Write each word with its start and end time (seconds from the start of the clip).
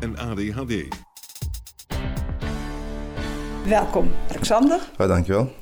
en 0.00 0.16
ADHD. 0.18 0.88
Welkom, 3.66 4.10
Alexander. 4.30 4.80
Ja, 4.98 5.06
dankjewel. 5.06 5.52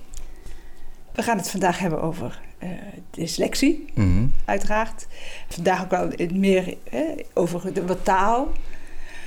We 1.12 1.22
gaan 1.22 1.36
het 1.36 1.50
vandaag 1.50 1.78
hebben 1.78 2.02
over 2.02 2.40
uh, 2.62 2.70
dyslexie, 3.10 3.84
Mhm. 3.94 4.26
uiteraard. 4.44 5.06
Vandaag 5.48 5.82
ook 5.82 5.90
wel 5.90 6.10
meer 6.32 6.76
hè, 6.90 7.04
over 7.34 7.72
de, 7.74 7.86
wat 7.86 8.04
taal 8.04 8.52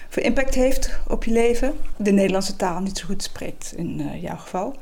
voor 0.09 0.23
impact 0.23 0.55
heeft 0.55 0.99
op 1.07 1.23
je 1.23 1.31
leven. 1.31 1.73
De 1.97 2.11
Nederlandse 2.11 2.55
taal 2.55 2.79
niet 2.79 2.97
zo 2.97 3.05
goed 3.05 3.23
spreekt 3.23 3.73
in 3.75 3.99
eh, 3.99 4.21
jouw 4.21 4.37
geval. 4.37 4.75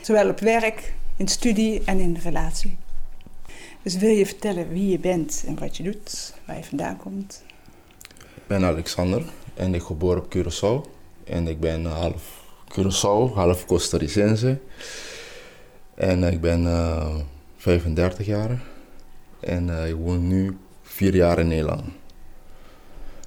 Zowel 0.00 0.28
op 0.28 0.40
werk, 0.40 0.94
in 1.16 1.28
studie 1.28 1.82
en 1.84 1.98
in 1.98 2.18
relatie. 2.22 2.76
Dus 3.82 3.96
wil 3.96 4.10
je 4.10 4.26
vertellen 4.26 4.68
wie 4.68 4.90
je 4.90 4.98
bent 4.98 5.44
en 5.46 5.58
wat 5.58 5.76
je 5.76 5.82
doet, 5.82 6.34
waar 6.44 6.56
je 6.56 6.64
vandaan 6.64 6.96
komt? 6.96 7.42
Ik 8.34 8.46
ben 8.46 8.64
Alexander 8.64 9.22
en 9.54 9.74
ik 9.74 9.82
geboren 9.82 10.22
op 10.22 10.34
Curaçao. 10.36 10.90
En 11.24 11.48
ik 11.48 11.60
ben 11.60 11.86
eh, 11.86 12.00
half 12.00 12.44
Curaçao, 12.68 13.34
half 13.34 13.66
Costa 13.66 13.96
Ricense. 13.96 14.58
En 15.94 16.24
eh, 16.24 16.32
ik 16.32 16.40
ben 16.40 16.66
eh, 16.66 17.16
35 17.56 18.26
jaar. 18.26 18.62
En 19.40 19.78
eh, 19.78 19.88
ik 19.88 19.94
woon 19.94 20.28
nu 20.28 20.56
vier 20.82 21.14
jaar 21.14 21.38
in 21.38 21.48
Nederland. 21.48 21.84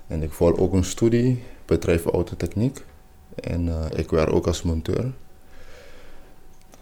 En 0.08 0.24
ik 0.24 0.32
volg 0.32 0.58
ook 0.58 0.74
een 0.74 0.84
studie, 0.84 1.44
bedrijf 1.66 2.06
autotechniek. 2.06 2.84
En 3.36 3.68
eh, 3.68 4.00
ik 4.00 4.10
werk 4.10 4.32
ook 4.32 4.48
als 4.48 4.62
monteur. 4.62 5.12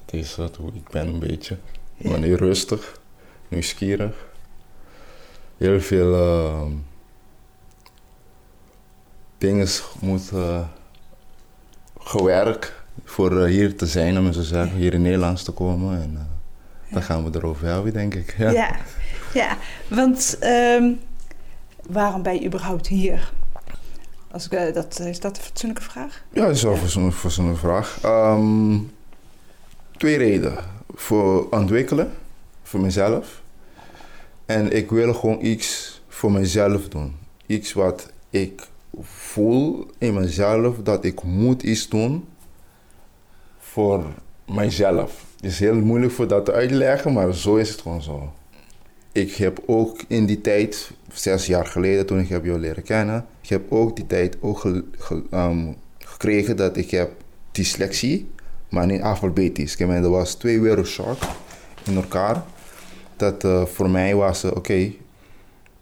Dat 0.06 0.14
is 0.14 0.36
hoe 0.36 0.74
ik 0.74 0.90
ben 0.90 1.08
een 1.08 1.20
beetje. 1.20 1.58
Ik 1.98 2.12
ben 2.12 2.24
heel 2.24 2.36
rustig, 2.36 3.02
nieuwsgierig. 3.48 4.28
Heel 5.58 5.82
veel 5.82 6.14
eh, 6.14 6.66
dingen 9.38 9.68
moeten 10.00 10.70
gewerkt 12.00 12.74
voor 13.04 13.42
eh, 13.42 13.50
hier 13.50 13.76
te 13.76 13.86
zijn, 13.86 14.18
om 14.18 14.26
zo 14.26 14.40
te 14.40 14.44
zeggen, 14.44 14.78
hier 14.78 14.94
in 14.94 15.02
Nederlands 15.02 15.44
te 15.44 15.52
komen. 15.52 16.02
En 16.02 16.12
uh, 16.14 16.94
dan 16.94 17.04
gaan 17.04 17.32
we 17.32 17.38
erover 17.38 17.68
hebben, 17.68 17.94
denk 17.94 18.14
ik. 18.14 18.36
Ja, 18.38 18.52
ja, 18.52 18.76
ja. 19.34 19.58
want 19.88 20.38
ehm, 20.40 20.92
waarom 21.90 22.22
ben 22.22 22.34
je 22.34 22.46
überhaupt 22.46 22.88
hier? 22.88 23.34
Als 24.32 24.48
ik, 24.50 24.74
dat, 24.74 25.00
is 25.00 25.20
dat 25.20 25.38
een 25.38 25.44
fatsoenlijke 25.44 25.84
vraag? 25.84 26.24
Ja, 26.34 26.46
dat 26.46 26.56
is 26.56 26.64
wel 26.64 26.78
een 26.96 27.12
fatsoenlijke 27.12 27.60
vraag. 27.60 28.00
Um, 28.06 28.92
twee 29.98 30.18
redenen. 30.18 30.64
Voor 30.94 31.50
ontwikkelen, 31.50 32.12
voor 32.64 32.80
mezelf. 32.80 33.42
En 34.46 34.72
ik 34.72 34.90
wil 34.90 35.14
gewoon 35.14 35.46
iets 35.46 36.02
voor 36.08 36.32
mezelf 36.32 36.88
doen. 36.88 37.16
Iets 37.46 37.74
wat 37.74 38.12
ik 38.30 38.68
voel 39.02 39.86
in 39.98 40.14
mezelf 40.14 40.78
dat 40.84 41.06
ik 41.06 41.24
moet 41.24 41.64
iets 41.64 41.90
doen 41.90 42.26
voor 43.58 44.04
mijzelf. 44.46 45.26
Het 45.36 45.52
is 45.52 45.60
heel 45.60 45.76
moeilijk 45.76 46.12
voor 46.12 46.28
dat 46.28 46.46
te 46.46 46.54
uitleggen, 46.54 47.14
maar 47.14 47.34
zo 47.34 47.56
is 47.56 47.70
het 47.70 47.82
gewoon 47.82 48.02
zo. 48.02 48.34
Ik 49.12 49.36
heb 49.36 49.64
ook 49.66 50.02
in 50.08 50.26
die 50.26 50.42
tijd, 50.42 50.92
zes 51.14 51.46
jaar 51.46 51.66
geleden 51.66 52.06
toen 52.06 52.20
ik 52.20 52.30
heb 52.30 52.46
jou 52.46 52.60
leren 52.60 52.84
kennen, 52.84 53.26
ik 53.42 53.50
heb 53.50 53.72
ook 53.72 53.96
die 53.96 54.08
tijd 54.08 54.38
ook 54.42 54.64
um, 55.32 55.76
gekregen 56.00 56.58
dat 56.58 56.78
ik 56.78 56.92
heb 56.92 57.12
dyslexie, 57.52 58.30
maar 58.70 58.86
niet 58.86 59.02
alfabetisch. 59.02 59.76
Ik 59.76 59.90
er 59.90 60.10
was 60.10 60.34
twee 60.34 60.62
wereldshock 60.62 61.18
in 61.84 61.96
elkaar. 61.96 62.44
Dat 63.16 63.44
uh, 63.44 63.66
voor 63.66 63.90
mij 63.90 64.16
was, 64.16 64.44
uh, 64.44 64.52
oké, 64.52 64.96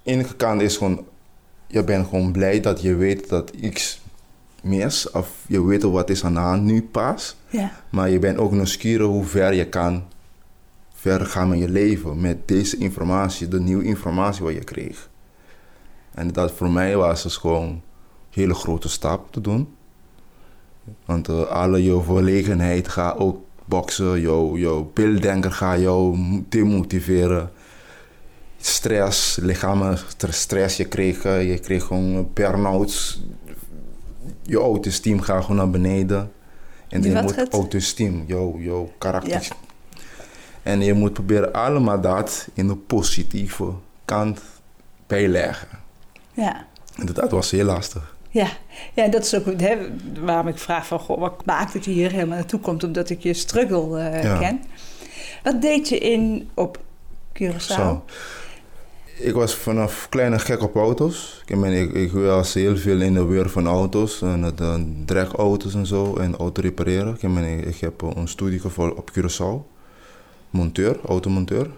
okay, 0.05 0.25
kant 0.37 0.61
is 0.61 0.77
gewoon, 0.77 1.05
je 1.73 1.83
bent 1.83 2.07
gewoon 2.07 2.31
blij 2.31 2.59
dat 2.59 2.81
je 2.81 2.95
weet 2.95 3.29
dat 3.29 3.49
iets 3.49 4.01
mis, 4.61 5.11
of 5.11 5.29
je 5.47 5.65
weet 5.65 5.83
wat 5.83 6.09
is 6.09 6.23
aan 6.23 6.33
de 6.33 6.39
hand 6.39 6.63
nu 6.63 6.81
pas. 6.81 7.35
Ja. 7.49 7.71
Maar 7.89 8.09
je 8.09 8.19
bent 8.19 8.37
ook 8.37 8.51
nieuwsgierig 8.51 9.07
hoe 9.07 9.23
ver 9.25 9.53
je 9.53 9.65
kan 9.65 10.03
verder 10.93 11.27
gaan 11.27 11.49
met 11.49 11.59
je 11.59 11.69
leven. 11.69 12.21
Met 12.21 12.47
deze 12.47 12.77
informatie, 12.77 13.47
de 13.47 13.59
nieuwe 13.59 13.83
informatie 13.83 14.43
wat 14.43 14.53
je 14.53 14.63
kreeg. 14.63 15.09
En 16.11 16.31
dat 16.31 16.51
voor 16.51 16.69
mij 16.71 16.95
was 16.97 17.23
het 17.23 17.33
gewoon 17.33 17.67
een 17.67 17.81
hele 18.29 18.53
grote 18.53 18.89
stap 18.89 19.31
te 19.31 19.41
doen. 19.41 19.75
Want 21.05 21.29
uh, 21.29 21.41
alle 21.41 21.83
je 21.83 22.01
verlegenheid 22.01 22.87
gaat 22.87 23.17
ook 23.17 23.37
boksen, 23.65 24.21
jouw, 24.21 24.57
jouw 24.57 24.91
beelddenker 24.93 25.51
gaat 25.51 25.79
jou 25.79 26.17
demotiveren. 26.49 27.51
Stress, 28.65 29.35
lichamelijke 29.41 30.31
stress, 30.31 30.77
je 30.77 30.85
kreeg, 30.85 31.23
je 31.23 31.59
kreeg 31.61 31.83
gewoon 31.83 32.29
burn-outs. 32.33 33.21
Je 34.41 34.57
autosteam 34.57 35.21
gaat 35.21 35.41
gewoon 35.41 35.57
naar 35.57 35.69
beneden. 35.69 36.31
En 36.89 37.01
je 37.01 37.21
moet 37.21 37.53
autosteam, 37.53 38.23
jouw, 38.27 38.59
jouw 38.59 38.91
karakter. 38.97 39.31
Ja. 39.41 39.55
En 40.63 40.81
je 40.81 40.93
moet 40.93 41.13
proberen 41.13 41.53
allemaal 41.53 42.01
dat 42.01 42.47
in 42.53 42.67
de 42.67 42.75
positieve 42.75 43.71
kant 44.05 44.41
bijleggen. 45.07 45.67
Ja. 46.33 46.65
En 46.95 47.05
dat, 47.05 47.15
dat 47.15 47.31
was 47.31 47.51
heel 47.51 47.65
lastig. 47.65 48.15
Ja, 48.29 48.47
ja 48.93 49.07
dat 49.07 49.23
is 49.23 49.35
ook 49.35 49.59
hè, 49.61 49.77
waarom 50.19 50.47
ik 50.47 50.57
vraag 50.57 50.87
van... 50.87 50.99
Goh, 50.99 51.19
wat 51.19 51.45
maakt 51.45 51.73
dat 51.73 51.85
je 51.85 51.91
hier 51.91 52.11
helemaal 52.11 52.37
naartoe 52.37 52.59
komt? 52.59 52.83
Omdat 52.83 53.09
ik 53.09 53.23
je 53.23 53.33
struggle 53.33 54.11
uh, 54.11 54.23
ja. 54.23 54.37
ken. 54.37 54.63
Wat 55.43 55.61
deed 55.61 55.89
je 55.89 55.97
in 55.97 56.49
op 56.53 56.79
Curaçao? 57.39 57.57
Zo. 57.57 58.03
Ik 59.15 59.33
was 59.33 59.55
vanaf 59.55 60.07
kleine 60.09 60.39
gek 60.39 60.61
op 60.61 60.75
auto's. 60.75 61.41
Ik, 61.45 61.61
ben, 61.61 61.71
ik, 61.71 61.93
ik 61.93 62.11
was 62.11 62.53
heel 62.53 62.77
veel 62.77 63.01
in 63.01 63.13
de 63.13 63.25
weer 63.25 63.49
van 63.49 63.67
auto's. 63.67 64.21
En 64.21 64.41
het 64.41 64.61
uh, 64.61 64.75
dragauto's 65.05 65.73
en 65.73 65.85
zo. 65.85 66.15
En 66.15 66.35
auto 66.37 66.61
repareren. 66.61 67.17
Ik, 67.19 67.33
ben, 67.33 67.67
ik 67.67 67.77
heb 67.77 68.01
een 68.01 68.27
studie 68.27 68.59
gevolgd 68.59 68.95
op 68.95 69.11
Curaçao. 69.11 69.71
Monteur, 70.49 70.99
automonteur. 71.05 71.69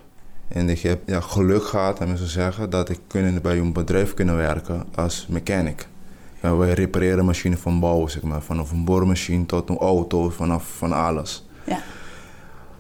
En 0.48 0.70
ik 0.70 0.80
heb 0.80 1.02
ja, 1.06 1.20
geluk 1.20 1.64
gehad, 1.64 2.00
om 2.00 2.18
zo 2.18 2.26
zeggen, 2.26 2.70
dat 2.70 2.90
ik 2.90 3.00
kunnen 3.08 3.42
bij 3.42 3.58
een 3.58 3.74
bedrijf 3.74 4.14
kunnen 4.14 4.36
werken 4.36 4.84
als 4.96 5.28
mechanic. 5.30 5.88
Ja, 6.42 6.56
wij 6.56 6.74
repareren 6.74 7.26
machines 7.26 7.60
van 7.60 7.80
bouw, 7.80 8.08
zeg 8.08 8.22
maar. 8.22 8.42
Vanaf 8.42 8.72
een 8.72 8.86
boormachine 8.86 9.46
tot 9.46 9.70
een 9.70 9.78
auto, 9.78 10.30
vanaf 10.30 10.78
van 10.78 10.92
alles. 10.92 11.46
Ja. 11.66 11.82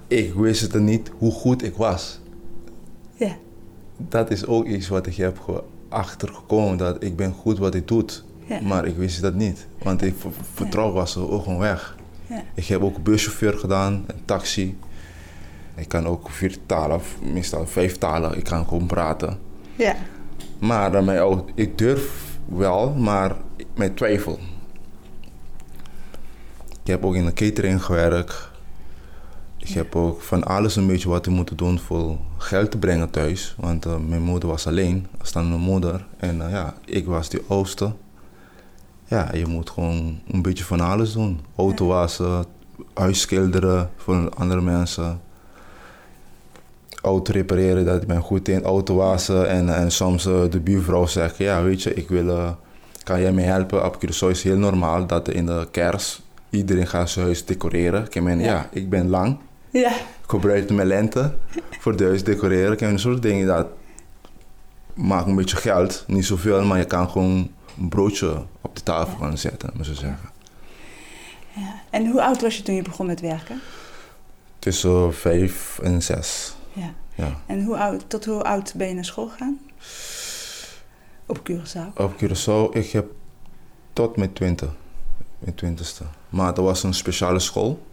Ik 0.07 0.33
wist 0.33 0.61
het 0.61 0.81
niet 0.81 1.11
hoe 1.17 1.31
goed 1.31 1.63
ik 1.63 1.75
was. 1.75 2.19
Dat 3.97 4.31
is 4.31 4.45
ook 4.45 4.65
iets 4.65 4.87
wat 4.87 5.07
ik 5.07 5.15
heb 5.15 5.63
achtergekomen, 5.89 6.77
dat 6.77 7.03
ik 7.03 7.15
ben 7.15 7.31
goed 7.31 7.57
wat 7.57 7.75
ik 7.75 7.87
doe. 7.87 8.05
Ja. 8.45 8.61
Maar 8.61 8.85
ik 8.85 8.95
wist 8.95 9.21
dat 9.21 9.33
niet, 9.33 9.67
want 9.83 10.01
ik 10.01 10.15
vertrouw 10.53 10.91
was 10.91 11.15
er 11.15 11.31
ook 11.31 11.43
gewoon 11.43 11.59
weg. 11.59 11.95
Ja. 12.27 12.43
Ik 12.53 12.65
heb 12.65 12.81
ook 12.81 13.03
buschauffeur 13.03 13.53
gedaan, 13.53 14.03
een 14.07 14.25
taxi. 14.25 14.77
Ik 15.75 15.87
kan 15.87 16.07
ook 16.07 16.29
vier 16.29 16.57
talen, 16.65 17.01
meestal 17.33 17.67
vijf 17.67 17.97
talen. 17.97 18.37
Ik 18.37 18.43
kan 18.43 18.67
gewoon 18.67 18.85
praten. 18.85 19.39
Ja. 19.75 19.95
Maar 20.59 21.03
ik 21.55 21.77
durf 21.77 22.37
wel, 22.45 22.93
maar 22.93 23.35
met 23.75 23.97
twijfel. 23.97 24.39
Ik 26.83 26.91
heb 26.91 27.05
ook 27.05 27.15
in 27.15 27.25
de 27.25 27.33
catering 27.33 27.83
gewerkt. 27.83 28.49
Ik 29.65 29.73
heb 29.73 29.95
ook 29.95 30.21
van 30.21 30.43
alles 30.43 30.75
een 30.75 30.87
beetje 30.87 31.09
wat 31.09 31.25
ik 31.25 31.31
moet 31.31 31.57
doen 31.57 31.79
voor 31.79 32.17
geld 32.37 32.71
te 32.71 32.77
brengen 32.77 33.09
thuis. 33.09 33.55
Want 33.59 33.85
uh, 33.85 33.97
mijn 34.07 34.21
moeder 34.21 34.49
was 34.49 34.67
alleen, 34.67 35.07
als 35.19 35.31
dan 35.31 35.49
mijn 35.49 35.61
moeder. 35.61 36.05
En 36.17 36.37
uh, 36.37 36.51
ja, 36.51 36.73
ik 36.85 37.05
was 37.05 37.29
de 37.29 37.43
oudste. 37.47 37.91
ja, 39.05 39.29
je 39.33 39.45
moet 39.45 39.69
gewoon 39.69 40.19
een 40.31 40.41
beetje 40.41 40.63
van 40.63 40.79
alles 40.79 41.13
doen. 41.13 41.39
Auto 41.55 41.87
wassen, 41.87 42.45
huis 42.93 43.21
schilderen 43.21 43.89
voor 43.95 44.29
andere 44.29 44.61
mensen. 44.61 45.21
Auto 47.01 47.31
repareren, 47.31 47.85
dat 47.85 48.01
ik 48.01 48.07
ben 48.07 48.21
goed 48.21 48.47
in. 48.47 48.63
Auto 48.63 48.95
wassen 48.95 49.49
en, 49.49 49.75
en 49.75 49.91
soms 49.91 50.25
eh, 50.25 50.41
de 50.49 50.59
buurvrouw 50.59 51.05
zegt, 51.05 51.37
ja 51.37 51.63
weet 51.63 51.83
je, 51.83 51.93
ik 51.93 52.09
wil, 52.09 52.29
eh, 52.29 52.51
kan 53.03 53.21
jij 53.21 53.31
mij 53.31 53.43
helpen? 53.43 53.85
Op 53.85 54.05
Curaçao 54.05 54.29
is 54.29 54.43
heel 54.43 54.57
normaal 54.57 55.07
dat 55.07 55.29
in 55.29 55.45
de 55.45 55.67
kerst 55.71 56.21
iedereen 56.49 56.87
gaat 56.87 57.09
zijn 57.09 57.25
huis 57.25 57.45
decoreren. 57.45 58.05
Ik 58.09 58.21
meen, 58.21 58.39
ja. 58.39 58.45
Ja. 58.45 58.69
ik 58.71 58.89
ben 58.89 59.09
lang. 59.09 59.37
Ja, 59.79 59.95
Ik 59.95 60.27
gebruik 60.27 60.69
mijn 60.69 60.87
lente 60.87 61.33
voor 61.79 61.91
het 61.91 62.01
huis 62.01 62.23
decoreren. 62.23 62.71
Ik 62.73 62.79
heb 62.79 62.89
een 62.89 62.99
soort 62.99 63.21
dingen 63.21 63.47
dat 63.47 63.67
maakt 64.93 65.27
een 65.27 65.35
beetje 65.35 65.55
geld. 65.55 66.03
Niet 66.07 66.25
zoveel, 66.25 66.63
maar 66.65 66.77
je 66.77 66.85
kan 66.85 67.09
gewoon 67.09 67.51
een 67.79 67.89
broodje 67.89 68.43
op 68.61 68.75
de 68.75 68.83
tafel 68.83 69.17
gaan 69.17 69.37
zetten, 69.37 69.69
moet 69.73 69.87
ik 69.87 69.95
zeggen. 69.95 70.29
ja. 71.53 71.81
En 71.89 72.07
hoe 72.07 72.23
oud 72.23 72.41
was 72.41 72.57
je 72.57 72.63
toen 72.63 72.75
je 72.75 72.81
begon 72.81 73.05
met 73.05 73.21
werken? 73.21 73.61
Tussen 74.59 75.13
vijf 75.13 75.79
en 75.83 76.01
zes. 76.03 76.55
Ja. 76.73 76.93
Ja. 77.15 77.39
En 77.45 77.63
hoe 77.63 77.77
oud, 77.77 78.03
tot 78.09 78.25
hoe 78.25 78.43
oud 78.43 78.73
ben 78.75 78.87
je 78.87 78.93
naar 78.93 79.05
school 79.05 79.27
gegaan? 79.27 79.59
Op 81.25 81.39
Curaçao? 81.51 81.97
Op 81.97 82.13
Curaçao, 82.23 82.75
ik 82.77 82.91
heb 82.91 83.05
tot 83.93 84.17
mijn 84.17 84.33
twintig. 84.33 84.69
Mijn 85.39 85.55
twintigste. 85.55 86.03
Maar 86.29 86.53
dat 86.53 86.63
was 86.65 86.83
een 86.83 86.93
speciale 86.93 87.39
school. 87.39 87.83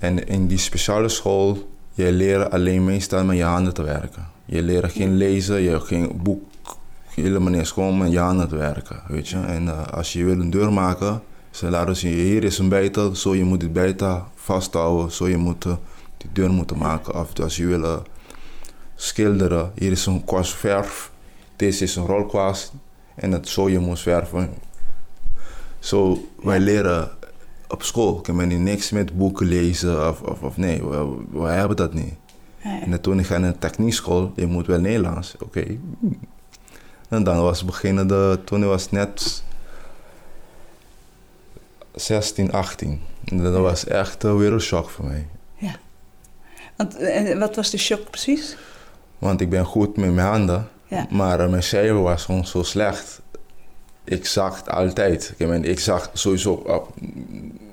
En 0.00 0.26
in 0.26 0.46
die 0.46 0.58
speciale 0.58 1.08
school, 1.08 1.68
je 1.92 2.12
leert 2.12 2.50
alleen 2.50 2.84
meestal 2.84 3.24
met 3.24 3.36
je 3.36 3.42
handen 3.42 3.74
te 3.74 3.82
werken. 3.82 4.26
Je 4.44 4.62
leert 4.62 4.92
geen 4.92 5.16
lezen, 5.16 5.60
je 5.60 5.80
geen 5.80 6.20
boek, 6.22 6.42
helemaal 7.14 7.50
niks. 7.50 7.70
Gewoon 7.70 7.98
met 7.98 8.12
je 8.12 8.18
handen 8.18 8.48
te 8.48 8.56
werken, 8.56 9.02
weet 9.08 9.28
je. 9.28 9.36
En 9.36 9.68
eh, 9.68 9.86
als 9.86 10.12
je 10.12 10.24
wil 10.24 10.40
een 10.40 10.50
deur 10.50 10.72
maken, 10.72 11.22
ze 11.50 11.70
laten 11.70 11.96
zien, 11.96 12.12
hier 12.12 12.44
is 12.44 12.58
een 12.58 12.68
bijtel, 12.68 13.14
zo 13.14 13.34
je 13.34 13.44
moet 13.44 13.62
het 13.62 13.72
bijtel 13.72 14.24
vasthouden, 14.34 15.12
zo 15.12 15.28
je 15.28 15.36
moet 15.36 15.64
eh, 15.64 15.72
die 16.16 16.30
deur 16.32 16.50
moeten 16.50 16.78
maken. 16.78 17.20
Of 17.20 17.38
als 17.40 17.56
je 17.56 17.66
wil 17.66 17.84
eh, 17.84 17.98
schilderen, 18.94 19.72
hier 19.74 19.90
is 19.92 20.06
een 20.06 20.24
kwast 20.24 20.54
verf, 20.54 21.10
deze 21.56 21.84
is 21.84 21.96
een 21.96 22.06
rolkwast 22.06 22.72
en 23.14 23.32
het 23.32 23.48
zo 23.48 23.68
je 23.68 23.78
moet 23.78 24.00
verven. 24.00 24.54
Zo, 25.78 26.28
wij 26.42 26.60
leren 26.60 27.10
op 27.70 27.82
school, 27.82 28.18
ik 28.18 28.26
heb 28.26 28.36
niet 28.36 28.58
niks 28.58 28.90
met 28.90 29.16
boeken 29.16 29.46
lezen 29.46 30.08
of, 30.08 30.20
of, 30.20 30.42
of 30.42 30.56
nee, 30.56 30.84
we, 30.88 31.16
we 31.30 31.48
hebben 31.48 31.76
dat 31.76 31.94
niet. 31.94 32.14
Nee. 32.64 32.80
En 32.80 33.00
toen 33.00 33.18
ik 33.18 33.26
ga 33.26 33.38
naar 33.38 33.48
een 33.50 33.58
techniekschool, 33.58 34.32
je 34.36 34.46
moet 34.46 34.66
wel 34.66 34.80
Nederlands, 34.80 35.34
oké. 35.40 35.64
En 37.08 37.24
dan 37.24 37.40
was 37.42 37.64
beginnen 37.64 38.06
de, 38.08 38.38
toen 38.44 38.60
ik 38.62 38.68
was 38.68 38.90
net 38.90 39.42
16, 41.94 42.52
18. 42.52 43.00
En 43.24 43.42
dat 43.42 43.54
was 43.54 43.84
echt 43.84 44.22
een 44.22 44.36
wereldshock 44.36 44.90
voor 44.90 45.04
mij. 45.04 45.26
Want, 46.76 46.96
en 46.96 47.38
wat 47.38 47.56
was 47.56 47.70
de 47.70 47.78
shock 47.78 48.10
precies? 48.10 48.56
Want 49.18 49.40
ik 49.40 49.50
ben 49.50 49.64
goed 49.64 49.96
met 49.96 50.14
mijn 50.14 50.26
handen, 50.26 50.68
Ja. 50.88 51.06
maar 51.10 51.40
eh, 51.40 51.50
mijn 51.50 51.62
cijfer 51.62 52.02
was 52.02 52.24
gewoon 52.24 52.46
zo 52.46 52.62
slecht. 52.62 53.19
Ik 54.04 54.26
zag 54.26 54.56
het 54.56 54.70
altijd. 54.70 55.34
Ik, 55.62 55.80
zag 55.80 56.10
sowieso 56.12 56.52
op 56.52 56.94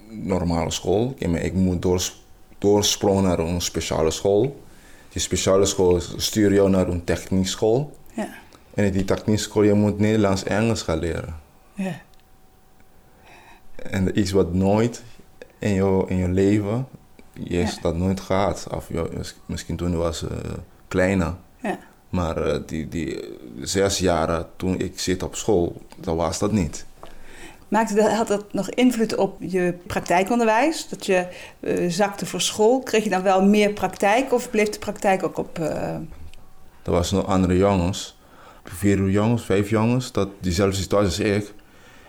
normale 0.09 0.71
school. 0.71 1.13
Ik, 1.17 1.53
moet 1.53 1.81
doors, 1.81 2.23
doorsprongen 2.57 3.23
naar 3.23 3.39
een 3.39 3.61
speciale 3.61 4.11
school. 4.11 4.61
Die 5.09 5.21
speciale 5.21 5.65
school 5.65 5.99
stuurt 6.15 6.53
jou 6.53 6.69
naar 6.69 6.87
een 6.87 7.03
techniekschool. 7.03 7.97
Ja. 8.13 8.29
En 8.73 8.85
in 8.85 8.91
die 8.91 9.05
techniekschool 9.05 9.63
je 9.63 9.73
moet 9.73 9.99
Nederlands 9.99 10.43
en 10.43 10.57
Engels 10.57 10.81
gaan 10.81 10.99
leren. 10.99 11.35
Ja. 11.73 12.01
En 13.75 14.13
is 14.13 14.31
wat 14.31 14.53
nooit 14.53 15.03
in 15.59 15.73
je, 15.73 16.03
in 16.07 16.17
je 16.17 16.27
leven, 16.27 16.87
je 17.33 17.57
Ja. 17.57 17.71
dat 17.81 17.95
nooit 17.95 18.19
gehad. 18.19 18.67
Of 18.75 18.87
je, 18.87 19.09
misschien 19.45 19.75
toen 19.75 19.91
je 19.91 19.97
was 19.97 20.27
eh, 20.27 20.37
kleiner. 20.87 21.35
Maar 22.09 22.37
eh, 22.37 22.59
die, 22.65 22.87
die 22.87 23.23
zes 23.61 23.97
jaren 23.99 24.47
toen 24.55 24.79
ik 24.79 24.99
zit 24.99 25.23
op 25.23 25.35
school, 25.35 25.81
dat 25.97 26.15
was 26.15 26.39
dat 26.39 26.51
niet. 26.51 26.85
Maakte 27.67 27.93
dat, 27.95 28.11
had 28.11 28.27
dat 28.27 28.53
nog 28.53 28.69
invloed 28.69 29.15
op 29.15 29.35
je 29.39 29.73
praktijkonderwijs? 29.87 30.87
Dat 30.89 31.05
je 31.05 31.27
eh, 31.59 31.89
zakte 31.89 32.25
voor 32.25 32.41
school? 32.41 32.79
Kreeg 32.79 33.03
je 33.03 33.09
dan 33.09 33.21
wel 33.23 33.45
meer 33.45 33.73
praktijk 33.73 34.33
of 34.33 34.49
bleef 34.49 34.69
de 34.69 34.79
praktijk 34.79 35.23
ook 35.23 35.37
op... 35.37 35.59
eh, 35.59 35.93
Er 36.83 36.91
was 36.91 37.11
nog 37.11 37.25
andere 37.25 37.57
jongens, 37.57 38.17
vier 38.63 39.09
jongens, 39.09 39.43
vijf 39.45 39.69
jongens, 39.69 40.11
dat 40.11 40.29
diezelfde 40.39 40.77
situatie 40.81 41.07
als 41.07 41.19
ik. 41.19 41.53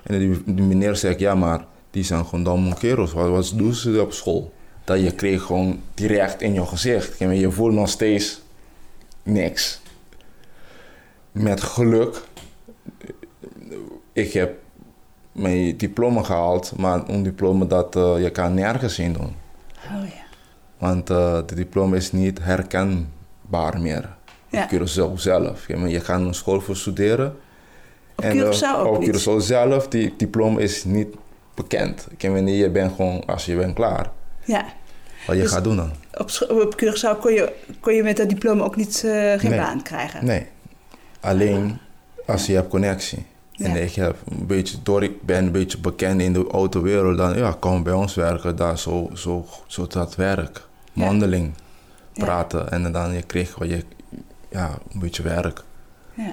En 0.03 0.19
die, 0.19 0.43
die 0.45 0.65
meneer 0.65 0.97
zei, 0.97 1.15
ja 1.19 1.35
maar 1.35 1.65
die 1.91 2.05
zijn 2.05 2.25
gewoon 2.25 2.45
domme 2.45 2.75
kerels, 2.75 3.12
wat, 3.12 3.29
wat 3.29 3.53
doen 3.55 3.75
ze 3.75 4.00
op 4.00 4.12
school? 4.12 4.53
Dat 4.85 5.00
je 5.00 5.11
kreeg 5.12 5.43
gewoon 5.43 5.81
direct 5.95 6.43
in 6.43 6.55
je 6.55 6.67
gezicht. 6.67 7.19
Je 7.19 7.50
voelt 7.50 7.75
nog 7.75 7.89
steeds 7.89 8.41
niks. 9.23 9.81
Met 11.33 11.61
geluk, 11.63 12.23
ik 14.13 14.33
heb 14.33 14.57
mijn 15.33 15.77
diploma 15.77 16.23
gehaald, 16.23 16.73
maar 16.77 17.09
een 17.09 17.23
diploma 17.23 17.65
dat 17.65 17.97
eh, 17.97 18.15
je 18.23 18.31
kan 18.31 18.55
nergens 18.55 18.99
in 18.99 19.13
doen. 19.13 19.35
oh 19.85 20.09
ja. 20.09 20.27
Want 20.79 21.11
eh 21.11 21.39
de 21.47 21.55
diploma 21.55 21.97
is 21.97 22.13
niet 22.13 22.39
herkenbaar 22.43 23.81
meer. 23.81 24.17
Ja. 24.49 24.63
Op 24.63 24.69
Curaçao 24.71 25.13
zelf. 25.15 25.69
Maar 25.69 25.89
je 25.89 26.01
gaat 26.01 26.21
een 26.21 26.35
school 26.35 26.61
voor 26.61 26.77
studeren. 26.77 27.37
Op 28.17 28.25
eh, 28.25 28.31
Curaçao 28.33 28.79
ook 28.87 28.97
op? 28.97 29.05
Curaçao 29.05 29.37
zelf, 29.37 29.89
die 29.89 30.15
diploma 30.17 30.61
is 30.61 30.85
niet 30.85 31.09
bekend. 31.55 32.07
Ik 32.17 32.31
weet 32.31 32.43
niet, 32.43 32.59
je 32.59 32.71
bent 32.71 32.95
gewoon, 32.95 33.25
als 33.27 33.45
je 33.47 33.57
bent 33.57 33.75
klaar, 33.75 34.11
Ja. 34.45 34.65
wat 35.27 35.37
je 35.37 35.43
Dus- 35.43 35.51
gaat 35.53 35.65
doen 35.65 35.77
dan? 35.77 35.91
Op, 36.15 36.31
op 36.51 36.75
Curaçao 36.83 37.21
kon 37.21 37.33
je, 37.33 37.53
kon 37.81 37.95
je 37.95 38.03
met 38.03 38.17
dat 38.17 38.29
diploma 38.29 38.65
ook 38.65 38.77
niet, 38.77 38.99
geen 39.37 39.51
Nee. 39.51 39.59
baan 39.59 39.83
krijgen? 39.83 40.25
Nee, 40.25 40.47
alleen 41.20 41.79
als 42.26 42.47
je 42.47 42.53
hebt 42.55 42.69
connectie. 42.69 43.26
En 43.56 43.82
ik 43.82 43.94
heb 43.94 44.17
een 44.29 44.47
beetje, 44.47 44.76
door 44.82 45.03
ik 45.03 45.23
ben 45.23 45.44
een 45.44 45.53
beetje 45.53 45.79
bekend 45.79 46.20
in 46.20 46.32
de 46.32 46.47
autowereld, 46.50 47.17
dan 47.19 47.37
ja, 47.37 47.56
kom 47.61 47.82
bij 47.82 47.93
ons 47.93 48.15
werken, 48.15 48.56
daar 48.56 48.79
zo, 48.79 49.11
zo, 49.15 49.47
zo 49.67 49.87
dat 49.87 50.15
werk. 50.15 50.67
Mondeling 50.93 51.53
Ja. 52.12 52.25
praten 52.25 52.70
en 52.70 52.93
dan 52.93 53.12
je 53.12 53.23
kreeg 53.23 53.55
wat 53.59 53.69
je, 53.69 53.85
ja, 54.49 54.79
een 54.93 55.00
beetje 55.00 55.23
werk. 55.23 55.62
Ja. 56.15 56.32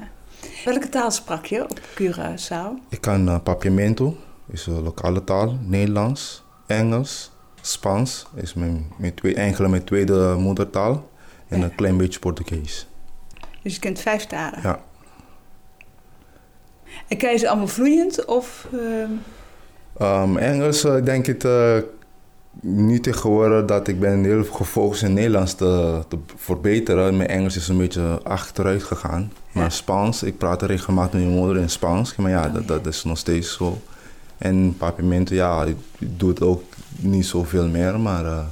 Welke 0.66 0.90
taal 0.90 1.12
sprak 1.12 1.46
je 1.46 1.64
op 1.64 1.80
Curaçao? 1.80 2.90
Ik 2.90 3.02
kan 3.02 3.28
uh, 3.28 3.36
Papiamento, 3.44 4.18
is 4.48 4.66
een 4.66 4.82
lokale 4.82 5.24
taal, 5.24 5.58
Nederlands, 5.62 6.44
Engels, 6.66 7.32
Spaans, 7.62 8.26
is 8.36 8.54
mijn, 8.54 8.92
mijn 8.98 9.14
twee, 9.14 9.36
eigenlijk 9.36 9.72
mijn 9.72 9.84
tweede 9.84 10.36
moedertaal. 10.38 11.10
En 11.48 11.62
een 11.62 11.76
klein 11.76 11.98
beetje 11.98 12.20
Portugees. 12.20 12.88
Dus 13.66 13.74
je 13.74 13.80
kent 13.80 14.00
vijf 14.00 14.26
talen. 14.26 14.60
Ja. 14.64 14.80
En 17.08 17.18
kan 17.18 17.32
je 17.32 17.38
ze 17.38 17.48
allemaal 17.50 17.68
vloeiend? 17.68 18.26
Of, 18.26 18.68
ehm, 18.72 19.12
Um, 20.02 20.38
Engels, 20.38 20.84
eh, 20.84 20.98
ik 20.98 21.06
denk 21.06 21.26
het 21.26 21.44
uh, 21.44 21.78
nu 22.62 23.00
tegenwoordig 23.00 23.66
dat 23.66 23.88
ik 23.88 24.00
ben 24.00 24.24
heel 24.24 24.44
gefocust 24.44 25.04
in 25.04 25.14
Nederlands 25.14 25.54
te, 25.54 26.02
te 26.08 26.18
verbeteren. 26.36 27.18
Mijn 27.18 27.30
Engels 27.30 27.56
is 27.56 27.68
een 27.68 27.78
beetje 27.78 28.20
achteruit 28.24 28.84
gegaan. 28.84 29.32
Maar 29.52 29.64
Ja. 29.64 29.70
Spaans, 29.70 30.24
ik 30.24 30.38
praat 30.38 30.62
regelmatig 30.62 31.14
met 31.14 31.24
mijn 31.24 31.36
moeder 31.38 31.62
in 31.62 31.70
Spaans. 31.70 32.16
Maar 32.16 32.32
ja, 32.32 32.46
Oh, 32.48 32.54
dat, 32.54 32.62
ja. 32.62 32.68
dat 32.68 32.86
is 32.88 33.04
nog 33.04 33.18
steeds 33.18 33.54
zo. 33.54 33.82
En 34.38 34.76
Papiamento, 34.78 35.36
ja, 35.36 35.64
ik 35.64 35.78
doe 36.00 36.30
het 36.30 36.42
ook 36.42 36.64
niet 36.96 37.26
zoveel 37.26 37.68
meer. 37.68 38.00
Maar 38.00 38.26
eh, 38.26 38.46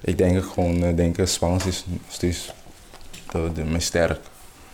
ik 0.00 0.18
denk 0.18 0.44
gewoon, 0.44 0.74
ik 0.84 0.96
denk 0.96 1.16
Spaans 1.24 1.66
is 1.66 1.84
nog 1.88 2.00
steeds 2.08 2.52
de, 3.32 3.50
de, 3.54 3.64
mijn 3.64 3.82
sterk. 3.82 4.20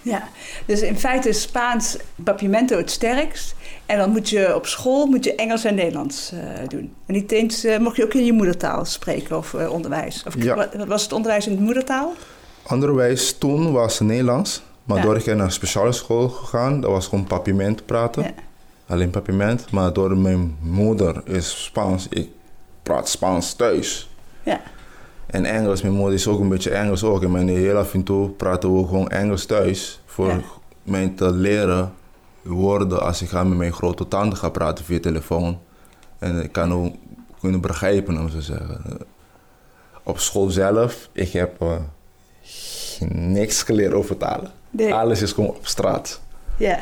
ja. 0.02 0.28
Dus 0.66 0.80
in 0.82 0.98
feite 0.98 1.28
is 1.28 1.40
Spaans 1.42 1.96
Papiamento 2.24 2.76
het 2.76 2.90
sterkst. 2.90 3.54
En 3.86 3.98
dan 3.98 4.10
moet 4.10 4.28
je 4.28 4.54
op 4.54 4.66
school 4.66 5.06
moet 5.06 5.24
je 5.24 5.34
Engels 5.34 5.64
en 5.64 5.74
Nederlands 5.74 6.32
eh, 6.32 6.68
doen. 6.68 6.94
En 7.06 7.14
niet 7.14 7.32
eens, 7.32 7.64
eh, 7.64 7.78
mocht 7.78 7.96
je 7.96 8.04
ook 8.04 8.14
in 8.14 8.24
je 8.24 8.32
moedertaal 8.32 8.84
spreken 8.84 9.36
of 9.36 9.54
eh, 9.54 9.70
onderwijs? 9.72 10.22
Of 10.26 10.34
Ja. 10.42 10.54
wat- 10.54 10.86
was 10.86 11.02
het 11.02 11.12
onderwijs 11.12 11.46
in 11.46 11.56
de 11.56 11.62
moedertaal? 11.62 12.12
Onderwijs 12.68 13.38
toen 13.38 13.72
was 13.72 14.00
Nederlands. 14.00 14.62
Maar 14.84 14.96
Ja. 14.96 15.02
door 15.02 15.16
ik 15.16 15.26
naar 15.26 15.38
een 15.38 15.52
speciale 15.52 15.92
school 15.92 16.28
gegaan, 16.28 16.80
dat 16.80 16.90
was 16.90 17.06
gewoon 17.06 17.24
papiment 17.26 17.86
praten. 17.86 18.22
Ja. 18.22 18.30
Alleen 18.86 19.10
papiment. 19.10 19.70
Maar 19.70 19.92
door 19.92 20.16
mijn 20.16 20.56
moeder 20.60 21.22
is 21.24 21.64
Spaans. 21.64 22.06
Ik 22.10 22.28
praat 22.82 23.08
Spaans 23.08 23.52
thuis. 23.52 24.08
Ja. 24.42 24.60
En 25.26 25.44
Engels, 25.44 25.82
mijn 25.82 25.94
moeder 25.94 26.14
is 26.14 26.28
ook 26.28 26.40
een 26.40 26.48
beetje 26.48 26.70
Engels 26.70 27.04
ook. 27.04 27.22
En 27.22 27.30
mijn 27.30 27.48
heel 27.48 27.76
af 27.76 27.94
en 27.94 28.02
toe 28.02 28.30
praten 28.30 28.76
we 28.76 28.86
gewoon 28.86 29.08
Engels 29.08 29.46
thuis. 29.46 30.00
Voor 30.06 30.26
Ja. 30.28 30.40
mij 30.82 31.12
te 31.16 31.32
leren 31.32 31.92
woorden 32.42 33.02
als 33.02 33.22
ik 33.22 33.28
ga 33.28 33.44
met 33.44 33.58
mijn 33.58 33.72
grote 33.72 34.08
tante 34.08 34.36
ga 34.36 34.48
praten 34.48 34.84
via 34.84 35.00
telefoon. 35.00 35.58
En 36.18 36.42
ik 36.42 36.52
kan 36.52 36.72
ook 36.72 36.94
kunnen 37.40 37.60
begrijpen, 37.60 38.18
om 38.18 38.28
zo 38.28 38.36
te 38.36 38.42
zeggen. 38.42 38.82
Op 40.02 40.18
school 40.18 40.50
zelf, 40.50 41.08
ik 41.12 41.32
heb 41.32 41.60
eh, 41.62 41.72
niks 43.08 43.62
geleerd 43.62 43.92
over 43.92 44.16
talen. 44.16 44.50
Nee. 44.70 44.94
Alles 44.94 45.22
is 45.22 45.32
gewoon 45.32 45.50
op 45.50 45.66
straat. 45.66 46.20
Ja. 46.56 46.78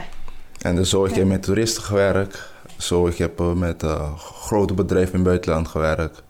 En 0.60 0.76
dus 0.76 0.90
zo, 0.90 1.04
ik 1.04 1.10
Ja. 1.10 1.16
heb 1.16 1.26
met 1.26 1.42
toeristen 1.42 1.82
gewerkt. 1.82 2.50
Zo, 2.78 3.06
ik 3.06 3.18
heb 3.18 3.40
uh, 3.40 3.52
met 3.52 3.82
uh, 3.82 4.16
grote 4.18 4.74
bedrijven 4.74 5.10
in 5.12 5.18
het 5.18 5.28
buitenland 5.28 5.68
gewerkt. 5.68 6.22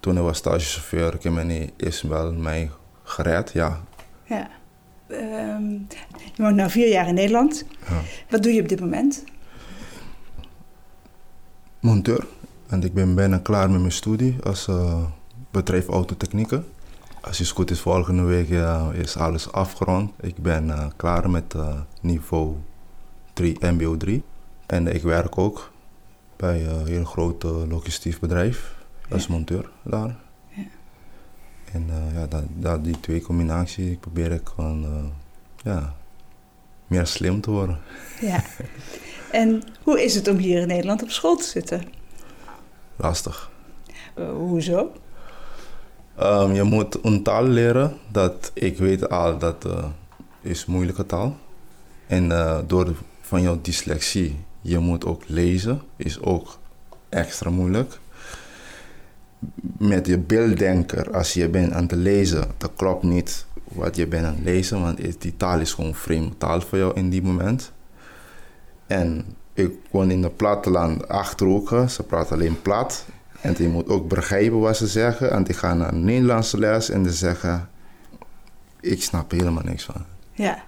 Toen 0.00 0.16
ik 0.16 0.22
was 0.22 0.36
stagechauffeur, 0.36 1.18
me 1.22 1.72
is 1.76 2.02
wel 2.02 2.32
mij 2.32 2.70
gered, 3.02 3.52
ja. 3.52 3.80
Ja. 4.24 4.48
Um, 5.08 5.86
je 6.34 6.42
woont 6.42 6.56
nu 6.56 6.70
vier 6.70 6.88
jaar 6.88 7.08
in 7.08 7.14
Nederland. 7.14 7.64
ja. 7.88 8.00
Wat 8.30 8.42
doe 8.42 8.52
je 8.52 8.62
op 8.62 8.68
dit 8.68 8.80
moment? 8.80 9.24
Monteur. 11.80 12.26
En 12.66 12.82
ik 12.82 12.94
ben 12.94 13.14
bijna 13.14 13.38
klaar 13.38 13.70
met 13.70 13.80
mijn 13.80 13.92
studie 13.92 14.36
als 14.42 14.68
uh, 14.68 15.04
bedrijf 15.50 15.88
autotechnieken. 15.88 16.66
Als 17.20 17.38
het 17.38 17.48
goed 17.48 17.70
is, 17.70 17.80
volgende 17.80 18.22
week 18.22 18.48
is 18.92 19.16
alles 19.16 19.52
afgerond. 19.52 20.10
Ik 20.20 20.36
ben 20.36 20.92
klaar 20.96 21.30
met 21.30 21.54
niveau 22.00 22.56
3, 23.32 23.56
MBO 23.60 23.96
3. 23.96 24.22
En 24.66 24.86
ik 24.86 25.02
werk 25.02 25.38
ook 25.38 25.72
bij 26.36 26.66
een 26.66 26.86
heel 26.86 27.04
groot 27.04 27.42
logistiek 27.42 28.20
bedrijf 28.20 28.79
als 29.10 29.26
monteur 29.26 29.70
daar. 29.82 30.16
Ja. 30.48 30.62
En 31.72 31.86
eh, 31.88 32.14
ja, 32.14 32.26
dat, 32.26 32.44
dat, 32.48 32.84
die 32.84 33.00
twee 33.00 33.22
combinaties 33.22 33.96
probeer 34.00 34.32
ik 34.32 34.48
gewoon 34.54 34.84
eh, 34.84 35.04
ja, 35.72 35.94
meer 36.86 37.06
slim 37.06 37.40
te 37.40 37.50
worden. 37.50 37.78
Ja. 38.20 38.44
En 39.30 39.62
hoe 39.82 40.02
is 40.02 40.14
het 40.14 40.28
om 40.28 40.36
hier 40.36 40.60
in 40.60 40.66
Nederland 40.66 41.02
op 41.02 41.10
school 41.10 41.36
te 41.36 41.44
zitten? 41.44 41.82
Lastig. 42.96 43.50
Uh, 44.18 44.30
hoezo? 44.30 44.92
Ehm, 46.16 46.52
je 46.52 46.62
moet 46.62 47.04
een 47.04 47.22
taal 47.22 47.44
leren 47.44 47.96
dat 48.08 48.50
ik 48.54 48.78
weet 48.78 49.08
al 49.08 49.38
dat 49.38 49.64
eh, 49.64 49.84
is 50.40 50.66
moeilijke 50.66 51.06
taal. 51.06 51.36
En 52.06 52.32
eh, 52.32 52.58
door 52.66 52.94
van 53.20 53.42
jouw 53.42 53.58
dyslexie, 53.62 54.36
je 54.60 54.78
moet 54.78 55.04
ook 55.04 55.22
lezen, 55.26 55.82
is 55.96 56.20
ook 56.20 56.58
extra 57.08 57.50
moeilijk. 57.50 57.98
Met 59.78 60.06
je 60.06 60.18
beelddenker, 60.18 61.14
als 61.14 61.34
je 61.34 61.48
bent 61.48 61.72
aan 61.72 61.82
het 61.82 61.92
lezen, 61.92 62.44
dat 62.58 62.70
klopt 62.76 63.02
niet 63.02 63.46
wat 63.64 63.96
je 63.96 64.06
bent 64.06 64.26
aan 64.26 64.34
het 64.34 64.44
lezen, 64.44 64.80
want 64.80 65.20
die 65.20 65.36
taal 65.36 65.60
is 65.60 65.72
gewoon 65.72 65.94
vreemde 65.94 66.36
taal 66.36 66.60
voor 66.60 66.78
jou 66.78 66.94
in 66.94 67.10
die 67.10 67.22
moment. 67.22 67.72
En 68.86 69.24
ik 69.52 69.70
woon 69.90 70.10
in 70.10 70.22
het 70.22 70.36
platteland 70.36 71.08
Achterhoeken, 71.08 71.90
ze 71.90 72.02
praten 72.02 72.36
alleen 72.36 72.62
plat. 72.62 73.04
En 73.40 73.54
je 73.58 73.68
moet 73.68 73.88
ook 73.88 74.08
begrijpen 74.08 74.60
wat 74.60 74.76
ze 74.76 74.86
zeggen. 74.86 75.30
En 75.30 75.44
die 75.44 75.54
gaan 75.54 75.78
naar 75.78 75.92
een 75.92 76.04
Nederlandse 76.04 76.58
les 76.58 76.90
en 76.90 77.02
die 77.02 77.12
zeggen... 77.12 77.68
Ik 78.80 79.02
snap 79.02 79.30
helemaal 79.30 79.62
niks 79.62 79.84
van. 79.84 80.04
Ja. 80.32 80.62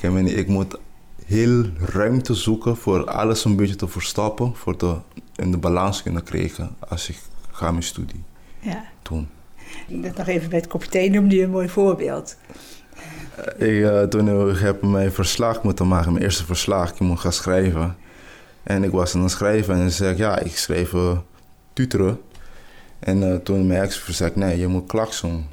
Ik, 0.00 0.10
meen, 0.10 0.38
ik 0.38 0.48
moet 0.48 0.78
heel 1.24 1.64
ruimte 1.78 2.34
zoeken 2.34 2.76
voor 2.76 3.04
alles 3.04 3.44
een 3.44 3.56
beetje 3.56 3.76
te 3.76 3.88
verstoppen... 3.88 4.54
voor 4.54 4.76
te, 4.76 4.96
in 5.36 5.50
de 5.50 5.58
balans 5.58 6.02
kunnen 6.02 6.22
krijgen 6.22 6.76
als 6.88 7.08
ik 7.08 7.18
ga 7.58 7.70
mijn 7.70 7.82
studie 7.82 8.22
ja. 8.60 8.84
doen. 9.02 9.28
Net 9.86 10.16
nog 10.16 10.26
even 10.26 10.48
bij 10.48 10.58
het 10.58 10.68
kopje 10.68 10.88
thee 10.88 11.10
noemde 11.10 11.36
je 11.36 11.42
een 11.42 11.50
mooi 11.50 11.68
voorbeeld. 11.68 12.36
Ik, 13.56 13.70
uh, 13.70 14.02
toen 14.02 14.50
ik 14.50 14.58
heb 14.58 14.82
mijn 14.82 15.12
verslag 15.12 15.62
moeten 15.62 15.88
maken, 15.88 16.12
mijn 16.12 16.24
eerste 16.24 16.44
verslag, 16.44 16.90
ik 16.90 17.00
moet 17.00 17.20
gaan 17.20 17.32
schrijven. 17.32 17.96
En 18.62 18.84
ik 18.84 18.90
was 18.90 19.14
aan 19.14 19.22
het 19.22 19.30
schrijven 19.30 19.74
en 19.74 19.90
zei 19.90 20.16
ja, 20.16 20.38
ik 20.38 20.56
schreef 20.56 20.92
uh, 20.92 21.18
tuteren. 21.72 22.20
En 22.98 23.22
uh, 23.22 23.34
toen 23.34 23.66
mijn 23.66 23.82
ex 23.82 24.08
zei 24.08 24.30
nee, 24.34 24.58
je 24.58 24.66
moet 24.66 24.86
klakson 24.86 25.46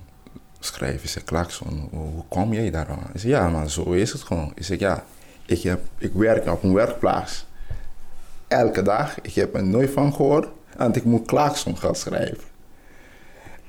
schrijven. 0.60 1.04
Ik 1.04 1.10
zei, 1.10 1.26
klakson, 1.26 1.88
hoe, 1.92 2.08
hoe 2.08 2.24
kom 2.28 2.54
jij 2.54 2.72
daar 2.72 2.88
aan? 2.88 3.10
Ik 3.14 3.20
zei, 3.20 3.32
ja, 3.32 3.50
maar 3.50 3.70
zo 3.70 3.92
is 3.92 4.12
het 4.12 4.22
gewoon. 4.22 4.52
Ik 4.56 4.64
zei, 4.64 4.80
ja, 4.80 5.04
ik, 5.46 5.62
heb, 5.62 5.82
ik 5.98 6.14
werk 6.14 6.48
op 6.48 6.64
een 6.64 6.74
werkplaats. 6.74 7.46
Elke 8.48 8.82
dag, 8.82 9.22
ik 9.22 9.34
heb 9.34 9.56
er 9.56 9.64
nooit 9.64 9.90
van 9.90 10.14
gehoord. 10.14 10.48
En 10.78 10.94
ik 10.94 11.04
moet 11.04 11.26
klakson 11.26 11.78
gaan 11.78 11.96
schrijven. 11.96 12.44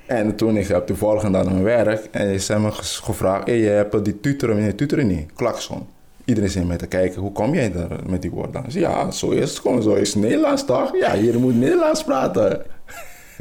En 0.05 0.35
toen 0.35 0.57
ik 0.57 0.67
heb 0.67 0.87
de 0.87 0.95
volgende 0.95 1.37
dag 1.37 1.51
mijn 1.51 1.63
werk 1.63 2.07
en 2.11 2.41
ze 2.41 2.51
hebben 2.51 2.69
me 2.69 2.75
gevraagd: 2.81 3.47
hey, 3.47 3.57
je 3.57 3.69
hebt 3.69 4.05
die 4.05 4.19
tuteren, 4.19 4.55
nee, 4.55 4.75
tuteren 4.75 5.07
niet, 5.07 5.33
klakson. 5.35 5.87
Iedereen 6.25 6.49
zit 6.49 6.67
mee 6.67 6.77
te 6.77 6.87
kijken, 6.87 7.21
hoe 7.21 7.31
kom 7.31 7.53
jij 7.53 7.71
daar 7.71 7.99
met 8.05 8.21
die 8.21 8.31
woorden? 8.31 8.63
Ja, 8.67 9.11
zo 9.11 9.29
is 9.29 9.49
het 9.49 9.59
gewoon, 9.59 9.81
zo 9.81 9.93
is 9.93 10.13
het 10.13 10.23
Nederlands 10.23 10.65
toch? 10.65 10.97
Ja, 10.97 11.13
hier 11.15 11.39
moet 11.39 11.55
Nederlands 11.55 12.03
praten. 12.03 12.65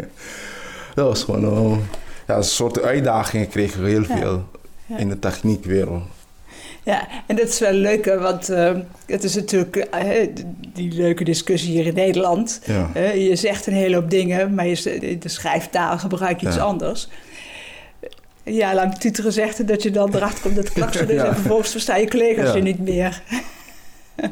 dat 0.94 1.06
was 1.06 1.25
gewoon 1.25 1.82
ja, 2.26 2.37
een 2.37 2.44
soort 2.44 2.82
uitdaging, 2.82 3.49
kreeg 3.49 3.75
ik 3.75 3.85
heel 3.85 4.04
veel 4.04 4.32
ja. 4.32 4.44
Ja. 4.87 4.96
in 4.96 5.08
de 5.08 5.18
techniekwereld. 5.18 6.02
Ja, 6.86 7.08
en 7.26 7.36
dat 7.36 7.48
is 7.48 7.58
wel 7.58 7.72
leuk, 7.72 8.04
want 8.04 8.50
uh, 8.50 8.72
het 9.06 9.24
is 9.24 9.34
natuurlijk 9.34 9.76
uh, 9.94 10.26
die 10.72 10.92
leuke 10.92 11.24
discussie 11.24 11.70
hier 11.70 11.86
in 11.86 11.94
Nederland. 11.94 12.60
Ja. 12.64 12.90
Uh, 12.96 13.28
je 13.28 13.36
zegt 13.36 13.66
een 13.66 13.72
hele 13.72 13.94
hoop 13.96 14.10
dingen, 14.10 14.54
maar 14.54 14.66
je, 14.66 15.16
de 15.18 15.28
schrijftaal 15.28 15.98
gebruik 15.98 16.40
je 16.40 16.46
iets 16.46 16.56
Ja. 16.56 16.62
anders. 16.62 17.08
Ja, 18.42 18.74
lang 18.74 18.98
tuteren 18.98 19.32
zegt 19.32 19.68
dat 19.68 19.82
je 19.82 19.90
dan 19.90 20.14
erachter 20.14 20.42
komt 20.42 20.54
dat 20.56 20.64
het 20.64 20.72
klakson 20.72 21.08
is 21.08 21.14
Ja. 21.22 21.24
en 21.26 21.34
vervolgens 21.34 21.70
verstaan 21.70 22.00
je 22.00 22.08
collega's 22.08 22.54
je 22.54 22.62
niet 22.62 22.78
meer. 22.78 23.22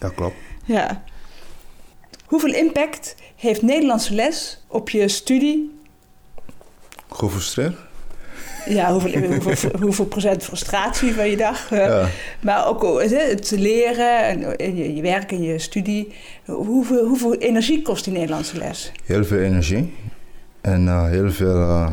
Ja, 0.00 0.08
klopt. 0.14 0.34
Ja. 0.64 1.02
Hoeveel 2.26 2.54
impact 2.54 3.14
heeft 3.36 3.62
Nederlandse 3.62 4.14
les 4.14 4.58
op 4.66 4.90
je 4.90 5.08
studie? 5.08 5.78
Gefrustreerd? 7.10 7.76
Ja, 8.68 8.92
hoeveel, 8.92 9.22
hoeveel, 9.42 9.70
hoeveel 9.80 10.04
procent 10.06 10.42
frustratie 10.44 11.14
van 11.14 11.30
je 11.30 11.36
dag? 11.36 11.70
eh, 11.72 11.78
Ja. 11.78 12.08
Maar 12.40 12.66
ook 12.66 13.00
eh, 13.00 13.28
het 13.28 13.50
leren 13.50 14.24
en 14.24 14.58
en 14.58 14.76
je, 14.76 14.94
je 14.94 15.02
werk 15.02 15.32
en 15.32 15.42
je 15.42 15.58
studie. 15.58 16.12
Hoeveel, 16.46 17.06
hoeveel 17.06 17.34
energie 17.34 17.82
kost 17.82 18.04
die 18.04 18.12
Nederlandse 18.12 18.56
les? 18.58 18.92
Heel 19.04 19.24
veel 19.24 19.38
energie. 19.38 19.94
En 20.60 20.88
eh, 20.88 21.04
heel 21.08 21.30
veel 21.30 21.60
eh, 21.60 21.92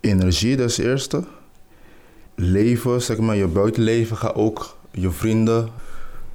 energie, 0.00 0.56
dat 0.56 0.70
is 0.70 0.76
het 0.76 0.86
eerste. 0.86 1.24
Leven, 2.34 3.02
zeg 3.02 3.18
maar, 3.18 3.36
je 3.36 3.46
buitenleven 3.46 4.16
gaat 4.16 4.34
ook, 4.34 4.76
je 4.90 5.10
vrienden 5.10 5.68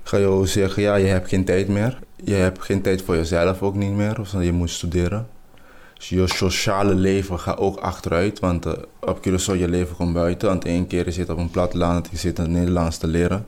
gaan 0.03 0.19
jou 0.19 0.47
zeggen, 0.47 0.81
ja, 0.81 0.95
je 0.95 1.05
hebt 1.07 1.27
geen 1.27 1.45
tijd 1.45 1.67
meer. 1.67 1.99
Je 2.23 2.33
hebt 2.33 2.61
geen 2.63 2.81
tijd 2.81 3.01
voor 3.01 3.15
jezelf 3.15 3.61
ook 3.61 3.75
niet 3.75 3.91
meer, 3.91 4.19
of 4.19 4.31
je 4.41 4.51
moet 4.51 4.69
studeren. 4.69 5.27
Dus 6.00 6.10
je 6.10 6.27
sociale 6.27 6.94
leven 6.94 7.39
gaat 7.39 7.58
ook 7.58 7.79
achteruit, 7.79 8.39
want 8.39 8.65
eh, 8.65 8.74
op 9.00 9.18
Curaçao 9.27 9.58
je 9.58 9.68
leven 9.70 9.96
komt 9.96 10.13
buiten. 10.13 10.48
Want 10.48 10.65
één 10.65 10.88
keer 10.88 11.06
je 11.06 11.12
zit 11.12 11.29
op 11.29 11.38
een 11.38 11.50
platteland, 11.50 12.08
je 12.12 12.18
zit 12.18 12.38
in 12.38 12.44
het 12.44 12.53
Nederlands 12.53 12.98
te 12.98 13.08
leren. 13.08 13.46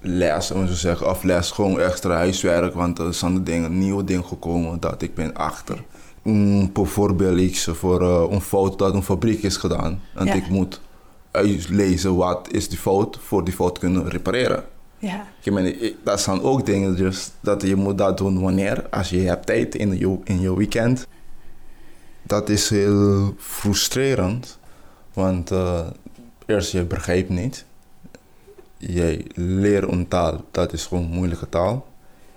Les, 0.00 0.50
om 0.50 0.66
zo 0.66 0.74
zeggen, 0.74 1.10
of 1.10 1.22
les 1.22 1.50
gewoon 1.50 1.80
extra 1.80 2.14
huiswerk, 2.14 2.74
want 2.74 2.98
er 2.98 3.14
zijn 3.14 3.34
de 3.34 3.42
dingen, 3.42 3.78
nieuwe 3.78 4.04
dingen 4.04 4.24
gekomen 4.24 4.80
dat 4.80 5.02
ik 5.02 5.14
ben 5.14 5.34
achter. 5.34 5.82
Mm, 6.22 6.72
bijvoorbeeld 6.72 7.38
iets 7.40 7.64
voor 7.72 8.02
eh, 8.02 8.26
een 8.34 8.40
fout 8.40 8.78
dat 8.78 8.94
een 8.94 9.02
fabriek 9.02 9.42
is 9.42 9.56
gedaan. 9.56 10.00
En 10.14 10.26
Ja. 10.26 10.32
ik 10.34 10.48
moet 10.48 10.80
uitlezen 11.30 12.16
wat 12.16 12.48
is 12.50 12.68
die 12.68 12.78
fout, 12.78 13.18
voor 13.22 13.44
die 13.44 13.54
fout 13.54 13.78
kunnen 13.78 14.08
repareren. 14.08 14.64
Ja, 14.98 15.26
Ik 15.42 15.52
meen, 15.52 15.82
ik- 15.82 15.96
dat 16.04 16.20
zijn 16.20 16.42
ook 16.42 16.66
dingen 16.66 16.96
dus, 16.96 17.30
dat 17.40 17.62
je 17.62 17.76
moet 17.76 17.98
dat 17.98 18.18
doen 18.18 18.40
wanneer, 18.40 18.86
als 18.90 19.10
je 19.10 19.18
hebt 19.20 19.46
tijd 19.46 19.74
in 19.74 19.98
je, 19.98 20.18
in 20.24 20.40
je 20.40 20.56
weekend. 20.56 21.06
Dat 22.22 22.48
is 22.48 22.68
heel 22.68 23.34
frustrerend, 23.38 24.58
want 25.12 25.50
eh, 25.50 25.86
eerst 26.46 26.72
je 26.72 26.84
begrijpt 26.84 27.28
niet. 27.28 27.64
Je 28.76 29.24
leert 29.34 29.90
een 29.90 30.08
taal, 30.08 30.44
dat 30.50 30.72
is 30.72 30.86
gewoon 30.86 31.04
een 31.04 31.10
moeilijke 31.10 31.48
taal. 31.48 31.86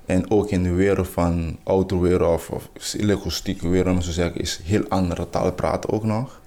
En 0.05 0.31
ook 0.31 0.49
in 0.49 0.63
de 0.63 0.71
wereld 0.71 1.07
van 1.07 1.57
autowereld 1.63 2.49
of, 2.49 2.49
of 2.49 2.69
logistieke 2.97 3.67
wereld, 3.67 4.03
zo 4.03 4.11
zeggen, 4.11 4.41
is 4.41 4.59
heel 4.63 4.87
andere 4.87 5.29
taal 5.29 5.53
praten 5.53 5.89
ook 5.89 6.03
nog. 6.03 6.41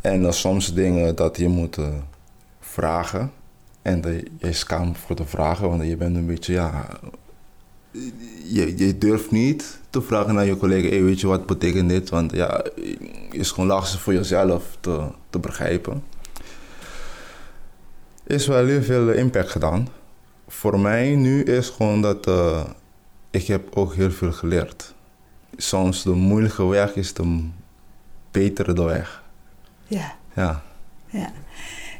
En 0.00 0.22
dan 0.22 0.32
soms 0.32 0.74
dingen 0.74 1.16
dat 1.16 1.36
je 1.36 1.48
moet 1.48 1.78
eh, 1.78 1.88
vragen. 2.60 3.32
En 3.82 4.00
de, 4.00 4.24
je 4.38 4.48
is 4.48 4.66
voor 4.92 5.16
te 5.16 5.24
vragen, 5.24 5.68
want 5.68 5.82
je 5.82 5.96
bent 5.96 6.16
een 6.16 6.26
beetje, 6.26 6.52
ja... 6.52 6.88
Je, 8.44 8.76
je 8.76 8.98
durft 8.98 9.30
niet 9.30 9.78
te 9.90 10.02
vragen 10.02 10.34
naar 10.34 10.44
je 10.44 10.56
collega, 10.56 10.88
hey, 10.88 11.02
weet 11.02 11.20
je 11.20 11.26
wat 11.26 11.46
betekent 11.46 11.88
dit? 11.88 12.08
Want 12.08 12.32
ja, 12.32 12.56
het 12.56 12.74
is 13.30 13.50
gewoon 13.50 13.68
lastig 13.68 14.00
voor 14.00 14.12
jezelf 14.12 14.76
te, 14.80 15.08
te 15.30 15.38
begrijpen. 15.38 16.02
Is 18.26 18.46
wel 18.46 18.66
heel 18.66 18.82
veel 18.82 19.10
impact 19.10 19.50
gedaan. 19.50 19.88
Voor 20.48 20.80
mij 20.80 21.14
nu 21.14 21.42
is 21.42 21.68
gewoon 21.68 22.02
dat 22.02 22.26
eh, 22.26 22.64
ik 23.30 23.46
heb 23.46 23.76
ook 23.76 23.94
heel 23.94 24.10
veel 24.10 24.32
geleerd. 24.32 24.94
Soms 25.56 26.02
de 26.02 26.10
moeilijke 26.10 26.66
weg 26.66 26.94
is 26.94 27.12
de 27.12 27.48
betere 28.30 28.72
de 28.72 28.82
weg. 28.82 29.22
ja, 29.86 30.16
Ja. 30.34 30.62
ja. 31.06 31.32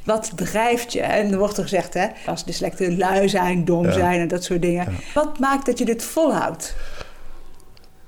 Wat 0.05 0.33
drijft 0.35 0.93
je? 0.93 1.01
En 1.01 1.33
er 1.33 1.39
wordt 1.39 1.57
er 1.57 1.63
gezegd, 1.63 1.95
hè, 1.95 2.07
als 2.27 2.45
dyslecten 2.45 2.99
lui 2.99 3.29
zijn, 3.29 3.65
dom 3.65 3.85
Ja. 3.85 3.93
zijn 3.93 4.21
en 4.21 4.29
dat 4.29 4.45
soort 4.45 4.63
dingen. 4.63 4.85
Ja. 4.93 4.99
Wat 5.23 5.39
maakt 5.39 5.67
dat 5.67 5.79
je 5.79 5.85
dit 5.85 6.03
volhoudt? 6.03 6.77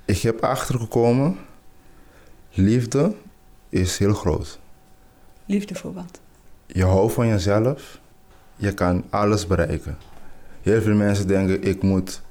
Ik 0.05 0.19
heb 0.23 0.41
achtergekomen, 0.45 1.39
liefde 2.51 3.15
is 3.69 3.99
heel 3.99 4.15
groot. 4.15 4.59
Liefde 5.47 5.75
voor 5.75 5.93
wat? 5.95 6.21
Je 6.67 6.85
houdt 6.85 7.13
van 7.13 7.27
jezelf, 7.27 8.01
je 8.57 8.73
kan 8.73 9.05
alles 9.11 9.47
bereiken. 9.47 9.99
Heel 10.63 10.81
veel 10.83 10.95
mensen 10.95 11.27
denken, 11.27 11.63
ik 11.63 11.83
moet 11.83 12.23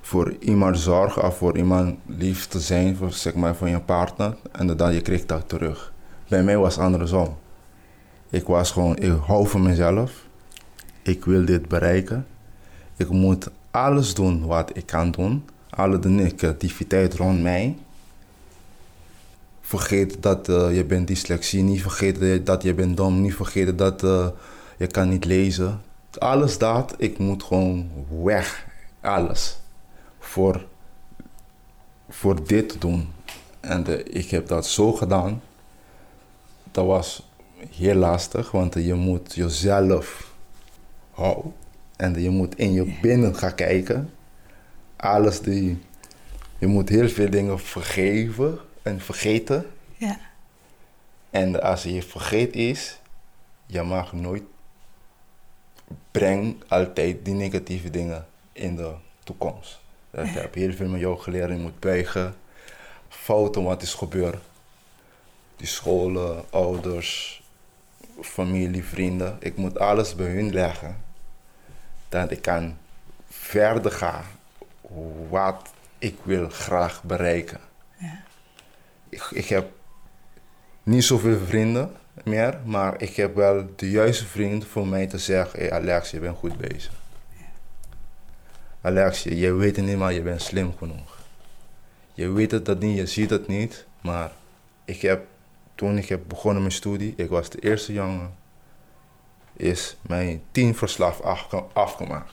voor 0.00 0.36
iemand 0.40 0.78
zorgen 0.78 1.24
of 1.24 1.36
voor 1.36 1.56
iemand 1.56 1.96
lief 2.06 2.46
te 2.46 2.60
zijn, 2.60 2.96
voor, 2.96 3.12
zeg 3.12 3.34
maar, 3.34 3.54
voor 3.56 3.68
je 3.68 3.80
partner. 3.80 4.36
En 4.52 4.76
dan 4.76 4.94
je 4.94 5.00
krijgt 5.00 5.28
dat 5.28 5.48
terug. 5.48 5.92
Bij 6.28 6.42
mij 6.42 6.56
was 6.58 6.74
het 6.74 6.84
andersom. 6.84 7.36
Ik 8.30 8.46
was 8.46 8.70
gewoon, 8.70 8.96
ik 8.96 9.12
hou 9.26 9.48
van 9.48 9.62
mezelf. 9.62 10.24
Ik 11.02 11.24
wil 11.24 11.44
dit 11.44 11.68
bereiken. 11.68 12.26
Ik 12.96 13.08
moet 13.08 13.50
alles 13.70 14.14
doen 14.14 14.46
wat 14.46 14.76
ik 14.76 14.86
kan 14.86 15.10
doen. 15.10 15.44
Alle 15.70 15.98
de 15.98 16.08
negativiteit 16.08 17.14
rond 17.14 17.42
mij. 17.42 17.76
Vergeet 19.60 20.22
dat 20.22 20.48
uh, 20.48 20.76
je 20.76 20.84
bent 20.84 21.06
dyslexie. 21.06 21.62
Niet 21.62 21.82
vergeten 21.82 22.44
dat 22.44 22.62
je 22.62 22.74
bent 22.74 22.96
dom. 22.96 23.20
Niet 23.20 23.34
vergeten 23.34 23.76
dat 23.76 24.02
uh, 24.02 24.28
je 24.76 24.86
kan 24.86 25.08
niet 25.08 25.24
lezen. 25.24 25.80
Alles 26.18 26.58
dat, 26.58 26.94
ik 26.98 27.18
moet 27.18 27.42
gewoon 27.42 27.90
weg. 28.22 28.66
Alles. 29.00 29.58
Voor, 30.18 30.64
voor 32.08 32.46
dit 32.46 32.68
te 32.68 32.78
doen. 32.78 33.08
En 33.60 33.90
uh, 33.90 33.98
ik 33.98 34.30
heb 34.30 34.48
dat 34.48 34.66
zo 34.66 34.92
gedaan. 34.92 35.42
Dat 36.70 36.86
was 36.86 37.26
heel 37.70 37.94
lastig, 37.94 38.50
want 38.50 38.74
je 38.74 38.94
moet 38.94 39.34
jezelf 39.34 40.34
houden. 41.10 41.54
En 41.96 42.22
je 42.22 42.30
moet 42.30 42.58
in 42.58 42.72
je 42.72 42.98
binnen 43.02 43.34
gaan 43.34 43.54
kijken. 43.54 44.10
Alles 44.96 45.40
die... 45.40 45.78
Je 46.58 46.66
moet 46.66 46.88
heel 46.88 47.08
veel 47.08 47.30
dingen 47.30 47.60
vergeven 47.60 48.58
en 48.82 49.00
vergeten. 49.00 49.66
Ja. 49.96 50.18
En 51.30 51.62
als 51.62 51.82
je 51.82 52.02
vergeet 52.02 52.54
is, 52.54 52.98
je 53.66 53.82
mag 53.82 54.12
nooit... 54.12 54.42
Breng 56.10 56.62
altijd 56.68 57.24
die 57.24 57.34
negatieve 57.34 57.90
dingen 57.90 58.26
in 58.52 58.76
de 58.76 58.94
toekomst. 59.24 59.80
Ik 60.10 60.28
heb 60.28 60.54
heel 60.54 60.72
veel 60.72 60.88
met 60.88 61.00
jou 61.00 61.18
geleerd. 61.18 61.50
Je 61.50 61.56
moet 61.56 61.80
buigen. 61.80 62.34
Fouten 63.08 63.62
wat 63.62 63.82
is 63.82 63.94
gebeurd. 63.94 64.42
Die 65.56 65.66
scholen, 65.66 66.44
ouders, 66.50 67.42
familie, 68.20 68.84
vrienden. 68.84 69.36
Ik 69.40 69.56
moet 69.56 69.78
alles 69.78 70.14
bij 70.14 70.26
hun 70.26 70.52
leggen. 70.52 70.96
Dat 72.08 72.30
ik 72.30 72.42
kan 72.42 72.76
verder 73.28 73.92
gaan 73.92 74.24
wat 75.28 75.72
ik 75.98 76.16
wil 76.22 76.48
graag 76.48 77.02
bereiken. 77.02 77.60
Ja. 77.98 78.22
Ik, 79.08 79.22
ik 79.30 79.48
heb 79.48 79.70
niet 80.82 81.04
zoveel 81.04 81.38
vrienden 81.38 81.90
meer, 82.24 82.58
maar 82.64 83.02
ik 83.02 83.16
heb 83.16 83.34
wel 83.34 83.66
de 83.76 83.90
juiste 83.90 84.26
vriend 84.26 84.66
voor 84.66 84.86
mij 84.86 85.06
te 85.06 85.18
zeggen: 85.18 85.58
hey 85.58 85.72
Alex, 85.72 86.10
je 86.10 86.18
bent 86.18 86.36
goed 86.36 86.56
bezig. 86.56 86.92
Ja. 87.36 87.44
Alex, 88.80 89.22
je, 89.22 89.36
je 89.36 89.52
weet 89.52 89.76
het 89.76 89.84
niet, 89.84 89.96
maar 89.96 90.12
je 90.12 90.22
bent 90.22 90.42
slim 90.42 90.76
genoeg. 90.78 91.18
Je 92.14 92.30
weet 92.30 92.50
het 92.50 92.64
dat 92.64 92.80
niet, 92.80 92.96
je 92.96 93.06
ziet 93.06 93.30
het 93.30 93.46
niet, 93.46 93.86
maar 94.00 94.32
ik 94.84 95.00
heb 95.00 95.26
toen 95.76 95.98
ik 95.98 96.08
heb 96.08 96.20
begonnen 96.26 96.62
mijn 96.62 96.74
studie, 96.74 97.14
ik 97.16 97.28
was 97.28 97.50
de 97.50 97.58
eerste 97.60 97.92
jongen, 97.92 98.34
is 99.56 99.96
mijn 100.02 100.42
tien 100.52 100.74
verslag 100.74 101.22
afge 101.22 101.64
afgemaakt. 101.72 102.32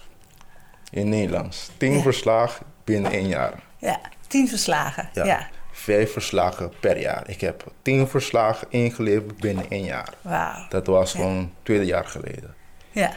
In 0.92 1.10
Nederlands. 1.10 1.70
Tien 1.78 1.94
Ja. 1.94 2.02
verslag 2.02 2.62
binnen 2.84 3.12
één 3.12 3.28
jaar. 3.28 3.64
Ja, 3.78 4.00
tien 4.28 4.48
verslagen. 4.48 5.10
Ja. 5.14 5.26
ja. 5.26 5.48
Vijf 5.72 6.12
verslagen 6.12 6.72
per 6.80 7.00
jaar. 7.00 7.30
Ik 7.30 7.42
heb 7.42 7.72
tien 7.82 8.08
verslagen 8.08 8.68
ingeleverd 8.70 9.38
binnen 9.38 9.70
één 9.70 9.84
jaar. 9.86 10.14
Wauw. 10.22 10.66
Dat 10.70 10.88
was 10.88 11.12
Ja. 11.12 11.20
gewoon 11.20 11.52
twee 11.64 11.86
jaar 11.86 12.06
geleden. 12.06 12.56
Ja. 12.92 13.14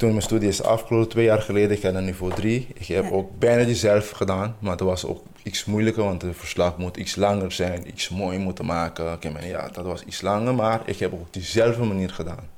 Toen 0.00 0.10
mijn 0.10 0.22
studie 0.22 0.48
is 0.48 0.62
afgelopen, 0.62 1.08
twee 1.08 1.24
jaar 1.24 1.42
geleden, 1.42 1.76
ik 1.76 1.82
had 1.82 1.94
een 1.94 2.04
niveau 2.04 2.34
3. 2.34 2.66
Ik 2.74 2.86
heb 2.86 3.04
Ja. 3.04 3.10
ook 3.10 3.38
bijna 3.38 3.64
diezelfde 3.64 4.14
gedaan, 4.14 4.56
maar 4.58 4.76
dat 4.76 4.86
was 4.88 5.04
ook 5.04 5.22
iets 5.42 5.64
moeilijker, 5.64 6.02
want 6.04 6.22
het 6.22 6.36
verslag 6.36 6.76
moet 6.78 6.96
iets 6.96 7.16
langer 7.16 7.52
zijn, 7.52 7.88
iets 7.88 8.08
mooi 8.08 8.38
moeten 8.38 8.64
maken. 8.64 9.12
Ik 9.20 9.32
meen, 9.32 9.46
ja, 9.46 9.68
dat 9.68 9.84
was 9.84 10.02
iets 10.02 10.20
langer, 10.20 10.54
maar 10.54 10.80
ik 10.84 10.98
heb 10.98 11.12
op 11.12 11.32
diezelfde 11.32 11.82
manier 11.84 12.10
gedaan. 12.10 12.48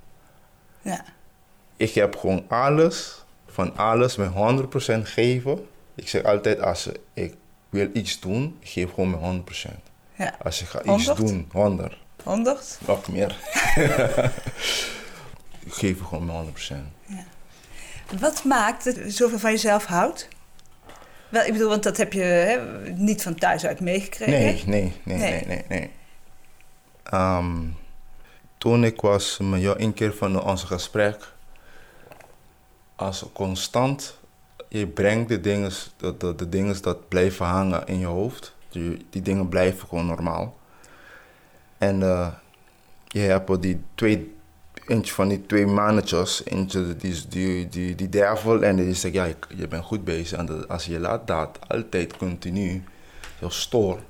Ja. 0.82 1.04
Ik 1.76 1.94
heb 1.94 2.16
gewoon 2.16 2.44
alles, 2.48 3.24
van 3.46 3.76
alles, 3.76 4.16
mijn 4.16 4.30
100% 4.30 5.08
geven. 5.08 5.66
Ik 5.94 6.08
zeg 6.08 6.22
altijd, 6.24 6.60
als 6.60 6.88
ik 7.14 7.34
wil 7.70 7.88
iets 7.92 8.20
doen, 8.20 8.56
ik 8.60 8.68
geef 8.68 8.92
gewoon 8.94 9.10
mijn 9.10 9.22
100%. 9.22 9.90
Ja. 10.16 10.34
Als 10.42 10.60
ik 10.62 10.68
ga 10.68 10.78
iets 10.78 10.86
100? 11.06 11.16
doen, 11.16 11.48
100, 11.52 11.96
Honderd? 12.22 12.78
nog 12.86 13.08
meer. 13.08 13.36
ik 15.66 15.72
geef 15.72 16.00
gewoon 16.00 16.24
mijn 16.26 16.44
100%. 16.44 16.74
Wat 18.20 18.44
maakt 18.44 18.84
dat 18.84 18.94
je 18.94 19.10
zoveel 19.10 19.38
van 19.38 19.50
jezelf 19.50 19.84
houdt? 19.84 20.28
Wel, 21.28 21.44
ik 21.44 21.52
bedoel, 21.52 21.68
want 21.68 21.82
dat 21.82 21.96
heb 21.96 22.12
je 22.12 22.22
hè, 22.22 22.60
niet 22.92 23.22
van 23.22 23.34
thuis 23.34 23.66
uit 23.66 23.80
meegekregen. 23.80 24.32
Nee, 24.32 24.62
nee, 24.66 24.92
nee, 25.02 25.18
Nee. 25.18 25.30
nee, 25.30 25.44
nee. 25.46 25.64
nee. 25.68 25.90
Ehm, 27.02 27.60
toen 28.58 28.84
ik 28.84 29.00
was 29.00 29.38
met 29.42 29.60
jou 29.60 29.80
een 29.80 29.94
keer 29.94 30.14
van 30.14 30.42
onze 30.42 30.66
gesprek, 30.66 31.32
als 32.96 33.24
constant, 33.32 34.18
je 34.68 34.86
brengt 34.86 35.28
de 35.28 35.40
dingen, 35.40 35.70
de, 35.96 36.16
de, 36.16 36.34
de 36.34 36.48
dingen 36.48 36.82
dat 36.82 37.08
blijven 37.08 37.46
hangen 37.46 37.86
in 37.86 37.98
je 37.98 38.06
hoofd. 38.06 38.54
Die, 38.68 39.06
die 39.10 39.22
dingen 39.22 39.48
blijven 39.48 39.88
gewoon 39.88 40.06
normaal. 40.06 40.56
En 41.78 42.02
eh, 42.02 42.26
je 43.06 43.20
hebt 43.20 43.62
die 43.62 43.82
twee, 43.94 44.34
eentje 44.86 45.12
van 45.14 45.28
die 45.28 45.46
twee 45.46 45.66
mannetjes, 45.66 46.44
eentje 46.44 46.96
die, 46.96 47.22
die, 47.28 47.68
die, 47.68 47.94
die 47.94 48.08
duivel 48.08 48.62
en 48.62 48.76
die 48.76 48.94
zegt, 48.94 49.14
ja, 49.14 49.24
je, 49.24 49.36
je 49.56 49.68
bent 49.68 49.84
goed 49.84 50.04
bezig. 50.04 50.38
En 50.38 50.46
dat- 50.46 50.68
als 50.68 50.84
je 50.84 50.98
laat 51.00 51.26
dat 51.26 51.58
altijd 51.68 52.16
continu, 52.16 52.84
heel 53.38 53.50
stoor, 53.50 54.00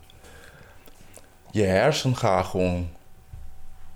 je 1.51 1.63
hersen 1.63 2.17
gaan 2.17 2.45
gewoon 2.45 2.89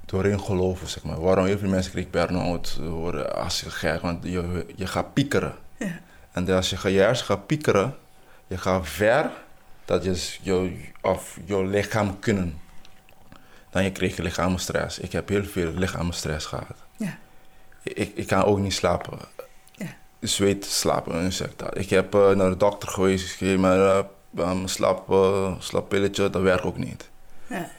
doorheen 0.06 0.40
geloven, 0.40 0.88
zeg 0.88 1.04
maar. 1.04 1.20
Waarom 1.20 1.44
heel 1.44 1.58
veel 1.58 1.68
mensen 1.68 1.90
krijgen 1.90 2.10
burn-out, 2.12 2.76
worden 2.82 3.34
als 3.36 3.60
je 3.60 3.70
gek, 3.70 4.00
want 4.00 4.24
je, 4.24 4.66
je 4.76 4.86
gaat 4.86 5.12
piekeren. 5.14 5.54
Ja. 5.78 5.98
En 6.32 6.48
als 6.48 6.70
je, 6.70 6.92
je 6.92 6.98
hersen 7.00 7.26
gaat 7.26 7.46
piekeren, 7.46 7.94
je 8.46 8.58
gaat 8.58 8.88
ver 8.88 9.30
dat 9.84 10.04
je, 10.04 10.36
je, 10.42 10.76
of 11.02 11.38
je 11.44 11.64
lichaam 11.66 12.18
kunnen. 12.18 12.58
Dan 13.76 13.84
je 13.84 13.92
krijgt 13.92 14.16
je 14.16 14.22
lichamstress. 14.22 14.98
Ik 14.98 15.12
heb 15.12 15.28
heel 15.28 15.44
veel 15.44 15.72
lichamstress 15.72 16.46
gehad. 16.46 16.76
Ja. 16.96 17.18
Ik, 17.82 18.12
ik 18.14 18.26
kan 18.26 18.44
ook 18.44 18.58
niet 18.58 18.72
slapen. 18.72 19.18
Ja. 19.72 19.86
Zweet 20.20 20.64
slapen, 20.64 21.14
en 21.14 21.32
zeg 21.32 21.48
dat. 21.56 21.78
Ik 21.78 21.90
heb 21.90 22.14
eh, 22.14 22.30
naar 22.30 22.50
de 22.50 22.56
dokter 22.56 22.88
geweest, 22.88 23.40
me 23.40 24.04
uh, 24.36 24.50
een 24.50 24.68
slaap, 24.68 25.10
uh, 25.10 25.54
slaappilletje, 25.58 26.30
dat 26.30 26.42
werkt 26.42 26.64
ook 26.64 26.78
niet. 26.78 27.08
Ja. 27.46 27.70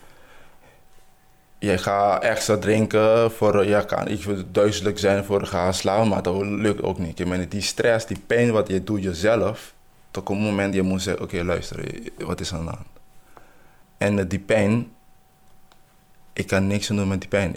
Je 1.60 1.78
gaat 1.78 2.24
extra 2.24 2.58
drinken 2.58 3.32
voor, 3.32 3.66
je 3.66 3.86
kan 3.86 4.08
iets 4.08 4.26
duizelig 4.52 5.00
zijn 5.00 5.24
voor 5.24 5.46
gaan 5.46 5.74
slapen, 5.74 6.08
maar 6.08 6.24
dat 6.24 6.42
lukt 6.42 6.82
ook 6.82 6.98
niet. 6.98 7.52
Die 7.52 7.62
stress, 7.62 8.06
die 8.06 8.20
pijn 8.28 8.52
wat 8.52 8.68
je 8.68 8.84
doet 8.84 9.04
jezelf, 9.04 9.74
tot 10.12 10.30
een 10.30 10.38
moment 10.38 10.74
je 10.74 10.82
moet 10.82 11.02
zeggen, 11.02 11.24
oké 11.24 11.44
luister, 11.44 12.02
wat 12.18 12.40
is 12.40 12.52
er 12.52 12.58
aan 12.58 12.66
de 12.66 12.72
hand? 12.72 12.88
En 13.98 14.28
die 14.28 14.40
pijn, 14.40 14.92
ik 16.38 16.48
kan 16.48 16.68
niks 16.68 16.88
doen 16.88 17.08
met 17.08 17.20
die 17.20 17.30
pijn. 17.30 17.56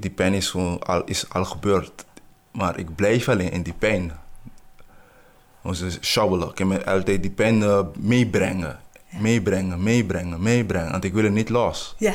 Die 0.00 0.10
pijn 0.10 0.34
is, 0.34 0.50
gewoon 0.50 0.82
al, 0.82 1.04
is 1.04 1.30
al 1.30 1.44
gebeurd, 1.44 2.04
maar 2.50 2.78
ik 2.78 2.94
blijf 2.94 3.28
alleen 3.28 3.50
in 3.52 3.62
die 3.62 3.74
pijn. 3.78 4.12
Onze 5.62 5.90
shabbelen, 6.00 6.48
ik 6.48 6.54
kan 6.54 6.84
altijd 6.84 7.22
die 7.22 7.30
pijn 7.30 7.60
uh, 7.60 7.80
meebrengen. 7.98 8.78
Ja. 9.10 9.18
Meebrengen, 9.20 9.82
meebrengen, 9.82 10.42
meebrengen, 10.42 10.90
want 10.90 11.04
ik 11.04 11.12
wil 11.12 11.24
het 11.24 11.32
niet 11.32 11.48
los. 11.48 11.94
Ja. 11.98 12.14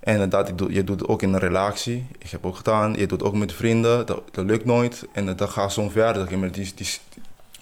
En 0.00 0.28
dat, 0.28 0.52
je 0.68 0.84
doet 0.84 1.00
het 1.00 1.08
ook 1.08 1.22
in 1.22 1.32
een 1.32 1.38
relatie. 1.38 2.06
Ik 2.18 2.30
heb 2.30 2.46
ook 2.46 2.56
gedaan. 2.56 2.92
Je 2.92 3.06
doet 3.06 3.10
het 3.10 3.22
ook 3.22 3.34
met 3.34 3.52
vrienden. 3.52 4.06
Dat, 4.06 4.22
dat 4.30 4.44
lukt 4.44 4.64
nooit. 4.64 5.06
En 5.12 5.36
dat 5.36 5.50
gaat 5.50 5.72
zo 5.72 5.88
verder. 5.88 6.52
Die, 6.52 6.72
die, 6.74 6.88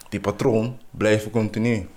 die 0.09 0.21
patroon 0.21 0.79
blijft 0.91 1.31
continu. 1.31 1.89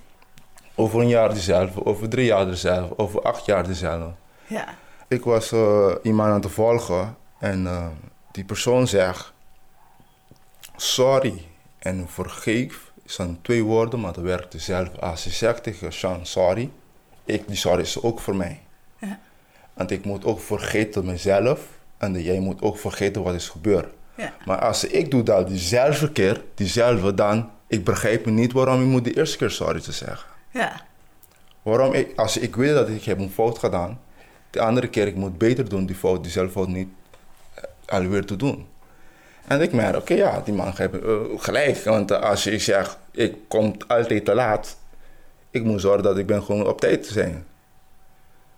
Over 0.76 1.00
een 1.00 1.08
jaar 1.08 1.34
dezelfde. 1.34 1.86
Over 1.86 2.10
drie 2.10 2.26
jaar 2.26 2.46
dezelfde. 2.46 2.98
Over 2.98 3.22
acht 3.22 3.46
jaar 3.46 3.68
dezelfde. 3.68 4.14
Ja. 4.52 4.76
Ik 5.08 5.24
was 5.24 5.52
uh, 5.52 5.96
iemand 6.04 6.30
aan 6.30 6.42
het 6.42 6.52
volgen. 6.52 7.16
En 7.40 7.64
uh, 7.64 7.88
die 8.32 8.44
persoon 8.44 8.88
zegt... 8.88 9.34
Sorry 10.76 11.46
en 11.80 12.10
vergeef. 12.10 12.92
zijn 13.06 13.40
twee 13.42 13.64
woorden, 13.64 14.00
maar 14.00 14.14
dat 14.14 14.24
werkt 14.24 14.52
dezelfde. 14.52 15.00
Als 15.00 15.24
je 15.24 15.30
zegt 15.30 15.64
tegen 15.64 15.94
Sean 15.94 16.26
sorry. 16.26 16.70
Ik, 17.26 17.48
die 17.48 17.56
sorry 17.56 17.82
is 17.82 18.02
ook 18.02 18.20
voor 18.20 18.36
mij. 18.36 18.60
Ja. 18.98 19.20
Want 19.74 19.92
ik 19.92 20.06
moet 20.06 20.26
ook 20.26 20.40
vergeten 20.40 21.06
mezelf. 21.06 21.68
En 21.98 22.22
jij 22.22 22.40
moet 22.40 22.62
ook 22.62 22.78
vergeten 22.78 23.24
wat 23.24 23.34
is 23.34 23.50
gebeurd. 23.50 23.94
Ja. 24.16 24.34
Maar 24.46 24.60
als 24.60 24.84
ik 24.84 25.12
doe 25.12 25.24
dat 25.24 25.48
diezelfde 25.48 26.12
keer, 26.12 26.44
diezelfde, 26.56 27.14
dan... 27.14 27.50
Ik 27.68 27.84
begrijp 27.84 28.26
niet 28.26 28.52
waarom 28.52 28.80
je 28.80 28.86
moet 28.86 29.04
de 29.04 29.18
eerste 29.18 29.38
keer 29.38 29.52
sorry 29.52 29.80
te 29.80 29.92
zeggen. 29.92 30.30
Ja. 30.50 30.82
Waarom 31.62 31.94
ik, 31.94 32.20
als 32.20 32.38
ik 32.38 32.56
weet 32.56 32.74
dat 32.74 32.90
ik 32.90 33.04
heb 33.04 33.20
een 33.20 33.32
fout 33.32 33.60
gedaan... 33.60 34.00
De 34.52 34.62
andere 34.62 34.88
keer, 34.88 35.08
ik 35.08 35.16
moet 35.16 35.38
beter 35.38 35.70
doen 35.70 35.86
die 35.86 35.96
fout, 35.96 36.24
diezelfde 36.24 36.52
fout 36.52 36.68
niet 36.68 36.88
alweer 37.86 38.26
te 38.26 38.36
doen. 38.36 38.68
En 39.48 39.62
ik 39.62 39.74
merk, 39.74 39.96
oké, 39.96 40.14
ja, 40.14 40.42
die 40.46 40.54
man 40.54 40.74
heeft 40.76 41.04
eh, 41.04 41.16
gelijk. 41.38 41.84
Want 41.84 42.12
eh, 42.12 42.20
als 42.22 42.44
je 42.44 42.60
zegt, 42.60 42.98
ik 43.12 43.36
kom 43.48 43.76
altijd 43.88 44.26
te 44.26 44.34
laat, 44.34 44.78
ik 45.50 45.64
moet 45.64 45.82
zorgen 45.82 46.04
dat 46.04 46.18
ik 46.18 46.26
ben 46.26 46.44
gewoon 46.44 46.68
op 46.68 46.80
tijd 46.80 47.04
te 47.04 47.12
zijn. 47.12 47.46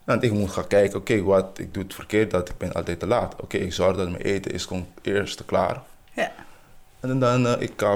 Want 0.03 0.23
ik 0.23 0.31
moet 0.31 0.51
gaan 0.51 0.67
kijken, 0.67 0.99
oké, 0.99 1.21
wat 1.21 1.59
ik 1.59 1.73
doe 1.73 1.83
het 1.83 1.93
verkeerd, 1.93 2.31
dat 2.31 2.49
ik 2.49 2.57
ben 2.57 2.73
altijd 2.73 2.99
te 2.99 3.07
laat. 3.07 3.41
Oké, 3.41 3.57
ik 3.57 3.73
zorg 3.73 3.97
dat 3.97 4.09
mijn 4.09 4.21
eten 4.21 4.51
is 4.51 4.65
gewoon 4.65 4.87
eerst 5.01 5.45
klaar. 5.45 5.81
Ja. 6.13 6.31
En 6.99 7.19
dan 7.19 7.45
uh, 7.45 7.53
ik 7.59 7.87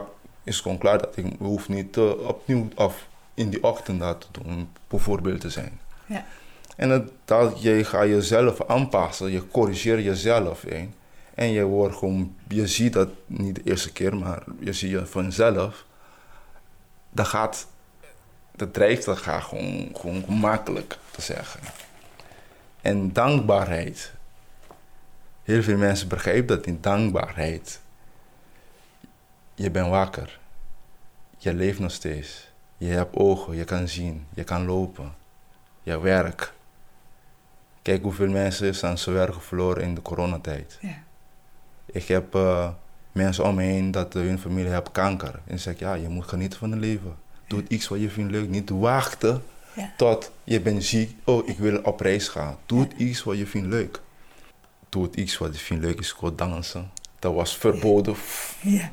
is 0.43 0.59
gewoon 0.59 0.77
klaar 0.77 0.97
dat 0.97 1.17
ik 1.17 1.25
hoef 1.39 1.69
niet 1.69 1.97
opnieuw 1.97 2.67
of 2.75 3.07
in 3.33 3.49
die 3.49 3.63
ochtend 3.63 3.99
dat 3.99 4.27
te 4.31 4.41
doen, 4.41 4.69
bijvoorbeeld 4.87 5.41
te 5.41 5.49
zijn. 5.49 5.79
Ja. 6.05 6.25
En 6.77 7.11
dat, 7.25 7.61
je 7.61 7.83
gaat 7.83 8.07
jezelf 8.07 8.65
aanpassen, 8.65 9.31
je 9.31 9.47
corrigeert 9.47 10.03
jezelf. 10.03 10.61
Hè. 10.61 10.89
En 11.33 11.51
je 11.51 11.63
wordt 11.63 11.95
gewoon, 11.95 12.35
je 12.47 12.67
ziet 12.67 12.93
dat 12.93 13.09
niet 13.25 13.55
de 13.55 13.61
eerste 13.63 13.91
keer, 13.91 14.17
maar 14.17 14.43
je 14.59 14.73
ziet 14.73 14.89
je 14.89 15.05
vanzelf. 15.05 15.85
Dat 17.09 17.27
gaat, 17.27 17.67
dat 18.55 18.73
drijft, 18.73 19.05
dat 19.05 19.17
gaat 19.17 19.43
gewoon, 19.43 19.89
gewoon 19.93 20.23
makkelijk 20.27 20.97
te 21.11 21.21
zeggen. 21.21 21.59
En 22.81 23.13
dankbaarheid. 23.13 24.13
Heel 25.43 25.63
veel 25.63 25.77
mensen 25.77 26.07
begrijpen 26.07 26.55
dat 26.55 26.65
in 26.65 26.77
dankbaarheid. 26.81 27.79
Je 29.55 29.71
bent 29.71 29.89
wakker. 29.89 30.39
Je 31.37 31.53
leeft 31.53 31.79
nog 31.79 31.91
steeds. 31.91 32.47
Je 32.77 32.87
hebt 32.87 33.15
ogen, 33.15 33.55
je 33.55 33.63
kan 33.63 33.87
zien, 33.87 34.27
je 34.33 34.43
kan 34.43 34.65
lopen. 34.65 35.13
Je 35.83 35.99
werk. 35.99 36.55
Kijk 37.87 38.03
hoeveel 38.03 38.29
mensen 38.29 38.75
zijn 38.75 38.97
zijn 38.97 39.15
werk 39.15 39.41
verloren 39.41 39.83
in 39.83 39.95
de 39.95 40.01
coronatijd. 40.01 40.77
Ja. 40.81 41.03
Ik 41.85 42.07
heb 42.07 42.35
uh, 42.35 42.69
mensen 43.11 43.43
om 43.43 43.55
me 43.55 43.63
heen 43.63 43.91
dat 43.91 44.13
hun 44.13 44.39
familie 44.39 44.71
heeft 44.71 44.91
kanker. 44.91 45.39
En 45.45 45.59
zeg 45.59 45.79
ja, 45.79 45.93
je 45.93 46.07
moet 46.07 46.27
genieten 46.27 46.59
van 46.59 46.71
het 46.71 46.79
leven. 46.79 47.15
Doe 47.47 47.63
iets 47.67 47.87
wat 47.87 47.99
je 47.99 48.09
vindt 48.09 48.31
leuk. 48.31 48.49
Niet 48.49 48.69
wachten 48.69 49.43
Ja. 49.75 49.93
tot 49.97 50.31
je 50.43 50.61
bent 50.61 50.83
ziek. 50.83 51.15
Oh, 51.23 51.47
ik 51.47 51.57
wil 51.57 51.79
op 51.81 51.99
reis 51.99 52.27
gaan. 52.27 52.57
Doe 52.65 52.87
iets 52.97 53.23
wat 53.23 53.37
je 53.37 53.47
vindt 53.47 53.67
leuk. 53.67 54.01
Doe 54.89 55.09
iets 55.15 55.37
wat 55.37 55.53
je 55.57 55.59
vindt 55.63 55.83
leuk 55.83 55.99
is 55.99 56.11
gewoon 56.11 56.35
dansen. 56.35 56.91
Dat 57.19 57.33
was 57.33 57.57
verboden 57.57 58.15
Ja. 58.61 58.91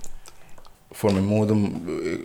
Voor 0.95 1.13
mijn 1.13 1.25
moeder. 1.25 1.57
Ik, 2.13 2.21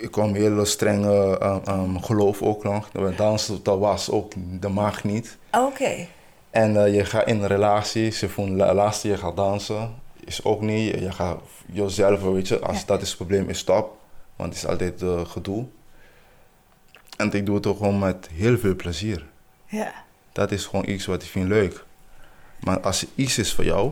ik 0.00 0.10
kwam 0.10 0.34
heel 0.34 0.64
strenge 0.64 1.38
uh, 1.42 1.56
um, 1.68 2.02
geloof 2.02 2.42
ook 2.42 2.64
nog. 2.64 2.90
Dansen, 3.16 3.62
dat 3.62 3.78
was 3.78 4.10
ook, 4.10 4.32
dat 4.36 4.70
mag 4.72 5.04
niet. 5.04 5.38
Oké. 5.52 6.06
En 6.50 6.74
uh, 6.74 6.94
je 6.94 7.04
gaat 7.04 7.26
in 7.26 7.40
een 7.40 7.46
relatie, 7.46 8.10
ze 8.10 8.28
vonden 8.28 8.74
laatste 8.74 9.08
je 9.08 9.16
gaat 9.16 9.36
dansen, 9.36 9.94
is 10.24 10.44
ook 10.44 10.60
niet. 10.60 10.98
Je 10.98 11.12
gaat 11.12 11.40
jezelf, 11.72 12.22
weet 12.22 12.48
je, 12.48 12.58
als 12.58 12.78
Ja. 12.78 12.82
dat 12.86 13.02
is 13.02 13.08
het 13.08 13.16
probleem, 13.16 13.48
is 13.48 13.58
stop. 13.58 13.98
Want 14.36 14.54
het 14.54 14.62
is 14.62 14.68
altijd 14.68 15.02
uh, 15.02 15.20
gedoe. 15.24 15.66
En 17.16 17.32
ik 17.32 17.46
doe 17.46 17.54
het 17.54 17.66
ook 17.66 17.76
gewoon 17.76 17.98
met 17.98 18.28
heel 18.32 18.58
veel 18.58 18.76
plezier. 18.76 19.26
Ja. 19.66 19.92
Dat 20.32 20.50
is 20.52 20.66
gewoon 20.66 20.88
iets 20.88 21.06
wat 21.06 21.22
ik 21.22 21.28
vind 21.28 21.48
leuk. 21.48 21.84
Maar 22.60 22.80
als 22.80 23.00
het 23.00 23.10
iets 23.14 23.38
is 23.38 23.54
voor 23.54 23.64
jou, 23.64 23.82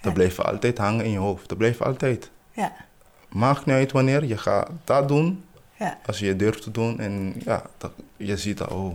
dan 0.00 0.10
Ja. 0.10 0.12
blijft 0.12 0.44
altijd 0.44 0.78
hangen 0.78 1.04
in 1.04 1.10
je 1.10 1.18
hoofd. 1.18 1.48
Dat 1.48 1.58
blijft 1.58 1.82
altijd. 1.82 2.30
Ja. 2.52 2.72
Maakt 3.34 3.66
niet 3.66 3.74
uit 3.74 3.92
wanneer, 3.92 4.24
je 4.24 4.38
gaat 4.38 4.70
dat 4.84 5.08
doen. 5.08 5.44
Ja. 5.78 5.98
Als 6.06 6.18
je 6.18 6.36
durft 6.36 6.62
te 6.62 6.70
doen 6.70 7.00
en 7.00 7.34
ja, 7.44 7.62
dat, 7.78 7.92
je 8.16 8.36
ziet 8.36 8.58
dat, 8.58 8.70
oh. 8.70 8.94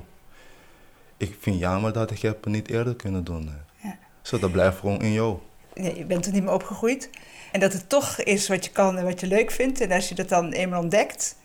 Ik 1.18 1.36
vind 1.40 1.60
jammer 1.60 1.94
dat 1.94 2.12
ik 2.12 2.22
het 2.22 2.46
niet 2.46 2.70
eerder 2.70 2.96
kunnen 2.96 3.24
doen. 3.24 3.50
Ja. 3.84 3.98
Zo, 4.22 4.40
dat 4.40 4.52
blijft 4.52 4.80
gewoon 4.80 5.02
in 5.02 5.12
jou. 5.12 5.38
Nee, 5.74 5.98
je 5.98 6.06
bent 6.06 6.26
er 6.26 6.32
niet 6.32 6.44
meer 6.44 6.54
opgegroeid. 6.54 7.10
En 7.52 7.60
dat 7.60 7.74
het 7.74 7.90
toch 7.90 8.20
is 8.20 8.48
wat 8.48 8.66
je 8.66 8.72
kan 8.72 8.98
en 8.98 9.04
wat 9.04 9.20
je 9.20 9.28
leuk 9.28 9.52
vindt. 9.52 9.82
En 9.82 9.92
als 9.92 10.10
je 10.10 10.16
dat 10.16 10.30
dan 10.30 10.52
eenmaal 10.52 10.82
ontdekt, 10.82 11.36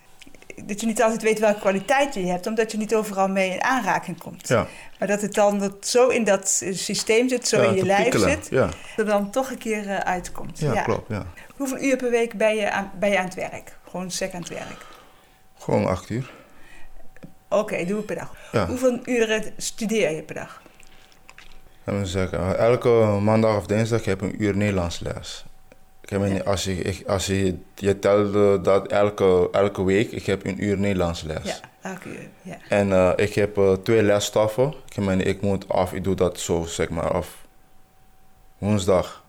dat 0.65 0.81
je 0.81 0.87
niet 0.87 1.03
altijd 1.03 1.23
weet 1.23 1.39
welke 1.39 1.61
kwaliteit 1.61 2.15
je 2.15 2.27
hebt, 2.27 2.47
omdat 2.47 2.73
je 2.73 2.79
niet 2.79 2.95
overal 2.95 3.29
mee 3.29 3.51
in 3.51 3.63
aanraking 3.63 4.19
komt. 4.21 4.49
Ja, 4.49 4.67
Maar 4.99 5.09
dat 5.09 5.21
het 5.21 5.35
dan 5.35 5.59
dat 5.59 5.87
zo 5.87 6.09
in 6.09 6.25
dat 6.25 6.61
eh, 6.65 6.75
systeem 6.75 7.29
zit, 7.29 7.49
zo 7.49 7.63
ja, 7.63 7.69
in 7.69 7.75
je 7.75 7.85
lijf 7.85 8.03
piekelen. 8.03 8.31
zit, 8.31 8.49
Ja, 8.51 8.67
dat 8.67 8.75
er 8.97 9.05
dan 9.05 9.31
toch 9.31 9.51
een 9.51 9.59
keer 9.59 9.89
eh, 9.91 9.99
uitkomt. 9.99 10.59
ja, 10.59 10.83
klopt. 10.83 11.09
Ja. 11.09 11.27
Hoeveel 11.57 11.79
uur 11.83 11.97
per 11.97 12.11
week 12.11 12.35
ben 12.35 12.57
je 12.57 12.71
aan, 12.71 12.91
ben 12.99 13.11
je 13.11 13.19
aan 13.19 13.25
het 13.25 13.35
werk? 13.35 13.77
Gewoon 13.89 14.11
sec 14.11 14.35
aan 14.35 14.41
het 14.41 14.49
werk? 14.49 14.87
Gewoon 15.59 15.87
acht 15.87 16.11
uur. 16.11 16.31
Oké, 17.49 17.85
doe 17.85 17.97
het 17.97 18.07
per 18.07 18.17
dag. 18.17 18.67
Hoeveel 18.69 18.99
uren 19.05 19.53
studeer 19.57 20.11
je 20.11 20.23
per 20.23 20.35
dag? 20.35 20.63
Laten 21.85 22.03
we 22.03 22.09
zeggen, 22.09 22.59
elke 22.59 22.89
maandag 23.23 23.57
of 23.57 23.67
dinsdag 23.67 24.05
heb 24.05 24.23
ik 24.23 24.33
een 24.33 24.43
uur 24.43 24.57
Nederlands 24.57 25.01
les. 25.01 25.45
Ik 26.07 26.43
als 26.47 26.65
je, 26.65 27.03
als 27.07 27.27
je, 27.27 27.57
je 27.75 27.99
telde 27.99 28.61
dat 28.61 28.87
elke, 28.87 29.49
elke 29.53 29.85
week, 29.85 30.11
ik 30.13 30.27
heb 30.27 30.45
een 30.45 30.65
uur 30.65 30.79
Nederlands 30.79 31.23
les. 31.23 31.45
Ja, 31.45 31.57
elke 31.91 32.09
uur. 32.09 32.29
Ja. 32.43 32.57
En 32.69 32.93
eh, 32.93 33.11
ik 33.17 33.35
heb 33.35 33.59
eh, 33.59 33.73
twee 33.73 34.03
lesstoffen. 34.03 34.75
Ik, 34.89 34.97
meen, 35.05 35.21
ik 35.27 35.41
moet 35.41 35.69
af, 35.69 35.93
ik 35.93 36.05
doe 36.05 36.15
dat 36.15 36.41
zo 36.41 36.65
zeg 36.65 36.89
maar 36.89 37.11
af 37.13 37.43
woensdag, 38.59 39.25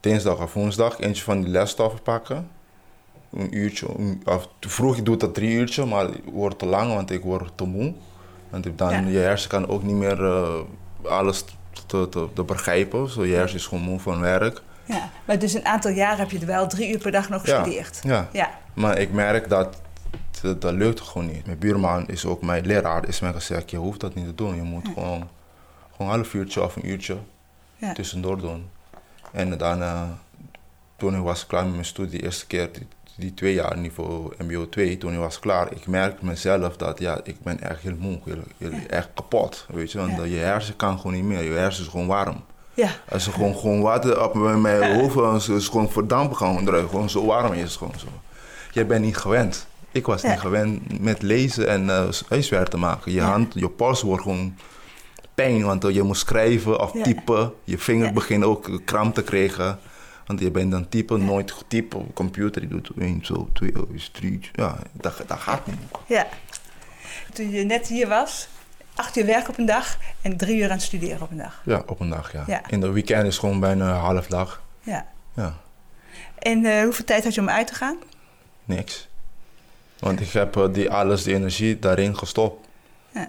dinsdag 0.00 0.42
of 0.42 0.52
woensdag, 0.52 1.00
eentje 1.00 1.22
van 1.24 1.40
die 1.40 1.50
lesstoffen 1.50 2.02
pakken. 2.02 2.48
Een 3.32 3.56
uurtje, 3.56 3.86
of 4.24 4.48
vroeg 4.60 4.96
ik 4.96 5.04
doe 5.04 5.16
dat 5.16 5.34
drie 5.34 5.50
uurtje, 5.50 5.84
maar 5.84 6.04
het 6.04 6.18
wordt 6.32 6.58
te 6.58 6.66
lang, 6.66 6.92
want 6.94 7.10
ik 7.10 7.22
word 7.22 7.50
te 7.54 7.64
moe. 7.64 7.94
Want 8.50 8.78
dan 8.78 8.90
Ja. 8.90 9.08
je 9.08 9.18
hersen 9.18 9.48
kan 9.50 9.68
ook 9.68 9.82
niet 9.82 9.94
meer 9.96 10.24
eh, 10.24 10.60
alles 11.02 11.44
te, 11.86 12.08
te, 12.08 12.28
te 12.34 12.42
begrijpen. 12.42 13.08
Zo, 13.10 13.24
je 13.24 13.34
hersen 13.34 13.58
is 13.58 13.66
gewoon 13.66 13.84
moe 13.84 14.00
van 14.00 14.20
werk. 14.20 14.62
Ja. 14.84 15.10
Maar 15.24 15.38
dus 15.38 15.54
een 15.54 15.66
aantal 15.66 15.90
jaren 15.90 16.18
heb 16.18 16.30
je 16.30 16.38
er 16.38 16.46
wel 16.46 16.66
drie 16.66 16.92
uur 16.92 16.98
per 16.98 17.12
dag 17.12 17.28
nog 17.28 17.40
gestudeerd. 17.40 18.00
Ja. 18.02 18.28
Ja. 18.32 18.50
Maar 18.74 18.98
ik 18.98 19.12
merk 19.12 19.48
dat 19.48 19.82
dat, 20.44 20.60
dat 20.60 20.72
lukt 20.72 21.00
gewoon 21.00 21.26
niet. 21.26 21.46
Mijn 21.46 21.58
buurman 21.58 22.08
is 22.08 22.24
ook 22.24 22.42
mijn 22.42 22.66
leraar, 22.66 23.08
is 23.08 23.20
mij 23.20 23.32
gezegd, 23.32 23.70
je 23.70 23.76
hoeft 23.76 24.00
dat 24.00 24.14
niet 24.14 24.26
te 24.26 24.34
doen. 24.34 24.56
Je 24.56 24.62
moet 24.62 24.88
gewoon, 24.94 25.28
gewoon 25.92 26.10
een 26.10 26.16
half 26.16 26.34
uurtje 26.34 26.62
of 26.62 26.76
een 26.76 26.88
uurtje 26.88 27.16
Ja. 27.76 27.92
tussendoor 27.92 28.40
doen. 28.40 28.70
En 29.32 29.58
daarna, 29.58 30.18
toen 30.96 31.16
ik 31.16 31.22
was 31.22 31.46
klaar 31.46 31.64
met 31.64 31.72
mijn 31.72 31.84
studie, 31.84 32.18
de 32.18 32.24
eerste 32.24 32.46
keer, 32.46 32.72
die, 32.72 32.86
die 33.16 33.34
twee 33.34 33.54
jaar 33.54 33.78
niveau 33.78 34.32
mbo 34.38 34.68
2, 34.68 34.98
toen 34.98 35.12
ik 35.12 35.18
was 35.18 35.38
klaar, 35.38 35.72
ik 35.72 35.86
merkte 35.86 36.24
mezelf 36.24 36.76
dat 36.76 36.98
ja, 36.98 37.20
ik 37.24 37.40
ben 37.42 37.60
echt 37.60 37.80
heel 37.80 37.96
moe, 37.98 38.18
heel, 38.24 38.42
heel, 38.58 38.72
echt 38.88 39.08
kapot. 39.14 39.66
Weet 39.68 39.92
je, 39.92 39.98
want 39.98 40.30
je 40.30 40.36
hersen 40.36 40.76
kan 40.76 40.96
gewoon 40.96 41.12
niet 41.12 41.24
meer, 41.24 41.42
je 41.42 41.52
hersen 41.52 41.84
is 41.84 41.90
gewoon 41.90 42.06
warm. 42.06 42.44
Ja. 42.74 42.90
Als 43.08 43.26
er 43.26 43.32
gewoon, 43.32 43.56
gewoon 43.56 43.80
water 43.80 44.22
op 44.24 44.34
mijn 44.34 44.60
mijn 44.60 44.94
hoofd 45.00 45.48
is 45.48 45.68
gewoon 45.68 45.90
verdampen 45.90 46.36
gewoon 46.36 46.68
eruit. 46.68 46.88
Gewoon 46.88 47.10
zo 47.10 47.24
warm 47.26 47.52
is 47.52 47.60
het 47.62 47.72
gewoon 47.72 47.94
zo. 47.98 48.06
Je 48.72 48.84
bent 48.84 49.04
niet 49.04 49.16
gewend. 49.16 49.66
Ik 49.92 50.06
was 50.06 50.22
Ja. 50.22 50.30
niet 50.30 50.40
gewend 50.40 51.00
met 51.00 51.22
lezen 51.22 51.68
en 51.68 51.84
uh, 51.86 52.08
huiswerk 52.28 52.68
te 52.68 52.76
maken. 52.76 53.12
Je 53.12 53.18
Ja. 53.18 53.30
hand, 53.30 53.54
je 53.54 53.68
pols 53.68 54.02
wordt 54.02 54.22
gewoon 54.22 54.54
pijn, 55.34 55.64
want 55.64 55.82
je 55.94 56.02
moet 56.02 56.16
schrijven 56.16 56.80
of 56.80 56.92
Ja. 56.94 57.02
typen. 57.02 57.52
Je 57.64 57.78
vinger 57.78 58.06
Ja. 58.06 58.12
begint 58.12 58.44
ook 58.44 58.80
kramp 58.84 59.14
te 59.14 59.22
krijgen. 59.22 59.78
Want 60.26 60.40
je 60.40 60.50
bent 60.50 60.70
dan 60.70 60.88
typen, 60.88 61.24
nooit 61.24 61.54
typen 61.68 61.98
op 61.98 62.14
computer. 62.14 62.62
Je 62.62 62.68
doet 62.68 62.90
1, 62.98 63.18
zo, 63.22 63.48
2, 63.52 63.72
is 63.92 64.08
3. 64.12 64.40
Ja, 64.52 64.76
dat, 64.92 65.22
dat 65.26 65.38
gaat 65.38 65.66
niet. 65.66 65.76
ja. 66.06 66.26
Toen 67.32 67.50
je 67.50 67.64
net 67.64 67.86
hier 67.86 68.08
was, 68.08 68.48
acht 68.94 69.16
uur 69.16 69.26
werk 69.26 69.48
op 69.48 69.58
een 69.58 69.66
dag 69.66 69.98
en 70.22 70.36
drie 70.36 70.56
uur 70.56 70.64
aan 70.64 70.70
het 70.70 70.82
studeren 70.82 71.22
op 71.22 71.30
een 71.30 71.36
dag. 71.36 71.62
Ja, 71.64 71.82
op 71.86 72.00
een 72.00 72.08
dag, 72.10 72.32
ja. 72.32 72.44
Ja. 72.46 72.60
In 72.68 72.80
de 72.80 72.90
weekend 72.90 73.26
is 73.26 73.38
gewoon 73.38 73.60
bijna 73.60 73.88
een 73.90 74.00
half 74.00 74.26
dag. 74.26 74.62
Ja. 74.80 75.06
Ja. 75.34 75.54
En 76.38 76.64
eh, 76.64 76.82
hoeveel 76.82 77.04
tijd 77.04 77.24
had 77.24 77.34
je 77.34 77.40
om 77.40 77.48
uit 77.48 77.66
te 77.66 77.74
gaan? 77.74 77.96
Niks. 78.64 79.08
Want 79.98 80.20
ik 80.20 80.30
heb 80.30 80.56
eh, 80.56 80.72
die, 80.72 80.90
alles, 80.90 81.22
die 81.22 81.34
energie 81.34 81.78
daarin 81.78 82.16
gestopt. 82.18 82.66
Ja. 83.12 83.28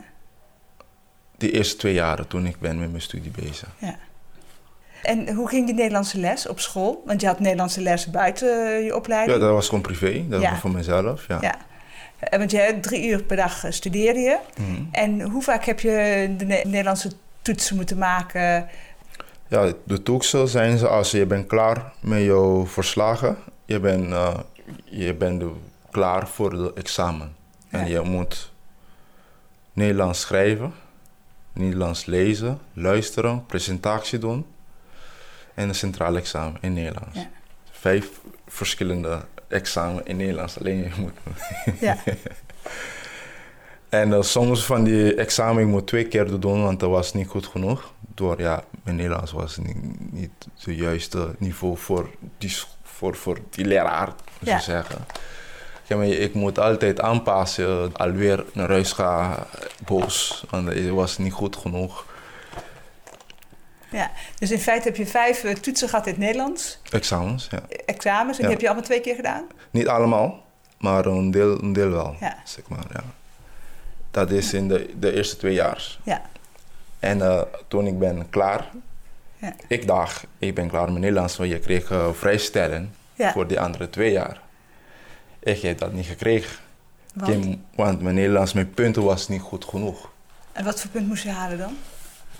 Die 1.38 1.52
eerste 1.52 1.76
twee 1.78 1.94
jaren 1.94 2.28
toen 2.28 2.46
ik 2.46 2.60
ben 2.60 2.80
met 2.80 2.90
mijn 2.90 3.02
studie 3.02 3.32
bezig. 3.32 3.70
Ja. 3.78 3.96
En 5.04 5.34
hoe 5.34 5.50
ging 5.50 5.66
die 5.66 5.76
Nederlandse 5.76 6.20
les 6.20 6.48
op 6.48 6.60
school? 6.60 7.04
Want 7.06 7.22
je 7.22 7.28
had 7.28 7.40
Nederlandse 7.40 7.82
les 7.82 8.10
buiten 8.10 8.66
eh, 8.68 8.80
je 8.80 8.86
Ja, 8.86 8.96
opleiding. 8.96 9.40
dat 9.40 9.52
was 9.52 9.66
gewoon 9.68 9.82
privé. 9.84 10.26
Dat 10.30 10.42
Ja. 10.42 10.50
was 10.52 10.60
voor 10.60 10.72
mezelf. 10.72 11.28
Ja. 11.28 11.38
Ja. 11.42 11.56
Eh, 12.20 12.38
Want 12.40 12.52
je 12.52 12.78
drie 12.82 13.08
uur 13.10 13.24
per 13.24 13.36
dag 13.38 13.64
eh, 13.64 13.72
studeerde 13.72 14.20
je. 14.20 14.38
Mhm. 14.58 14.82
En 14.92 15.22
hoe 15.22 15.42
vaak 15.42 15.66
heb 15.66 15.80
je 15.80 16.34
de 16.38 16.46
Ne- 16.46 16.62
Nederlandse 16.66 17.12
toetsen 17.42 17.76
moeten 17.76 17.98
maken? 17.98 18.70
ja, 19.48 19.72
de 19.84 20.04
toetsen 20.04 20.48
zijn 20.48 20.78
ze 20.78 20.88
als 20.88 21.12
je 21.12 21.26
bent 21.26 21.48
klaar 21.48 21.94
met 22.00 22.22
jouw 22.24 22.66
verslagen. 22.68 23.38
Je 23.66 23.80
bent, 23.80 24.12
eh, 24.12 24.40
je 24.84 25.14
bent 25.14 25.44
klaar 25.92 26.28
voor 26.28 26.52
het 26.52 26.74
examen. 26.74 27.36
En 27.70 27.88
je 27.88 28.02
moet 28.02 28.52
Nederlands 29.74 30.20
schrijven, 30.22 30.74
Nederlands 31.54 32.06
lezen, 32.06 32.60
luisteren, 32.74 33.46
presentatie 33.46 34.20
doen. 34.20 34.46
En 35.54 35.68
een 35.70 35.76
centraal 35.76 36.16
examen 36.16 36.58
in 36.62 36.74
Nederlands. 36.74 37.16
Ja. 37.18 37.30
Vijf 37.72 38.10
verschillende 38.48 39.22
examen 39.56 40.06
in 40.06 40.18
Nederlands. 40.18 40.60
Alleen 40.60 40.78
je 40.78 40.92
moet. 40.98 41.14
Ja. 41.80 41.98
En 43.90 44.10
uh, 44.10 44.22
soms 44.22 44.66
van 44.66 44.84
die 44.84 45.16
examen 45.16 45.64
ik 45.64 45.68
moet 45.68 45.88
twee 45.88 46.08
keer 46.08 46.40
doen, 46.40 46.64
want 46.64 46.80
dat 46.80 46.90
was 46.90 47.14
niet 47.14 47.28
goed 47.28 47.48
genoeg. 47.48 47.94
Door 48.16 48.40
ja, 48.42 48.64
mijn 48.84 48.96
Nederlands 48.96 49.32
was 49.32 49.58
niet, 49.58 50.12
niet 50.12 50.32
het 50.60 50.76
juiste 50.76 51.36
niveau 51.38 51.78
voor 51.78 52.10
die, 52.38 52.58
voor, 52.84 53.16
voor 53.16 53.38
die 53.50 53.66
leraar, 53.66 54.14
zou 54.42 54.56
ja. 54.56 54.60
zeggen. 54.60 55.06
Ja, 55.88 55.96
maar 55.96 56.08
ik 56.08 56.34
moet 56.34 56.60
altijd 56.60 57.02
aanpassen, 57.02 57.96
alweer 57.96 58.46
naar 58.54 58.70
huis 58.70 58.92
gaan, 58.92 59.36
boos. 59.86 60.46
Want 60.50 60.68
het 60.68 60.90
was 60.90 61.18
niet 61.18 61.34
goed 61.34 61.56
genoeg. 61.56 62.06
Ja, 63.92 64.12
dus 64.40 64.52
in 64.52 64.60
feite 64.60 64.88
heb 64.88 64.96
je 64.96 65.06
vijf 65.06 65.44
uh, 65.44 65.54
toetsen 65.54 65.90
gehad 65.90 66.06
in 66.06 66.12
het 66.12 66.22
Nederlands. 66.22 66.80
Examens, 66.92 67.48
ja. 67.52 67.60
Examens, 67.86 68.38
en 68.38 68.44
die 68.44 68.52
heb 68.52 68.62
je 68.62 68.68
allemaal 68.68 68.86
twee 68.86 69.02
keer 69.02 69.16
gedaan? 69.16 69.44
Niet 69.72 69.88
allemaal, 69.88 70.44
maar 70.78 71.06
een 71.06 71.32
deel, 71.32 71.62
een 71.62 71.74
deel 71.74 71.90
wel, 71.90 72.16
ja. 72.20 72.38
zeg 72.44 72.68
maar, 72.68 72.86
ja. 72.94 73.04
Dat 74.12 74.32
is 74.32 74.54
in 74.54 74.68
de, 74.68 74.94
de 75.00 75.14
eerste 75.14 75.38
twee 75.38 75.54
jaar. 75.54 75.98
Ja. 76.04 76.22
En 77.00 77.18
uh, 77.18 77.42
toen 77.68 77.88
ik 77.88 78.00
ben 78.00 78.30
klaar, 78.30 78.70
ja. 79.38 79.54
ik 79.68 79.88
dacht, 79.88 80.26
ik 80.38 80.56
ben 80.56 80.68
klaar 80.68 80.92
met 80.92 81.02
Nederlands, 81.02 81.38
want 81.38 81.50
je 81.50 81.60
kreeg 81.60 81.92
uh, 81.92 82.12
vrijstelling 82.12 82.90
ja. 83.14 83.32
voor 83.32 83.48
die 83.48 83.60
andere 83.60 83.90
twee 83.90 84.12
jaar. 84.12 84.42
Ik 85.40 85.62
heb 85.62 85.78
dat 85.78 85.94
niet 85.94 86.06
gekregen. 86.06 86.58
Want? 87.14 87.58
want 87.76 88.02
mijn 88.02 88.16
Nederlands, 88.16 88.54
mijn 88.54 88.74
punten 88.74 89.04
was 89.04 89.28
niet 89.28 89.42
goed 89.42 89.66
genoeg. 89.66 90.10
En 90.52 90.66
wat 90.66 90.82
voor 90.82 90.90
punt 90.90 91.08
moest 91.08 91.24
je 91.24 91.30
halen 91.30 91.58
dan? 91.58 91.78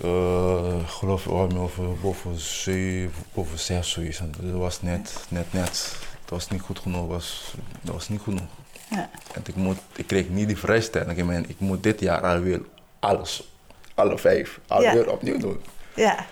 Uh, 0.04 0.80
ik 0.80 0.88
geloof 0.88 1.26
oh, 1.26 1.62
over 1.62 1.98
boven 2.00 2.38
7, 2.38 3.12
boven 3.34 3.58
6 3.58 3.90
zoiets. 3.90 4.18
Dat 4.18 4.50
was 4.52 4.82
net, 4.82 5.26
net, 5.28 5.52
net. 5.52 5.96
Dat 6.20 6.30
was 6.30 6.48
niet 6.48 6.60
goed 6.60 6.78
genoeg. 6.78 7.08
Was, 7.08 7.54
dat 7.80 7.94
was 7.94 8.08
niet 8.08 8.20
genoeg. 8.20 8.48
Ja. 8.90 9.10
En 9.34 9.42
ik, 9.46 9.56
moet, 9.56 9.78
ik 9.96 10.06
kreeg 10.06 10.28
niet 10.28 10.46
die 10.46 10.58
vrijstelling. 10.58 11.18
Ik, 11.18 11.24
meen, 11.24 11.48
ik 11.48 11.60
moet 11.60 11.82
dit 11.82 12.00
jaar 12.00 12.22
alweer 12.22 12.60
alles, 12.98 13.48
alle 13.94 14.18
vijf, 14.18 14.60
alweer 14.66 15.04
ja. 15.04 15.10
opnieuw 15.10 15.38
doen. 15.38 15.60
Ja. 15.94 16.26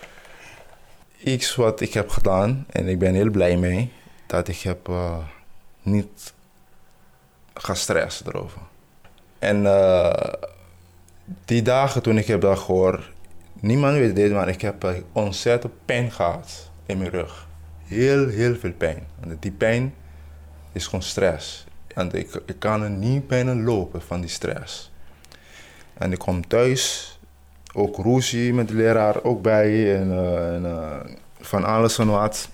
Iets 1.23 1.55
wat 1.55 1.81
ik 1.81 1.95
heb 1.95 2.09
gedaan, 2.11 2.67
en 2.71 2.89
ik 2.89 2.99
ben 2.99 3.15
heel 3.15 3.31
blij 3.31 3.57
mee, 3.57 3.93
dat 4.27 4.49
ik 4.49 4.61
heb 4.61 4.89
uh, 4.89 5.17
niet 5.83 6.33
gestrest 7.55 8.27
erover. 8.27 8.61
En 9.39 9.63
uh, 9.63 10.13
die 11.45 11.63
dagen 11.63 12.03
toen 12.03 12.19
ik 12.19 12.27
heb 12.27 12.41
dat 12.41 12.59
gehoord, 12.59 13.11
niemand 13.65 13.97
weet 13.97 14.17
dit, 14.17 14.33
maar 14.33 14.49
ik 14.49 14.61
heb 14.61 15.03
ontzettend 15.13 15.73
pijn 15.85 16.13
gehad 16.13 16.71
in 16.87 16.99
mijn 16.99 17.11
rug. 17.11 17.47
Heel, 17.85 18.29
heel 18.29 18.57
veel 18.57 18.73
pijn. 18.73 19.07
En 19.21 19.37
die 19.41 19.53
pijn 19.53 19.95
is 20.73 20.85
gewoon 20.85 21.03
stress. 21.03 21.67
En 21.95 22.13
ik, 22.13 22.43
ik 22.47 22.59
kan 22.59 22.83
er 22.83 22.91
niet 22.91 23.27
bijna 23.27 23.55
lopen 23.55 24.03
van 24.03 24.21
die 24.21 24.31
stress. 24.31 24.93
En 25.95 26.13
ik 26.13 26.19
kom 26.19 26.47
thuis, 26.47 27.19
ook 27.75 27.97
ruzie 27.97 28.55
met 28.55 28.69
de 28.69 28.75
leraar 28.75 29.23
ook 29.23 29.43
bij 29.43 29.97
en, 30.01 30.09
uh, 30.09 30.55
en 30.55 30.65
uh, 30.65 31.01
van 31.41 31.65
alles 31.65 31.99
en 31.99 32.07
wat. 32.07 32.49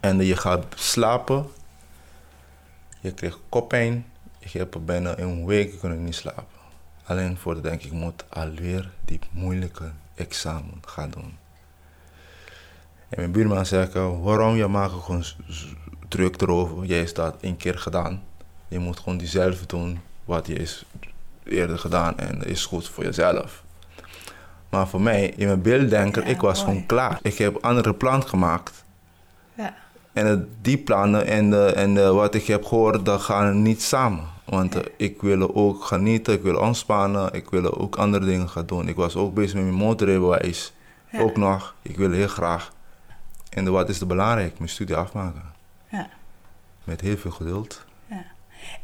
En 0.00 0.24
je 0.24 0.36
gaat 0.36 0.64
slapen, 0.74 1.46
je 3.00 3.12
krijgt 3.12 3.38
koppijn, 3.48 4.06
ik 4.38 4.50
heb 4.52 4.76
bijna 4.84 5.18
een 5.18 5.46
week 5.46 5.78
kunnen 5.78 6.04
niet 6.04 6.14
slapen. 6.14 6.59
Alleen 7.10 7.36
voor 7.36 7.54
de 7.54 7.60
denk 7.60 7.82
ik 7.82 7.92
moet 7.92 8.24
alweer 8.28 8.90
die 9.04 9.18
moeilijke 9.30 9.90
examen 10.14 10.82
gaan 10.86 11.10
doen. 11.10 11.36
En 13.08 13.16
mijn 13.16 13.32
buurman 13.32 13.66
zegt, 13.66 13.92
waarom 14.22 14.56
je 14.56 14.66
maakt 14.66 14.92
gewoon 14.92 15.24
druk 16.08 16.40
erover. 16.40 16.84
Jij 16.84 17.02
is 17.02 17.14
dat 17.14 17.36
één 17.40 17.56
keer 17.56 17.78
gedaan. 17.78 18.22
Je 18.68 18.78
moet 18.78 18.98
gewoon 18.98 19.18
diezelfde 19.18 19.66
doen 19.66 20.00
wat 20.24 20.46
je 20.46 20.54
is 20.54 20.84
eerder 21.44 21.78
gedaan 21.78 22.18
en 22.18 22.38
dat 22.38 22.46
is 22.46 22.64
goed 22.64 22.88
voor 22.88 23.04
jezelf. 23.04 23.62
Maar 24.68 24.88
voor 24.88 25.00
mij, 25.00 25.26
in 25.36 25.46
mijn 25.46 25.62
beelddenker, 25.62 26.22
ja, 26.22 26.28
ik 26.28 26.40
was 26.40 26.58
mooi. 26.58 26.70
gewoon 26.70 26.86
klaar. 26.86 27.18
Ik 27.22 27.38
heb 27.38 27.64
andere 27.64 27.94
plannen 27.94 28.28
gemaakt. 28.28 28.84
Ja. 29.54 29.74
En 30.12 30.48
die 30.60 30.78
plannen 30.78 31.26
en, 31.26 31.50
de, 31.50 31.64
en 31.64 31.94
de, 31.94 32.12
wat 32.12 32.34
ik 32.34 32.46
heb 32.46 32.64
gehoord, 32.64 33.04
dat 33.04 33.20
gaan 33.20 33.62
niet 33.62 33.82
samen. 33.82 34.24
Want 34.50 34.76
uh, 34.76 34.82
ik 34.96 35.20
wil 35.20 35.54
ook 35.54 35.84
genieten, 35.84 36.34
ik 36.34 36.42
wil 36.42 36.56
ontspannen, 36.56 37.32
ik 37.32 37.50
wil 37.50 37.78
ook 37.78 37.96
andere 37.96 38.24
dingen 38.24 38.48
gaan 38.48 38.66
doen. 38.66 38.88
Ik 38.88 38.96
was 38.96 39.16
ook 39.16 39.34
bezig 39.34 39.54
met 39.54 39.62
mijn 39.62 39.74
motorrijbewijs. 39.74 40.72
Ja. 41.10 41.20
Ook 41.20 41.36
nog, 41.36 41.74
ik 41.82 41.96
wil 41.96 42.10
heel 42.10 42.28
graag. 42.28 42.72
En 43.50 43.70
wat 43.70 43.88
is 43.88 43.98
het 43.98 44.08
belangrijk? 44.08 44.58
Mijn 44.58 44.70
studie 44.70 44.96
afmaken. 44.96 45.42
Ja. 45.88 46.08
Met 46.84 47.00
heel 47.00 47.16
veel 47.16 47.30
geduld. 47.30 47.84
Ja. 48.06 48.24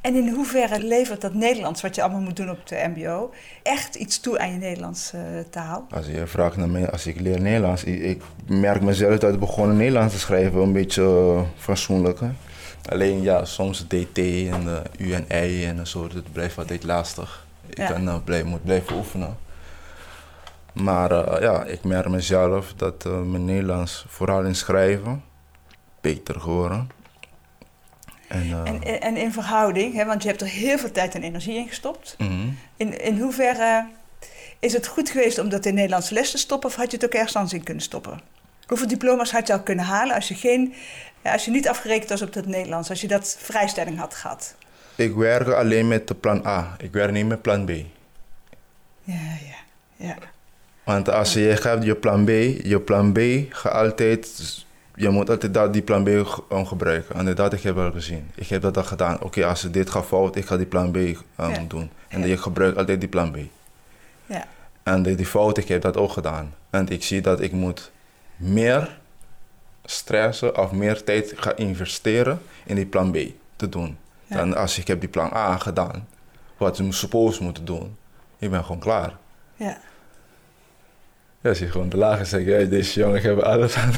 En 0.01 0.15
in 0.15 0.29
hoeverre 0.29 0.83
levert 0.83 1.21
dat 1.21 1.35
Nederlands, 1.35 1.83
wat 1.83 1.95
je 1.95 2.03
allemaal 2.03 2.21
moet 2.21 2.37
doen 2.37 2.51
op 2.51 2.67
de 2.67 2.91
MBO, 2.95 3.33
echt 3.63 3.95
iets 3.95 4.21
toe 4.21 4.39
aan 4.39 4.53
je 4.53 4.59
Nederlandse 4.59 5.17
uh, 5.17 5.41
taal? 5.51 5.87
Als 5.91 6.07
je 6.07 6.27
vraagt 6.27 6.57
naar 6.57 6.69
mij, 6.69 6.91
als 6.91 7.07
ik 7.07 7.21
leer 7.21 7.41
Nederlands, 7.41 7.85
ik, 7.85 8.03
ik 8.03 8.23
merk 8.47 8.83
mezelf 8.83 9.19
dat 9.19 9.35
ik 9.35 9.41
begon 9.41 9.77
Nederlands 9.77 10.15
te 10.15 10.21
schrijven, 10.21 10.61
een 10.61 10.73
beetje 10.73 11.03
uh, 11.03 11.41
fatsoenlijk. 11.57 12.21
Alleen 12.89 13.23
ja, 13.23 13.45
soms 13.45 13.87
DT 13.87 14.19
en 14.19 14.65
de 14.65 14.83
U 14.99 15.13
en 15.13 15.27
I 15.31 15.65
en 15.65 15.87
zo, 15.87 16.09
dat 16.09 16.33
blijft 16.33 16.59
altijd 16.59 16.85
lastig. 16.85 17.47
Ik 17.67 17.79
ja. 17.79 17.87
kan, 17.87 18.09
uh, 18.09 18.17
blij, 18.25 18.43
moet 18.43 18.65
blijven 18.65 18.97
oefenen. 18.97 19.37
Maar 20.73 21.13
uh, 21.13 21.41
ja, 21.41 21.65
ik 21.65 21.85
merk 21.85 22.09
mezelf 22.09 22.73
dat 22.77 23.05
uh, 23.07 23.21
mijn 23.21 23.45
Nederlands, 23.45 24.05
vooral 24.09 24.43
in 24.43 24.55
schrijven, 24.55 25.25
beter 26.01 26.41
geworden. 26.41 26.91
En, 28.29 28.47
uh, 28.47 28.69
en, 28.69 29.01
en, 29.01 29.17
in 29.17 29.33
verhouding, 29.33 29.95
hè, 29.95 30.05
want 30.05 30.23
je 30.23 30.29
hebt 30.29 30.41
er 30.41 30.49
heel 30.49 30.79
veel 30.79 30.93
tijd 30.93 31.15
en 31.15 31.23
energie 31.23 31.57
in 31.57 31.69
gestopt. 31.69 32.15
Mm 32.19 32.27
-hmm. 32.27 32.59
in, 32.77 33.01
in 33.01 33.21
hoeverre 33.21 33.87
is 34.59 34.73
het 34.73 34.87
goed 34.87 35.11
geweest 35.11 35.39
om 35.39 35.49
dat 35.49 35.67
in 35.67 35.75
Nederlandse 35.75 36.15
les 36.15 36.31
te 36.31 36.39
stoppen 36.39 36.69
of 36.69 36.77
had 36.77 36.91
je 36.91 36.97
het 36.97 37.07
ook 37.07 37.13
ergens 37.13 37.37
anders 37.37 37.55
in 37.55 37.63
kunnen 37.63 37.83
stoppen? 37.83 38.21
Hoeveel 38.67 38.89
diploma's 38.89 39.33
had 39.33 39.47
je 39.47 39.53
al 39.53 39.61
kunnen 39.61 39.85
halen 39.85 40.15
als 40.15 40.29
je, 40.29 40.35
geen, 40.35 40.75
als 41.23 41.45
je 41.45 41.51
niet 41.51 41.69
afgerekend 41.69 42.09
was 42.09 42.23
op 42.23 42.35
het 42.35 42.47
Nederlands, 42.47 42.91
als 42.91 43.01
je 43.01 43.09
dat 43.09 43.37
vrijstelling 43.39 43.99
had 43.99 44.15
gehad? 44.15 44.55
Ik 44.95 45.15
werk 45.15 45.49
alleen 45.49 45.89
met 45.89 46.09
de 46.09 46.15
plan 46.15 46.47
A, 46.47 46.77
ik 46.79 46.93
werk 46.93 47.11
niet 47.11 47.27
met 47.27 47.43
plan 47.43 47.65
B. 47.65 47.71
Ja, 49.03 49.15
ja, 49.47 49.57
ja. 49.97 50.17
Want 50.85 51.09
als 51.09 51.33
je 51.33 51.57
gaat 51.57 51.85
je 51.85 51.95
plan 51.95 52.25
B, 52.25 52.29
je 52.29 52.81
plan 52.85 53.13
B 53.13 53.19
gaat 53.49 53.73
altijd, 53.73 54.29
je 54.95 55.09
moet 55.09 55.31
altijd 55.31 55.55
dat, 55.55 55.73
die 55.73 55.83
plan 55.83 56.05
B 56.05 56.09
gebruiken. 56.51 57.15
En 57.15 57.35
dat 57.35 57.53
ik 57.53 57.63
heb 57.63 57.79
al 57.79 57.93
gezien. 57.93 58.31
Ik 58.35 58.49
heb 58.49 58.63
dat 58.63 58.77
al 58.77 58.85
gedaan. 58.85 59.15
Oké, 59.15 59.25
okay, 59.25 59.45
als 59.45 59.63
dit 59.71 59.91
gaat 59.91 60.07
fout, 60.07 60.37
ik 60.37 60.47
ga 60.47 60.57
die 60.57 60.67
plan 60.67 60.91
B 60.91 60.97
um, 60.97 61.17
ja. 61.37 61.65
doen. 61.69 61.91
En 62.09 62.21
ja. 62.21 62.27
je 62.27 62.37
gebruikt 62.37 62.77
altijd 62.77 63.01
die 63.01 63.09
plan 63.09 63.31
B. 63.31 63.37
Ja. 64.27 64.47
En 64.83 65.03
die, 65.03 65.15
die 65.15 65.27
fout, 65.27 65.59
ik 65.59 65.69
heb 65.69 65.83
dat 65.83 65.97
ook 65.97 66.13
gedaan. 66.13 66.55
En 66.71 66.89
ik 66.89 67.05
zie 67.05 67.21
dat 67.21 67.41
ik 67.41 67.53
moet 67.53 67.91
meer 68.37 68.99
stressen 69.85 70.59
of 70.59 70.73
meer 70.73 71.05
tijd 71.05 71.33
gaan 71.37 71.57
investeren 71.57 72.43
in 72.65 72.75
die 72.75 72.87
plan 72.87 73.13
B 73.13 73.17
te 73.57 73.69
doen. 73.69 73.99
Ja. 74.27 74.37
Dan 74.37 74.57
als 74.57 74.79
ik 74.79 74.87
heb 74.87 75.01
die 75.01 75.09
plan 75.09 75.33
A 75.33 75.59
gedaan, 75.59 76.09
wat 76.57 76.77
ze 76.77 76.93
supposed 76.93 77.41
moeten 77.41 77.65
doen, 77.65 77.97
ik 78.39 78.51
ben 78.51 78.65
gewoon 78.65 78.81
klaar. 78.81 79.17
Ja. 79.57 79.79
Ja, 81.41 81.55
zie 81.55 81.67
je 81.67 81.73
gewoon 81.73 81.89
de 81.89 81.97
lage 81.97 82.25
zeggen, 82.25 82.61
ja, 82.61 82.67
deze 82.67 83.01
jongen 83.01 83.23
hebben 83.23 83.45
alles 83.45 83.77
aan. 83.77 83.93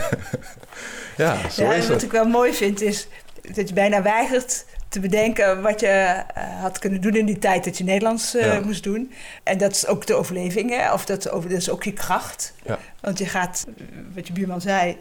ja, 1.17 1.49
zo 1.49 1.63
ja, 1.65 1.73
is 1.73 1.83
wat 1.83 1.95
het. 1.95 2.03
ik 2.03 2.11
wel 2.11 2.25
mooi 2.25 2.55
vind 2.55 2.81
is 2.81 3.09
dat 3.53 3.69
je 3.69 3.75
bijna 3.75 4.03
weigert 4.03 4.65
te 4.89 5.01
bedenken 5.01 5.63
wat 5.63 5.81
je 5.81 6.25
uh, 6.37 6.61
had 6.61 6.79
kunnen 6.79 7.01
doen 7.01 7.17
in 7.17 7.27
die 7.27 7.39
tijd 7.39 7.65
dat 7.65 7.79
je 7.79 7.85
Nederlands 7.85 8.35
uh, 8.35 8.43
ja. 8.43 8.61
moest 8.61 8.83
doen. 8.83 9.13
En 9.43 9.59
dat 9.59 9.73
is 9.73 9.87
ook 9.87 10.07
de 10.07 10.15
overleving, 10.15 10.71
hè? 10.71 10.93
of 10.93 11.05
dat, 11.05 11.23
dat 11.23 11.45
is 11.51 11.71
ook 11.71 11.85
je 11.85 11.93
kracht. 11.93 12.55
Ja. 12.63 12.79
Want 13.01 13.19
je 13.19 13.27
gaat, 13.27 13.67
wat 14.15 14.27
je 14.27 14.33
buurman 14.33 14.61
zei, 14.61 14.97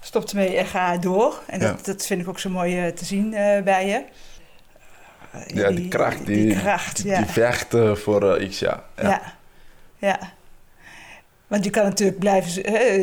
stopt 0.00 0.30
ermee 0.30 0.56
en 0.56 0.66
ga 0.66 0.96
door. 0.96 1.42
En 1.46 1.60
dat, 1.60 1.78
ja. 1.78 1.92
dat 1.92 2.06
vind 2.06 2.20
ik 2.20 2.28
ook 2.28 2.38
zo 2.38 2.50
mooi 2.50 2.86
uh, 2.86 2.92
te 2.92 3.04
zien 3.04 3.30
bij 3.64 3.86
je. 3.86 4.02
ja, 5.46 5.68
die, 5.68 5.76
die 5.76 5.88
kracht, 5.88 6.26
die, 6.26 6.46
die, 6.46 6.58
kracht, 6.58 7.02
die, 7.02 7.16
die 7.16 7.26
vechten 7.26 7.98
voor 7.98 8.40
iets, 8.40 8.58
ja. 8.58 8.84
ja. 8.96 9.22
ja. 9.96 10.18
Want 11.46 11.64
je 11.64 11.70
kan 11.70 11.84
natuurlijk 11.84 12.18
blijven 12.18 12.62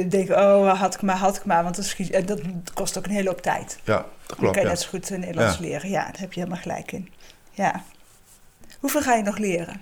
denken, 0.09 0.37
oh, 0.37 0.79
had 0.79 0.93
ik 0.93 1.01
maar, 1.01 1.15
had 1.15 1.35
ik 1.35 1.45
maar. 1.45 1.63
Want 1.63 1.75
dat, 1.75 1.85
schiet, 1.85 2.27
dat 2.27 2.41
kost 2.73 2.97
ook 2.97 3.05
een 3.05 3.11
hele 3.11 3.29
hoop 3.29 3.41
tijd. 3.41 3.77
Ja, 3.83 4.05
dat 4.25 4.37
klopt. 4.37 4.41
Dan 4.41 4.51
kan 4.51 4.61
je 4.61 4.67
net 4.67 4.79
zo 4.79 4.89
goed 4.89 5.09
Nederlands 5.09 5.57
leren. 5.57 5.89
Ja, 5.89 6.03
daar 6.03 6.19
heb 6.19 6.33
je 6.33 6.39
helemaal 6.39 6.61
gelijk 6.61 6.91
in. 6.91 7.11
Ja. 7.51 7.83
Hoeveel 8.79 9.01
ga 9.01 9.15
je 9.15 9.23
nog 9.23 9.37
leren? 9.37 9.81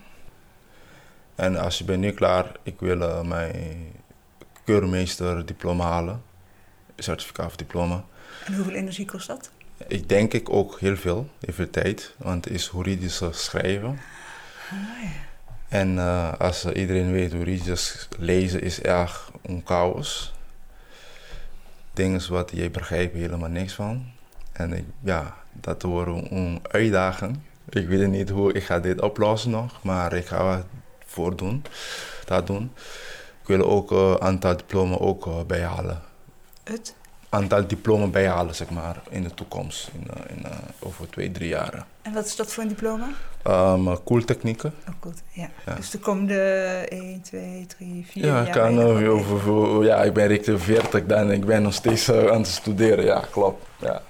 En 1.35 1.57
als 1.57 1.77
je 1.77 1.83
bent 1.83 1.99
nu 1.99 2.11
klaar, 2.11 2.51
ik 2.63 2.79
wil 2.79 3.01
uh, 3.01 3.21
mijn 3.21 3.91
keurmeester 4.63 5.45
diploma 5.45 5.85
halen. 5.85 6.23
Certificaat 6.97 7.45
of 7.45 7.55
diploma. 7.55 8.03
En 8.45 8.55
hoeveel 8.55 8.73
energie 8.73 9.05
kost 9.05 9.27
dat? 9.27 9.51
Ik 9.87 10.09
denk 10.09 10.33
ik 10.33 10.49
ook 10.49 10.79
heel 10.79 10.95
veel, 10.95 11.29
heel 11.39 11.53
veel 11.53 11.69
tijd. 11.69 12.15
Want 12.17 12.45
het 12.45 12.53
is 12.53 12.69
juridisch 12.73 13.21
schrijven. 13.31 13.99
Ah, 14.69 15.03
ja. 15.03 15.09
En 15.67 15.95
uh, 15.95 16.33
als 16.37 16.65
uh, 16.65 16.75
iedereen 16.75 17.11
weet 17.11 17.31
hoe 17.31 17.39
juridisch 17.39 18.07
lezen 18.17 18.61
is 18.61 18.81
erg 18.81 19.31
een 19.41 19.61
chaos. 19.65 20.33
Dingen 21.93 22.29
wat 22.29 22.51
je 22.53 22.69
begrijpt 22.69 23.15
helemaal 23.15 23.49
niks 23.49 23.73
van. 23.73 24.11
En 24.61 24.73
ik, 24.73 24.85
ja, 24.99 25.35
dat 25.51 25.81
wordt 25.81 26.31
een 26.31 26.59
uitdaging. 26.71 27.39
Ik 27.69 27.87
weet 27.87 28.07
niet 28.07 28.29
hoe 28.29 28.53
ik 28.53 28.63
ga 28.63 28.79
dit 28.79 29.01
oplossen 29.01 29.51
nog, 29.51 29.83
maar 29.83 30.13
ik 30.13 30.25
ga 30.25 30.55
het 30.55 30.65
voordoen, 31.05 31.63
dat 32.25 32.47
doen. 32.47 32.71
Ik 33.41 33.47
wil 33.47 33.69
ook 33.69 33.91
een 33.91 34.21
aantal 34.21 34.57
diploma 34.57 34.97
ook 34.97 35.25
uh, 35.25 35.33
bijhalen. 35.47 36.01
Het? 36.63 36.95
Aantal 37.29 37.67
diploma 37.67 38.07
bijhalen, 38.07 38.55
zeg 38.55 38.69
maar, 38.69 39.01
in 39.09 39.23
de 39.23 39.33
toekomst, 39.33 39.89
in, 39.93 40.07
uh, 40.17 40.37
in, 40.37 40.43
uh, 40.45 40.51
over 40.79 41.09
twee, 41.09 41.31
drie 41.31 41.49
jaren. 41.49 41.85
En 42.01 42.13
wat 42.13 42.25
is 42.25 42.35
dat 42.35 42.53
voor 42.53 42.63
een 42.63 42.69
diploma? 42.69 43.07
Um, 43.47 44.03
koeltechnieken. 44.03 44.73
Oh, 44.87 44.93
goed, 44.99 45.21
ja. 45.29 45.49
ja. 45.65 45.75
Dus 45.75 45.89
de 45.89 45.99
komende 45.99 46.35
1, 46.89 47.21
2, 47.21 47.65
3, 47.77 48.05
4 48.05 48.25
ja, 48.25 48.43
jaar? 48.43 48.49
Kan, 48.49 48.79
uh, 48.79 49.13
over, 49.13 49.51
over, 49.51 49.85
ja, 49.85 50.03
ik 50.03 50.13
ben 50.13 50.27
richting 50.27 50.61
40 50.61 51.05
dan 51.05 51.31
ik 51.31 51.45
ben 51.45 51.61
nog 51.61 51.73
steeds 51.73 52.11
aan 52.11 52.41
het 52.41 52.47
studeren, 52.47 53.05
ja, 53.05 53.23
klopt. 53.31 53.65
Ja. 53.79 54.01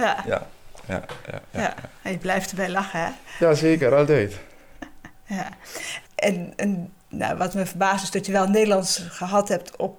Ja. 0.00 0.24
Ja, 0.26 1.04
ja, 1.30 1.40
ja. 1.50 1.74
En 2.02 2.12
je 2.12 2.18
blijft 2.18 2.50
erbij 2.50 2.68
lachen, 2.70 3.00
hè? 3.00 3.08
Ja, 3.46 3.54
zeker, 3.54 3.94
altijd. 3.94 4.38
ja. 5.26 5.48
En, 6.14 6.52
en 6.56 6.92
nou, 7.08 7.36
wat 7.36 7.54
me 7.54 7.66
verbaast 7.66 8.02
is 8.02 8.10
dat 8.10 8.26
je 8.26 8.32
wel 8.32 8.48
Nederlands 8.48 9.04
gehad 9.08 9.48
hebt 9.48 9.76
op 9.76 9.98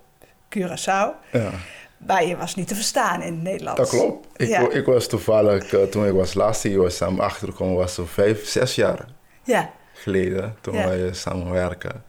Curaçao. 0.57 1.09
Ja. 1.31 1.49
Maar 1.97 2.25
je 2.25 2.37
was 2.37 2.55
niet 2.55 2.67
te 2.67 2.75
verstaan 2.75 3.21
in 3.21 3.33
het 3.33 3.41
Nederlands. 3.43 3.79
Dat 3.79 3.89
klopt. 3.89 4.27
Ik, 4.35 4.47
Ja. 4.47 4.69
ik 4.69 4.85
was 4.85 5.07
toevallig, 5.07 5.73
uh, 5.73 5.83
toen 5.83 6.05
ik 6.07 6.13
was 6.13 6.33
laatst 6.33 6.63
hier 6.63 6.77
was 6.77 6.95
samen 6.97 7.23
achtergekomen, 7.23 7.75
was 7.75 7.93
zo 7.93 8.05
vijf, 8.05 8.47
zes 8.47 8.75
jaar 8.75 9.05
Ja, 9.43 9.69
geleden, 9.93 10.55
toen 10.61 10.73
Ja. 10.75 10.87
wij 10.87 11.13
samen 11.13 11.51
werken. 11.51 12.03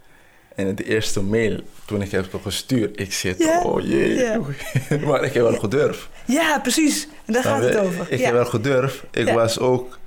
En 0.57 0.75
de 0.75 0.85
eerste 0.85 1.23
mail, 1.23 1.61
toen 1.87 2.03
ik 2.03 2.11
heb 2.11 2.35
gestuurd, 2.43 3.01
ik 3.01 3.13
zit, 3.13 3.61
oh 3.63 3.81
jee. 3.81 4.39
Maar 5.07 5.25
ik 5.25 5.33
heb 5.33 5.43
wel 5.43 5.59
gedurfd. 5.59 6.09
ja 6.27 6.59
precies. 6.59 7.09
Daar 7.33 7.43
gaat 7.43 7.63
het 7.63 7.77
over. 7.77 8.07
Ik 8.09 8.19
ja. 8.19 8.25
heb 8.25 8.35
wel 8.35 8.45
gedurfd. 8.45 9.03
Ik 9.11 9.27
Ja. 9.27 9.35
was 9.35 9.59
ook, 9.59 9.99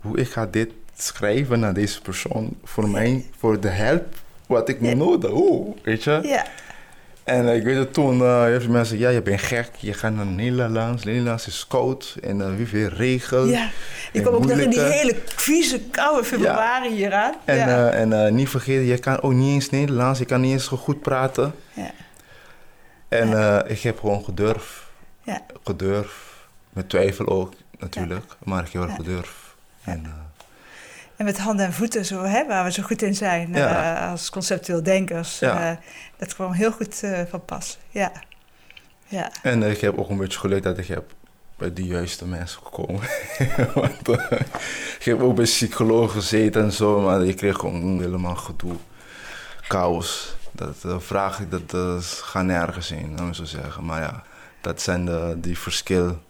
hoe 0.00 0.18
ik 0.18 0.28
ga 0.30 0.46
dit 0.46 0.70
schrijven 0.96 1.60
naar 1.60 1.74
deze 1.74 2.00
persoon, 2.02 2.56
voor 2.64 2.88
mij, 2.88 3.24
voor 3.38 3.60
de 3.60 3.68
help, 3.68 4.04
wat 4.46 4.68
ik 4.68 4.78
Ja. 4.80 4.94
nodig 4.94 5.30
hoe, 5.30 5.74
weet 5.82 6.04
je? 6.04 6.18
ja. 6.22 6.46
En 7.24 7.48
eh, 7.48 7.56
ik 7.56 7.62
weet 7.62 7.76
het 7.76 7.92
toen, 7.92 8.18
uh, 8.18 8.44
heel 8.44 8.60
veel 8.60 8.70
mensen 8.70 8.98
ja, 8.98 9.08
je 9.08 9.22
bent 9.22 9.40
gek, 9.40 9.68
je 9.78 9.92
gaat 9.92 10.12
naar 10.14 10.26
Nederlands, 10.26 11.04
Nederlands 11.04 11.46
is 11.46 11.66
koud 11.68 12.16
en 12.22 12.38
uh, 12.38 12.54
wie 12.56 12.66
veel 12.68 12.88
regen. 12.88 13.46
ja. 13.48 13.70
En 14.12 14.22
kwam 14.22 14.34
ook 14.34 14.46
nog 14.46 14.58
in 14.58 14.70
die 14.70 14.80
hele 14.80 15.16
vieze, 15.24 15.80
koude 15.90 16.24
februari 16.24 16.94
hier 16.94 17.12
aan. 17.12 17.34
En, 17.44 17.56
ja. 17.56 17.90
en 17.90 18.34
niet 18.34 18.48
vergeten, 18.48 18.84
je 18.84 18.98
kan 18.98 19.20
ook 19.22 19.32
niet 19.32 19.54
eens 19.54 19.70
Nederlands, 19.70 20.18
je 20.18 20.24
kan 20.24 20.40
niet 20.40 20.52
eens 20.52 20.66
goed 20.66 21.00
praten. 21.00 21.54
Ja. 21.72 21.90
En 23.08 23.64
ik 23.68 23.80
heb 23.80 23.98
gewoon 24.00 24.24
gedurfd, 24.24 24.82
Ja. 25.22 25.40
gedurfd, 25.64 26.14
met 26.74 26.88
twijfel 26.88 27.26
ook 27.26 27.52
natuurlijk, 27.78 28.24
maar 28.44 28.64
ik 28.64 28.72
heb 28.72 28.82
wel 28.82 28.90
Ja. 28.90 28.96
gedurfd. 28.96 29.32
En, 29.84 30.04
eh, 30.04 30.10
En 31.16 31.24
met 31.24 31.38
handen 31.38 31.66
en 31.66 31.72
voeten, 31.72 32.04
zo, 32.04 32.22
hè, 32.22 32.46
waar 32.46 32.64
we 32.64 32.72
zo 32.72 32.82
goed 32.82 33.02
in 33.02 33.14
zijn 33.14 33.52
Ja. 33.52 34.04
eh, 34.04 34.10
als 34.10 34.30
conceptueel 34.30 34.82
denkers. 34.82 35.38
Ja. 35.38 35.70
eh, 35.70 35.76
dat 36.16 36.34
kwam 36.34 36.52
heel 36.52 36.72
goed 36.72 37.02
van 37.28 37.44
pas. 37.44 37.78
Ja. 37.90 38.12
Ja. 39.06 39.30
En 39.42 39.62
ik 39.62 39.80
heb 39.80 39.98
ook 39.98 40.08
een 40.08 40.16
beetje 40.16 40.38
geluk 40.38 40.62
dat 40.62 40.78
ik 40.78 40.86
heb 40.86 41.04
bij 41.56 41.72
de 41.72 41.84
juiste 41.86 42.26
mensen 42.26 42.60
gekomen. 42.62 43.00
Want 43.74 44.08
ik 44.98 45.04
heb 45.04 45.20
ook 45.22 45.34
bij 45.34 45.44
psychologen 45.44 46.10
gezeten 46.20 46.62
en 46.62 46.72
zo, 46.72 47.00
maar 47.00 47.24
je 47.24 47.34
kreeg 47.34 47.56
gewoon 47.56 48.00
helemaal 48.00 48.36
gedoe. 48.36 48.76
Chaos. 49.60 50.36
Dat 50.52 50.76
vraag 50.98 51.40
ik, 51.40 51.50
dat 51.50 52.02
gaat 52.04 52.44
nergens 52.44 52.90
in, 52.90 53.10
laten 53.10 53.26
we 53.28 53.34
zo 53.34 53.44
zeggen. 53.44 53.84
Maar 53.84 54.00
ja, 54.00 54.22
dat 54.60 54.82
zijn 54.82 55.04
de, 55.04 55.34
die 55.38 55.58
verschillen 55.58 56.22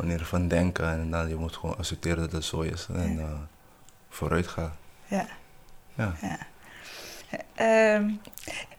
wanneer 0.00 0.18
je 0.18 0.24
van 0.24 0.48
denken. 0.48 0.88
En 0.88 1.10
dan 1.10 1.28
je 1.28 1.36
moet 1.36 1.56
gewoon 1.56 1.76
accepteren 1.76 2.18
dat 2.18 2.32
het 2.32 2.44
zo 2.44 2.60
is. 2.60 2.86
En 2.94 3.16
uh, 3.16 3.24
vooruit 4.08 4.46
gaan. 4.46 4.76
Ja. 5.06 5.26
Ja. 5.94 6.14
ja. 6.20 6.38
Ehm, 7.54 8.10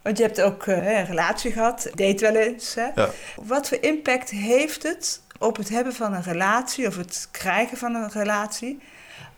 want 0.01 0.17
je 0.17 0.23
hebt 0.23 0.41
ook 0.41 0.65
uh, 0.65 0.97
een 0.99 1.05
relatie 1.05 1.51
gehad, 1.51 1.89
date 1.95 2.31
wel 2.31 2.35
eens. 2.35 2.75
Hè? 2.75 2.89
Ja. 2.95 3.09
Wat 3.35 3.67
voor 3.67 3.77
impact 3.81 4.29
heeft 4.29 4.83
het 4.83 5.21
op 5.39 5.57
het 5.57 5.69
hebben 5.69 5.93
van 5.93 6.13
een 6.13 6.23
relatie 6.23 6.87
of 6.87 6.97
het 6.97 7.27
krijgen 7.31 7.77
van 7.77 7.95
een 7.95 8.09
relatie 8.09 8.79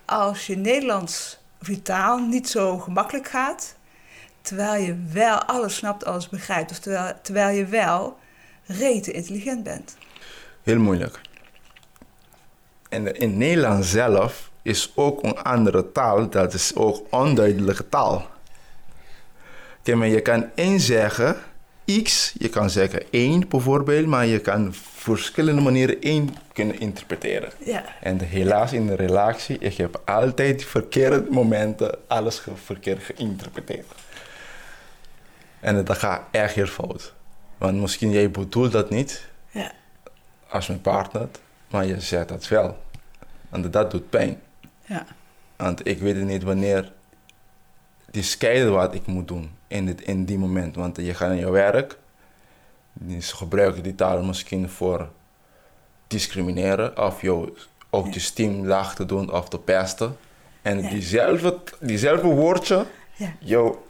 als 0.06 0.48
je 0.48 0.58
Nederlands 0.58 1.40
of 1.62 1.68
je 1.68 1.82
taal 1.82 2.18
niet 2.18 2.50
zo 2.50 2.78
gemakkelijk 2.78 3.28
gaat, 3.28 3.76
terwijl 4.42 4.84
je 4.84 5.04
wel 5.12 5.44
alles 5.44 5.76
snapt, 5.76 6.06
alles 6.06 6.30
begrijpt, 6.30 6.72
of 6.72 6.80
terwijl, 6.80 7.14
terwijl 7.22 7.58
je 7.58 7.66
wel 7.66 8.18
rete 8.66 9.12
intelligent 9.12 9.64
bent? 9.64 9.98
Heel 10.64 10.80
moeilijk. 10.80 11.22
En 12.94 13.16
in 13.16 13.38
Nederland 13.38 13.86
zelf 13.86 14.52
is 14.62 14.92
ook 14.96 15.24
een 15.24 15.38
andere 15.38 15.92
taal, 15.92 16.30
dat 16.30 16.54
is 16.54 16.76
ook 16.76 17.08
onduidelijke 17.10 17.90
taal. 17.90 18.28
Kijk, 19.84 19.98
maar 19.98 20.08
je 20.08 20.22
kan 20.22 20.50
één 20.56 20.80
zeggen, 20.80 21.36
x, 22.04 22.34
je 22.38 22.50
kan 22.50 22.70
zeggen 22.70 23.04
één 23.12 23.50
bijvoorbeeld, 23.50 24.06
maar 24.06 24.26
je 24.26 24.40
kan 24.40 24.74
verschillende 24.96 25.62
manieren 25.62 26.02
één 26.02 26.36
kunnen 26.54 26.80
interpreteren. 26.80 27.52
Ja. 27.66 27.84
En 28.02 28.20
helaas 28.20 28.74
in 28.74 28.88
de 28.88 28.96
relatie, 28.96 29.58
ik 29.58 29.78
heb 29.78 30.02
altijd 30.06 30.66
verkeerde 30.66 31.26
momenten 31.30 31.98
alles 32.08 32.44
verkeerd 32.64 33.04
geïnterpreteerd. 33.04 33.86
En 35.60 35.86
dat 35.86 35.98
gaat 35.98 36.22
echt 36.32 36.56
heel 36.56 36.66
fout. 36.66 37.14
Want 37.58 37.82
misschien 37.82 38.12
jij 38.12 38.32
bedoelt 38.32 38.72
dat 38.72 38.90
niet 38.90 39.28
ja. 39.52 39.72
als 40.50 40.68
mijn 40.68 40.82
partner, 40.82 41.28
maar 41.74 41.86
je 41.86 42.00
zegt 42.02 42.28
dat 42.28 42.48
wel. 42.48 42.78
Want 43.50 43.74
dat 43.74 43.92
doet 43.92 44.10
pijn. 44.10 44.42
Ja. 44.86 45.06
Want 45.56 45.88
ik 45.88 46.00
weet 46.00 46.16
niet 46.16 46.44
wanneer 46.44 46.92
die 48.12 48.24
scheiden 48.24 48.72
wat 48.72 48.94
ik 48.94 49.06
moet 49.06 49.28
doen 49.28 49.52
in, 49.68 49.86
dit, 49.86 50.02
in 50.02 50.26
die 50.26 50.38
moment. 50.38 50.76
Want 50.76 50.98
je 50.98 51.14
gaat 51.14 51.28
naar 51.30 51.38
je 51.38 51.52
werk, 51.52 51.98
ze 53.20 53.36
gebruiken 53.36 53.84
die 53.84 53.96
taal 53.96 54.24
misschien 54.24 54.70
voor 54.70 55.10
discrimineren 56.08 56.98
of 56.98 57.22
jouw 57.22 57.54
autoesteem 57.90 58.66
laag 58.66 58.96
te 58.96 59.06
doen 59.06 59.32
of 59.32 59.50
te 59.50 59.60
pesten. 59.60 60.18
En 60.62 60.82
Ja. 60.82 60.90
diezelfde, 60.90 61.60
diezelfde 61.80 62.28
woordje, 62.28 62.86
Ja. 63.16 63.34
jouw, 63.40 63.86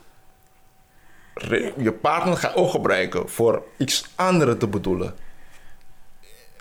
re- 1.33 1.73
je 1.77 1.91
partner 1.91 2.37
gaat 2.37 2.55
ook 2.55 2.69
gebruiken 2.71 3.29
voor 3.29 3.63
iets 3.77 4.05
anders 4.15 4.59
te 4.59 4.67
bedoelen. 4.67 5.13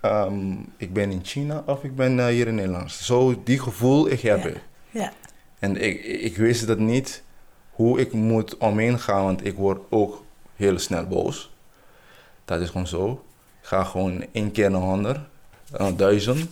Ehm, 0.02 0.54
ik 0.76 0.92
ben 0.92 1.10
in 1.10 1.24
China 1.24 1.62
of 1.66 1.84
ik 1.84 1.96
ben 1.96 2.18
uh, 2.18 2.26
hier 2.26 2.46
in 2.46 2.54
Nederland. 2.54 2.92
Zo 2.92 3.42
die 3.44 3.58
gevoel 3.58 4.10
ik 4.10 4.20
heb. 4.20 4.56
Ja. 4.90 5.12
En 5.58 5.76
ik, 5.76 6.04
ik 6.04 6.36
wist 6.36 6.66
dat 6.66 6.78
niet 6.78 7.22
hoe 7.70 8.00
ik 8.00 8.12
moet 8.12 8.56
omheen 8.56 8.98
gaan, 8.98 9.24
want 9.24 9.46
ik 9.46 9.56
word 9.56 9.80
ook 9.90 10.24
heel 10.56 10.78
snel 10.78 11.06
boos. 11.06 11.54
Dat 12.44 12.60
is 12.60 12.68
gewoon 12.68 12.86
zo. 12.86 13.24
Ik 13.60 13.66
ga 13.66 13.84
gewoon 13.84 14.26
één 14.32 14.52
keer 14.52 14.70
naar 14.70 14.80
honderd, 14.80 15.20
naar 15.70 15.96
duizenden, 15.96 16.48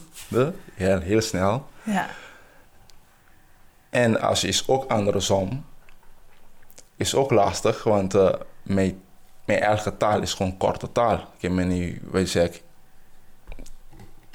heel, 0.75 1.01
heel 1.01 1.21
snel. 1.21 1.67
Ja. 1.83 2.09
En 3.89 4.21
als 4.21 4.45
is 4.45 4.69
ook 4.69 4.91
andersom, 4.91 5.65
is 6.97 7.15
ook 7.15 7.31
lastig, 7.31 7.83
want 7.83 8.15
uh, 8.15 8.33
mijn, 8.63 9.01
mijn 9.45 9.61
eigen 9.61 9.97
taal 9.97 10.21
is 10.21 10.35
gewoon 10.35 10.57
korte 10.57 10.93
taal. 10.93 11.15
Ik 11.15 11.43
heb 11.43 11.53
niet, 11.53 12.01
wij 12.11 12.27
zeggen, 12.27 12.61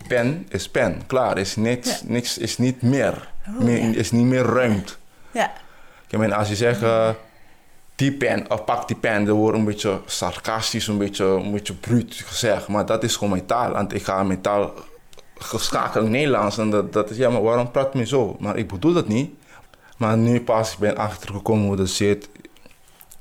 pen 0.08 0.46
is 0.50 0.70
pen, 0.70 1.02
klaar, 1.08 1.38
is 1.38 1.56
niks, 1.56 1.90
Ja. 1.90 1.98
niks 2.08 2.38
is 2.38 2.58
niet 2.58 2.82
meer, 2.82 3.30
Oh, 3.48 3.60
meer 3.60 3.84
ja. 3.84 3.94
is 3.98 4.12
niet 4.12 4.26
meer 4.26 4.44
ruimte. 4.44 4.94
Ja. 5.32 5.52
Ik 6.10 6.18
meen, 6.18 6.34
als 6.34 6.48
je 6.50 6.56
zegt 6.56 6.82
uh, 6.82 7.10
die 7.96 8.12
pen 8.12 8.52
of 8.52 8.66
pak 8.66 8.88
die 8.88 8.98
pen, 8.98 9.26
dan 9.26 9.36
wordt 9.36 9.58
een 9.58 9.66
beetje 9.66 10.00
sarcastisch, 10.06 10.88
een 10.88 10.98
beetje, 10.98 11.26
een 11.26 11.52
beetje 11.52 11.74
bruut 11.74 12.14
gezegd. 12.26 12.68
Maar 12.68 12.86
dat 12.86 13.04
is 13.04 13.14
gewoon 13.16 13.30
mijn 13.30 13.46
taal. 13.46 13.72
Want 13.72 13.94
ik 13.94 14.04
ga 14.04 14.24
mijn 14.24 14.42
taal 14.42 14.74
geschakeld 15.38 16.06
in 16.06 16.12
Nederlands. 16.12 16.58
En 16.58 16.70
dat, 16.70 16.94
dat 16.94 17.10
is, 17.10 17.18
ja, 17.18 17.30
maar 17.30 17.42
waarom 17.42 17.72
praat 17.72 17.94
je 17.94 18.06
zo? 18.06 18.36
Maar 18.40 18.58
ik 18.58 18.68
bedoel 18.68 18.94
dat 18.94 19.08
niet. 19.08 19.30
Maar 19.98 20.18
nu 20.18 20.42
pas 20.42 20.74
ik 20.74 20.80
ben 20.80 20.98
achtergekomen 20.98 21.68
hoe 21.68 21.76
dat 21.76 21.90
zit. 21.90 22.30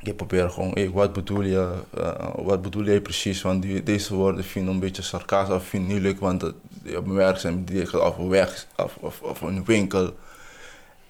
Ik 0.03 0.17
probeer 0.17 0.51
gewoon, 0.51 0.71
hey, 0.75 0.91
wat 0.91 1.13
bedoel 1.13 1.43
je, 1.43 1.73
uh, 1.99 2.13
wat 2.37 2.63
bedoel 2.63 2.85
je 2.85 3.01
precies? 3.01 3.43
Want 3.43 3.63
die, 3.63 3.83
deze 3.83 4.15
woorden 4.15 4.45
vind 4.45 4.67
ik 4.67 4.73
een 4.73 4.81
beetje 4.81 5.03
sarcastisch 5.03 5.55
of 5.57 5.65
vind 5.65 5.83
ik 5.89 5.93
niet 5.93 6.03
leuk, 6.03 6.21
want 6.21 6.53
het, 6.85 6.97
op 6.97 7.05
mijn 7.05 7.17
werk 7.17 7.39
zijn 7.39 7.65
die 7.65 8.03
of 8.03 8.17
weg 8.17 8.67
of, 8.77 8.97
of, 9.01 9.23
of 9.23 9.41
een 9.41 9.65
winkel. 9.65 10.17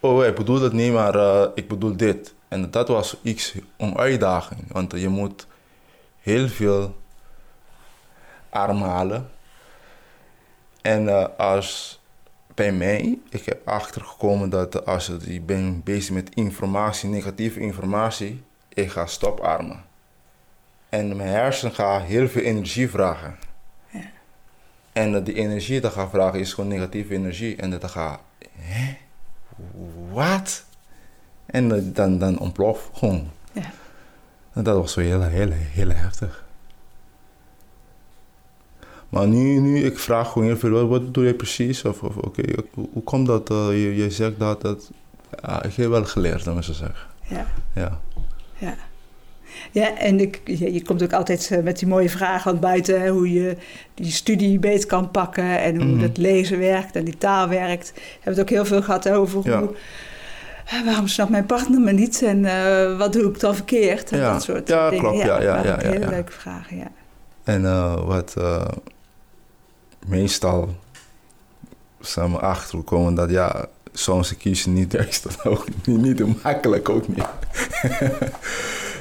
Oh, 0.01 0.25
ik 0.25 0.35
bedoel 0.35 0.61
dat 0.61 0.73
niet, 0.73 0.93
maar 0.93 1.17
uh, 1.17 1.47
ik 1.55 1.69
bedoel 1.69 1.97
dit. 1.97 2.35
En 2.49 2.71
dat 2.71 2.89
was 2.89 3.17
iets 3.23 3.55
een 3.77 3.99
uitdaging, 3.99 4.61
want 4.69 4.93
je 5.01 5.09
moet 5.09 5.47
heel 6.21 6.49
veel 6.49 6.97
armhalen. 8.49 9.31
En 10.83 11.05
uh, 11.05 11.27
als 11.37 12.01
bij 12.55 12.73
mij, 12.73 13.19
ik 13.29 13.45
heb 13.45 13.69
achtergekomen 13.69 14.51
dat 14.51 14.87
als 14.87 15.09
ik 15.09 15.47
ben 15.47 15.83
bezig 15.85 16.15
met 16.15 16.35
informatie, 16.35 17.09
negatieve 17.09 17.61
informatie, 17.61 18.43
ik 18.69 18.91
ga 18.91 19.07
stoparmen. 19.07 19.85
En 20.89 21.17
mijn 21.17 21.29
hersenen 21.29 21.75
gaan 21.75 22.01
heel 22.01 22.29
veel 22.29 22.43
energie 22.43 22.91
vragen. 22.91 23.39
En 24.95 25.15
uh, 25.15 25.25
die 25.25 25.35
energie 25.35 25.81
dat 25.81 25.93
gaat 25.93 26.11
vragen 26.11 26.41
is 26.41 26.53
gewoon 26.53 26.71
negatieve 26.71 27.15
energie. 27.15 27.57
En 27.57 27.71
dat 27.71 27.91
gaat, 27.91 28.21
hè? 28.59 28.97
wat? 30.11 30.65
En 31.47 31.93
dan, 31.93 32.19
dan 32.19 32.39
ontplof 32.39 32.91
gewoon. 32.95 33.31
Ja. 33.53 33.71
En 34.53 34.63
dat 34.63 34.77
was 34.77 34.93
zo 34.93 35.01
heel, 35.01 35.23
heel, 35.23 35.51
heel 35.51 35.89
heftig. 35.89 36.45
Maar 39.09 39.29
nu, 39.29 39.59
nu 39.61 39.85
ik 39.85 39.99
vraag 39.99 40.33
gewoon 40.33 40.47
heel 40.49 40.57
veel, 40.57 40.89
wat, 40.89 41.05
bedoel 41.05 41.25
je 41.25 41.35
precies? 41.35 41.85
Of, 41.85 42.03
of 42.03 42.17
oké, 42.17 42.43
hoe, 42.75 42.89
hoe 42.93 43.03
komt 43.03 43.27
dat 43.27 43.51
eh, 43.51 43.69
je, 43.69 43.97
je 43.97 44.11
zegt 44.11 44.39
dat? 44.39 44.61
dat 44.61 44.91
ja, 45.43 45.63
ik 45.63 45.75
heb 45.75 45.89
wel 45.89 46.05
geleerd, 46.05 46.45
dat 46.45 46.55
mensen 46.55 46.75
zeggen. 46.75 47.07
Ja. 47.29 47.47
Ja. 47.75 48.01
Ja. 48.59 48.77
Ja, 49.75 49.97
en 49.99 50.21
ik, 50.21 50.41
je, 50.45 50.73
je 50.73 50.83
komt 50.83 51.03
ook 51.03 51.13
altijd 51.13 51.51
eh, 51.51 51.63
met 51.63 51.79
die 51.79 51.89
mooie 51.89 52.11
vragen 52.11 52.51
aan 52.53 52.61
buiten, 52.61 53.01
hè, 53.01 53.09
hoe 53.09 53.33
je 53.33 53.57
die 53.95 54.11
studie 54.13 54.59
beter 54.59 54.89
kan 54.89 55.11
pakken 55.11 55.61
en 55.61 55.77
hoe 55.77 55.85
Mhm. 55.85 56.01
dat 56.01 56.17
lezen 56.17 56.59
werkt 56.59 56.97
en 56.97 57.05
die 57.05 57.19
taal 57.19 57.49
werkt. 57.49 57.93
We 57.95 58.01
hebben 58.13 58.33
het 58.33 58.41
ook 58.41 58.49
heel 58.49 58.65
veel 58.65 58.83
gehad 58.83 59.09
over 59.11 59.41
Ja. 59.51 59.59
hoe, 59.59 59.75
eh, 60.67 60.85
waarom 60.85 61.07
snapt 61.09 61.31
mijn 61.31 61.47
partner 61.47 61.81
me 61.81 61.93
niet 61.93 62.23
en 62.23 62.45
eh, 62.45 62.99
wat 62.99 63.13
doe 63.13 63.31
ik 63.31 63.41
dan 63.41 63.55
verkeerd 63.55 64.11
en 64.11 64.19
Ja. 64.19 64.33
dat 64.33 64.43
soort 64.43 64.69
Ja, 64.69 64.89
dingen. 64.91 65.05
klopt. 65.05 65.25
Ja, 65.25 65.41
ja, 65.41 65.63
ja, 65.63 65.65
ja, 65.65 65.79
hele 65.79 65.99
ja. 66.05 66.09
leuke 66.09 66.33
vragen, 66.33 66.77
ja. 66.77 66.91
En 67.45 67.65
eh, 67.65 68.07
wat 68.07 68.35
eh, 68.39 68.67
meestal 70.07 70.69
zijn 72.01 72.31
we 72.33 72.39
achtergekomen 72.39 73.15
dat 73.15 73.31
ja, 73.31 73.67
soms 73.93 74.37
kiezen 74.37 74.73
niet 74.73 74.93
juist 74.93 75.23
dat 75.29 75.45
ook 75.45 75.67
niet, 75.85 76.01
niet 76.03 76.17
te 76.17 76.35
makkelijk 76.43 76.89
ook 76.89 77.09
niet. 77.09 77.25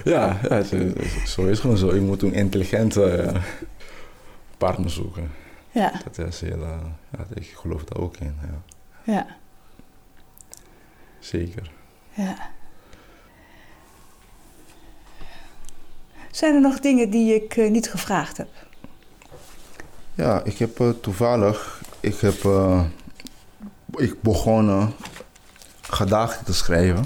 ja, 0.04 0.40
ja 0.50 0.64
zo, 0.64 0.78
zo 1.26 1.42
is 1.42 1.50
het 1.50 1.60
gewoon 1.60 1.78
zo. 1.78 1.96
Je 1.96 2.02
moet 2.02 2.22
een 2.22 2.34
intelligente 2.34 3.06
eh, 3.12 3.42
partner 4.58 4.90
zoeken. 4.90 5.32
Ja, 5.72 5.92
Dat 6.04 6.28
is 6.28 6.42
heel, 6.42 6.62
eh, 6.64 6.78
ja, 7.18 7.26
ik 7.34 7.54
geloof 7.56 7.84
daar 7.84 8.02
ook 8.04 8.18
in. 8.18 8.36
Ja. 8.42 9.14
ja, 9.14 9.28
Zeker. 11.20 11.72
ja. 12.14 12.36
Zijn 16.32 16.56
er 16.56 16.62
nog 16.62 16.80
dingen 16.80 17.10
die 17.10 17.36
ik 17.36 17.58
eh, 17.58 17.72
niet 17.72 17.90
gevraagd 17.90 18.38
heb? 18.38 18.48
Ja, 20.16 20.42
ik 20.44 20.58
heb 20.58 20.80
eh, 20.80 20.90
toevallig, 21.02 21.82
ik 22.00 22.20
heb, 22.20 22.44
eh, 22.46 22.84
ik 23.96 24.22
begonnen 24.22 24.94
gedachten 25.82 26.46
te 26.46 26.54
schrijven. 26.54 27.06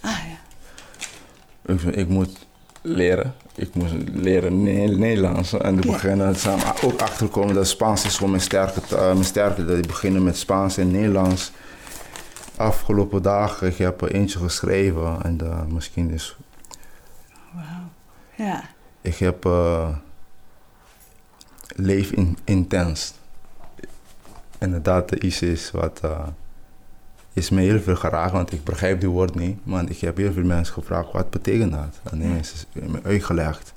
Ah 0.00 0.10
ja, 0.28 0.35
Ik, 1.66 1.82
ik 1.82 2.08
moet 2.08 2.46
leren. 2.82 3.34
Ik 3.54 3.74
moet 3.74 3.90
leren 4.14 4.62
Ne- 4.62 4.96
Nederlands. 4.96 5.52
En 5.52 5.74
Ja. 5.74 5.80
beginnen 5.80 6.32
we 6.32 6.74
ook 6.84 7.00
achterkomen 7.02 7.54
dat 7.54 7.66
Spaans 7.68 8.04
is 8.04 8.14
gewoon 8.14 8.30
mijn 8.30 8.42
sterke, 8.42 8.80
eh, 8.96 9.12
mijn 9.12 9.24
sterke. 9.24 9.64
Dat 9.64 9.78
ik 9.78 9.86
beginnen 9.86 10.22
met 10.22 10.36
Spaans 10.36 10.76
en 10.76 10.90
Nederlands. 10.90 11.52
Afgelopen 12.56 13.22
dagen, 13.22 13.66
ik 13.66 13.76
heb 13.76 14.00
er 14.02 14.10
eentje 14.12 14.38
geschreven. 14.38 15.22
En 15.22 15.40
eh, 15.40 15.62
misschien 15.68 16.10
is... 16.10 16.36
wauw. 17.54 17.64
Ja, 18.36 18.62
Ik 19.00 19.16
heb... 19.16 19.44
eh, 19.44 19.88
leef 21.76 22.10
in, 22.10 22.38
intens. 22.44 23.14
Inderdaad, 24.58 25.10
iets 25.12 25.42
is 25.42 25.70
wat... 25.70 26.00
is 27.36 27.50
me 27.50 27.60
heel 27.60 27.80
veel 27.80 27.96
geraakt, 27.96 28.32
want 28.32 28.52
ik 28.52 28.64
begrijp 28.64 29.00
die 29.00 29.08
woord 29.08 29.34
niet. 29.34 29.66
Maar 29.66 29.90
ik 29.90 29.98
heb 29.98 30.16
heel 30.16 30.32
veel 30.32 30.44
mensen 30.44 30.74
gevraagd, 30.74 31.12
wat 31.12 31.30
betekent 31.30 31.72
dat? 31.72 32.00
En 32.12 32.18
die 32.18 32.28
mensen 32.28 32.58
hebben 32.72 32.90
me 32.90 33.00
uitgelegd. 33.02 33.72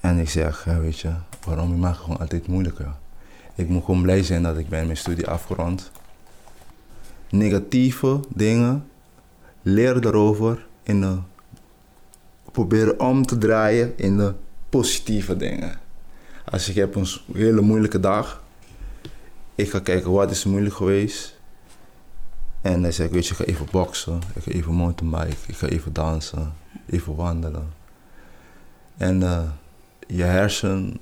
En 0.00 0.18
ik 0.18 0.28
zeg, 0.28 0.64
weet 0.64 0.98
je, 0.98 1.12
waarom 1.44 1.68
je 1.68 1.76
maakt 1.76 1.96
het 1.96 2.04
gewoon 2.04 2.20
altijd 2.20 2.46
moeilijker? 2.46 2.92
Ik 3.54 3.68
moet 3.68 3.84
gewoon 3.84 4.02
blij 4.02 4.22
zijn 4.22 4.42
dat 4.42 4.58
ik 4.58 4.68
ben 4.68 4.84
mijn 4.84 4.96
studie 4.96 5.28
afgerond. 5.28 5.90
Negatieve 7.30 8.20
dingen, 8.28 8.88
leren 9.62 10.06
erover 10.06 10.66
en 10.82 11.00
de, 11.00 11.18
proberen 12.52 13.00
om 13.00 13.26
te 13.26 13.38
draaien 13.38 13.92
in 13.96 14.16
de 14.16 14.34
positieve 14.68 15.36
dingen. 15.36 15.78
Als 16.44 16.68
ik 16.68 16.74
heb 16.74 16.94
een 16.94 17.06
hele 17.32 17.60
moeilijke 17.60 18.00
dag, 18.00 18.42
ik 19.54 19.70
ga 19.70 19.78
kijken 19.78 20.10
wat 20.10 20.30
is 20.30 20.44
moeilijk 20.44 20.74
geweest. 20.74 21.40
En 22.62 22.92
zeg 22.92 23.06
ik, 23.06 23.12
weet 23.12 23.26
je, 23.26 23.32
ik 23.32 23.36
ga 23.36 23.44
even 23.44 23.66
boksen, 23.70 24.20
ik 24.34 24.42
ga 24.42 24.50
even 24.50 24.74
mountainbiken, 24.74 25.36
ik 25.46 25.56
ga 25.56 25.66
even 25.66 25.92
dansen, 25.92 26.54
even 26.86 27.14
wandelen. 27.14 27.72
En 28.96 29.22
eh, 29.22 29.42
je 30.06 30.22
hersen 30.22 30.98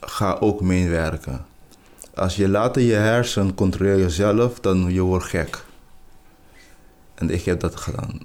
gaat 0.00 0.40
ook 0.40 0.60
meewerken. 0.60 1.44
Als 2.14 2.36
je 2.36 2.48
later 2.48 2.82
je 2.82 2.94
hersen 2.94 3.54
controleert 3.54 3.98
jezelf, 3.98 4.60
dan 4.60 4.92
je 4.92 5.00
wordt 5.00 5.24
gek. 5.24 5.64
En 7.14 7.30
ik 7.30 7.44
heb 7.44 7.60
dat 7.60 7.76
gedaan. 7.76 8.20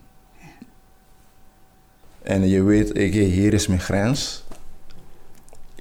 En 2.22 2.48
je 2.48 2.64
weet, 2.64 2.98
ik, 2.98 3.14
hier 3.14 3.54
is 3.54 3.68
mijn 3.68 3.80
grens. 3.80 4.44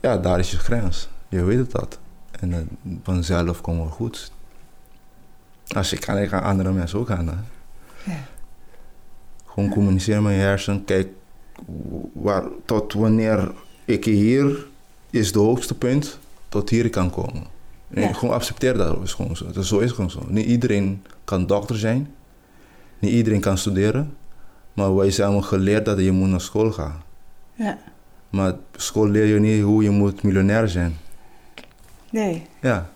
Ja, 0.01 0.17
daar 0.17 0.39
is 0.39 0.51
je 0.51 0.59
grens. 0.59 1.09
Je 1.29 1.45
weet 1.45 1.71
dat. 1.71 1.99
En 2.31 2.53
eh, 2.53 2.61
vanzelf 3.03 3.61
komt 3.61 3.85
het 3.85 3.93
goed. 3.93 4.33
Als 5.75 5.93
ik 5.93 6.01
kan, 6.01 6.19
ik 6.19 6.29
gaan 6.29 6.43
andere 6.43 6.73
mensen 6.73 6.99
ook 6.99 7.11
aan. 7.11 7.29
Hè? 7.29 7.35
ja, 8.13 8.19
Gewoon 9.47 9.71
communiceren 9.71 10.23
met 10.23 10.33
je 10.35 10.39
hersen. 10.39 10.85
Kijk, 10.85 11.09
waar, 12.13 12.43
tot 12.65 12.93
wanneer 12.93 13.53
ik 13.85 14.05
hier 14.05 14.67
is 15.11 15.33
de 15.33 15.39
hoogste 15.39 15.75
punt, 15.75 16.19
tot 16.49 16.71
hier 16.71 16.91
kan 16.91 17.11
komen. 17.11 17.43
En 17.91 18.03
Ja. 18.03 18.13
Gewoon 18.13 18.35
accepteer 18.35 18.75
dat. 18.77 19.03
Is 19.03 19.13
gewoon 19.13 19.37
zo. 19.37 19.51
Dat, 19.51 19.65
zo 19.65 19.79
is 19.79 19.85
het 19.85 19.95
gewoon 19.95 20.11
zo. 20.11 20.23
Niet 20.29 20.47
iedereen 20.47 21.03
kan 21.25 21.47
dokter 21.47 21.77
zijn. 21.79 22.15
Niet 22.99 23.13
iedereen 23.13 23.41
kan 23.41 23.59
studeren. 23.59 24.17
Maar 24.73 24.97
wij 24.97 25.11
zijn 25.11 25.29
allemaal 25.29 25.49
geleerd 25.49 25.85
dat 25.85 25.99
je 25.99 26.13
moet 26.13 26.29
naar 26.29 26.41
school 26.41 26.73
gaan. 26.73 27.03
ja. 27.55 27.79
Maar 28.31 28.55
school 28.77 29.09
leer 29.09 29.25
je 29.27 29.41
niet 29.41 29.63
hoe 29.63 29.83
je 29.83 29.91
moet 29.91 30.23
miljonair 30.23 30.69
zijn. 30.69 30.97
Nee. 32.11 32.47
Ja, 32.61 32.91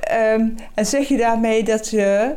Ehm, 0.00 0.46
en 0.74 0.86
zeg 0.86 1.08
je 1.08 1.16
daarmee 1.16 1.62
dat, 1.64 1.88
je, 1.88 2.34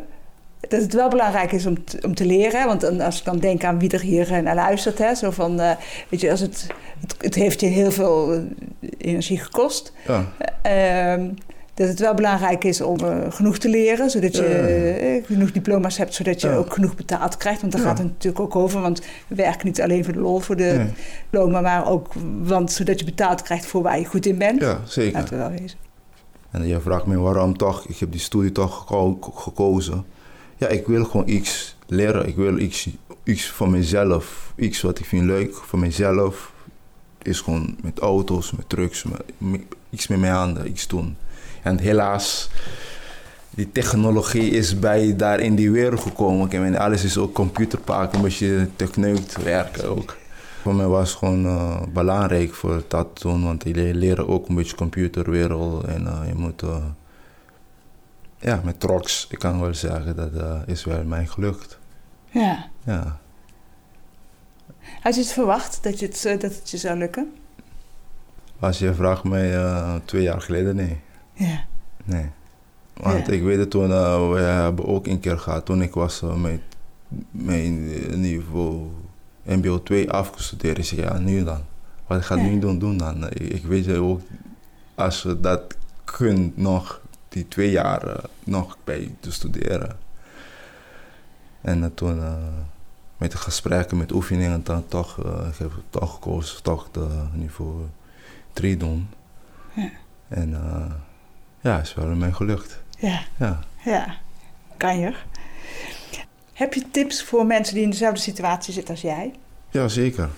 dat 0.60 0.82
het 0.82 0.94
wel 0.94 1.10
belangrijk 1.10 1.52
is 1.52 1.66
om 1.66 1.84
te, 1.84 1.98
om 2.06 2.16
te 2.16 2.26
leren? 2.26 2.66
Want 2.68 2.82
dan, 2.82 3.02
als 3.02 3.20
ik 3.20 3.26
dan 3.26 3.40
denk 3.40 3.64
aan 3.64 3.80
wie 3.80 3.90
er 3.92 4.02
hier 4.02 4.44
naar 4.44 4.56
luistert, 4.56 4.98
hè, 4.98 5.16
zo 5.16 5.32
van, 5.32 5.60
eh, 5.60 5.72
weet 6.10 6.22
je, 6.22 6.32
als 6.32 6.40
het, 6.40 6.68
het, 7.00 7.16
het 7.18 7.36
heeft 7.36 7.60
je 7.60 7.68
heel 7.68 7.92
veel 7.92 8.34
eh, 8.34 8.40
energie 8.98 9.40
gekost. 9.40 9.94
ja. 10.08 10.26
Ehm, 10.62 11.30
dat 11.74 11.88
het 11.90 12.00
wel 12.00 12.14
belangrijk 12.14 12.64
is 12.64 12.82
om 12.82 13.00
eh, 13.00 13.18
genoeg 13.30 13.58
te 13.58 13.70
leren, 13.70 14.10
zodat 14.10 14.36
je 14.36 14.46
eh, 14.46 15.26
genoeg 15.26 15.52
diploma's 15.52 15.98
hebt, 15.98 16.14
zodat 16.14 16.42
je 16.42 16.48
Ja. 16.48 16.56
ook 16.56 16.74
genoeg 16.74 16.96
betaald 16.96 17.38
krijgt. 17.38 17.62
Want 17.62 17.74
daar 17.74 17.82
Ja. 17.82 17.88
gaat 17.88 17.98
het 17.98 18.08
natuurlijk 18.08 18.44
ook 18.44 18.56
over. 18.56 18.82
Want 18.82 19.02
we 19.28 19.36
werken 19.36 19.68
niet 19.68 19.82
alleen 19.82 20.04
voor 20.04 20.14
de 20.14 20.20
lol, 20.20 20.40
voor 20.40 20.56
de 20.56 20.74
Nee. 20.78 20.88
diploma, 21.30 21.62
maar 21.62 21.90
ook 21.90 22.08
want, 22.42 22.72
zodat 22.72 23.00
je 23.00 23.06
betaald 23.06 23.42
krijgt 23.42 23.66
voor 23.66 23.82
waar 23.82 24.00
je 24.00 24.06
goed 24.06 24.26
in 24.26 24.38
bent. 24.38 24.62
ja 24.62 24.80
zeker. 24.86 25.14
Laten 25.20 25.34
we 25.34 25.40
wel 25.40 25.50
wezen. 25.52 25.78
En 26.52 26.68
je 26.68 26.80
vraagt 26.80 27.06
me 27.06 27.18
waarom 27.18 27.58
toch, 27.58 27.86
ik 27.86 27.98
heb 27.98 28.12
die 28.12 28.20
studie 28.22 28.52
toch 28.52 28.78
geko- 28.78 29.18
gekozen. 29.36 30.06
Ja, 30.58 30.68
ik 30.68 30.88
wil 30.88 31.06
gewoon 31.06 31.28
iets 31.30 31.76
leren. 31.88 32.28
Ik 32.28 32.36
wil 32.36 32.58
iets, 32.58 32.90
iets 33.24 33.48
voor 33.50 33.70
mezelf. 33.70 34.54
Iets 34.56 34.82
wat 34.82 35.00
ik 35.00 35.06
vind 35.06 35.24
leuk 35.24 35.56
voor 35.56 35.80
mezelf. 35.80 36.54
Is 37.22 37.42
gewoon 37.42 37.76
met 37.82 38.00
auto's, 38.00 38.52
met 38.52 38.70
trucks, 38.70 39.04
met, 39.04 39.22
met- 39.38 39.62
iets 39.90 40.08
met 40.08 40.20
mijn 40.20 40.34
handen, 40.34 40.68
iets 40.68 40.88
doen. 40.88 41.18
En 41.62 41.80
helaas, 41.80 42.50
die 43.50 43.72
technologie 43.72 44.50
is 44.52 44.80
bij 44.80 45.16
daar 45.16 45.40
in 45.40 45.56
die 45.56 45.72
wereld 45.72 46.00
gekomen. 46.02 46.62
Meen, 46.62 46.78
alles 46.78 47.04
is 47.04 47.18
ook 47.18 47.34
computerpaak, 47.34 48.14
een 48.14 48.22
beetje 48.22 48.68
techneut 48.76 49.38
werken 49.44 49.90
ook. 49.90 50.18
Voor 50.62 50.76
mij 50.76 50.88
was 50.88 51.10
het 51.10 51.18
gewoon 51.18 51.46
eh, 51.46 51.82
belangrijk 51.94 52.54
voor 52.54 52.84
dat 52.88 53.08
te 53.14 53.22
doen, 53.28 53.44
want 53.44 53.64
je 53.64 53.94
leren 53.94 54.28
ook 54.28 54.50
een 54.50 54.56
beetje 54.56 54.76
computerwereld 54.76 55.84
en 55.84 56.08
eh, 56.08 56.28
je 56.28 56.36
moet, 56.36 56.62
eh, 56.62 56.86
ja, 58.38 58.62
met 58.64 58.80
trots, 58.80 59.28
ik 59.30 59.40
kan 59.40 59.62
wel 59.62 59.74
zeggen, 59.74 60.16
dat 60.16 60.32
is 60.66 60.84
wel 60.84 61.04
mij 61.04 61.26
gelukt. 61.26 61.80
Ja. 62.30 62.68
Ja. 62.84 63.20
Had 65.02 65.16
je 65.16 65.22
het 65.22 65.32
verwacht 65.32 65.84
dat, 65.84 66.00
je 66.00 66.06
het, 66.06 66.42
dat 66.42 66.56
het 66.56 66.70
je 66.70 66.78
zou 66.78 66.98
lukken? 66.98 67.34
Als 68.60 68.80
je 68.80 68.94
vraagt 68.94 69.24
mij 69.24 69.56
twee 70.06 70.22
jaar 70.24 70.42
geleden, 70.42 70.76
nee. 70.76 71.00
Ja. 71.34 71.64
Nee. 72.04 72.30
Want 72.94 73.28
Ja. 73.28 73.34
ik 73.34 73.44
weet 73.44 73.58
het 73.58 73.70
toen, 73.70 73.88
we 74.32 74.40
hebben 74.40 74.86
ook 74.88 75.08
een 75.08 75.20
keer 75.20 75.38
gehad, 75.38 75.66
toen 75.66 75.82
ik 75.82 75.94
was 75.94 76.22
met 76.36 76.62
mijn 77.32 77.90
niveau 78.22 78.88
MBO 79.44 79.84
2 79.84 80.12
afgestudeerd. 80.12 80.78
Ik 80.78 80.86
zeg, 80.86 81.00
ja, 81.00 81.18
nu 81.18 81.44
dan. 81.44 81.62
Wat 82.08 82.26
ga 82.26 82.36
ik 82.36 82.42
Ja. 82.42 82.48
nu 82.48 82.60
doen, 82.60 82.80
doen 82.80 82.98
dan? 82.98 83.28
Ik, 83.30 83.40
ik 83.40 83.64
weet 83.66 83.96
ook, 83.98 84.22
als 84.96 85.22
je 85.22 85.40
dat 85.40 85.62
kunt 86.04 86.58
nog, 86.58 87.02
die 87.30 87.48
twee 87.48 87.72
jaar 87.72 88.20
nog 88.44 88.78
bij 88.84 89.16
te 89.20 89.32
studeren. 89.32 89.98
En 91.62 91.94
toen 91.94 92.22
eh, 92.24 92.34
met 93.18 93.32
de 93.32 93.38
gesprekken, 93.38 93.98
met 93.98 94.12
oefeningen, 94.12 94.64
dan 94.64 94.88
toch, 94.88 95.24
eh, 95.24 95.48
ik 95.48 95.58
heb 95.58 95.72
toch 95.90 96.14
gekozen, 96.14 96.64
toch 96.64 96.88
de 96.92 97.08
niveau 97.34 97.82
3 98.54 98.78
doen. 98.78 99.10
Ja. 99.74 99.90
En 100.28 100.54
eh, 100.54 100.92
ja, 101.62 101.80
is 101.80 101.94
wel 101.94 102.06
mij 102.08 102.32
gelukt. 102.32 102.82
Ja. 102.98 103.22
Ja. 103.38 103.60
Ja. 103.86 104.16
Kan 104.78 105.00
je. 105.00 105.14
Heb 106.62 106.74
je 106.74 106.84
tips 106.92 107.24
voor 107.24 107.46
mensen 107.46 107.74
die 107.74 107.84
in 107.84 107.90
dezelfde 107.90 108.20
situatie 108.20 108.74
zitten 108.74 108.94
als 108.94 109.02
jij? 109.02 109.34
Ja, 109.70 109.88
zeker. 109.88 110.30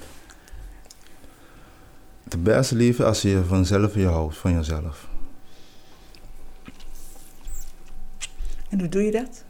Het 2.24 2.44
beste 2.44 2.76
leven 2.76 3.06
als 3.06 3.22
je 3.22 3.44
vanzelf 3.48 3.96
je 3.96 4.06
houdt, 4.06 4.38
van 4.38 4.54
jezelf. 4.54 5.08
En 8.70 8.80
hoe 8.80 8.90
doe 8.90 9.04
je 9.04 9.12
dat? 9.12 9.44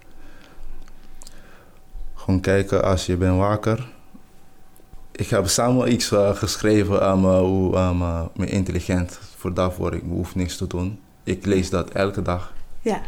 Gewoon 2.14 2.40
kijken 2.40 2.84
als 2.84 3.06
je 3.06 3.16
bent 3.16 3.38
wakker. 3.38 3.88
Ik 5.12 5.28
heb 5.28 5.46
samen 5.48 5.92
iets 5.92 6.10
uh, 6.10 6.34
geschreven 6.34 7.02
aan 7.02 7.20
me, 7.20 7.38
hoe 7.38 7.94
me, 7.94 8.28
me 8.36 8.46
intelligent. 8.46 9.18
Voor 9.36 9.54
daarvoor, 9.54 9.94
ik 9.94 10.02
hoef 10.08 10.34
niks 10.34 10.56
te 10.56 10.66
doen. 10.66 11.00
Ik 11.24 11.46
lees 11.46 11.70
dat 11.70 11.90
elke 11.90 12.22
dag. 12.22 12.52
Ja, 12.80 13.00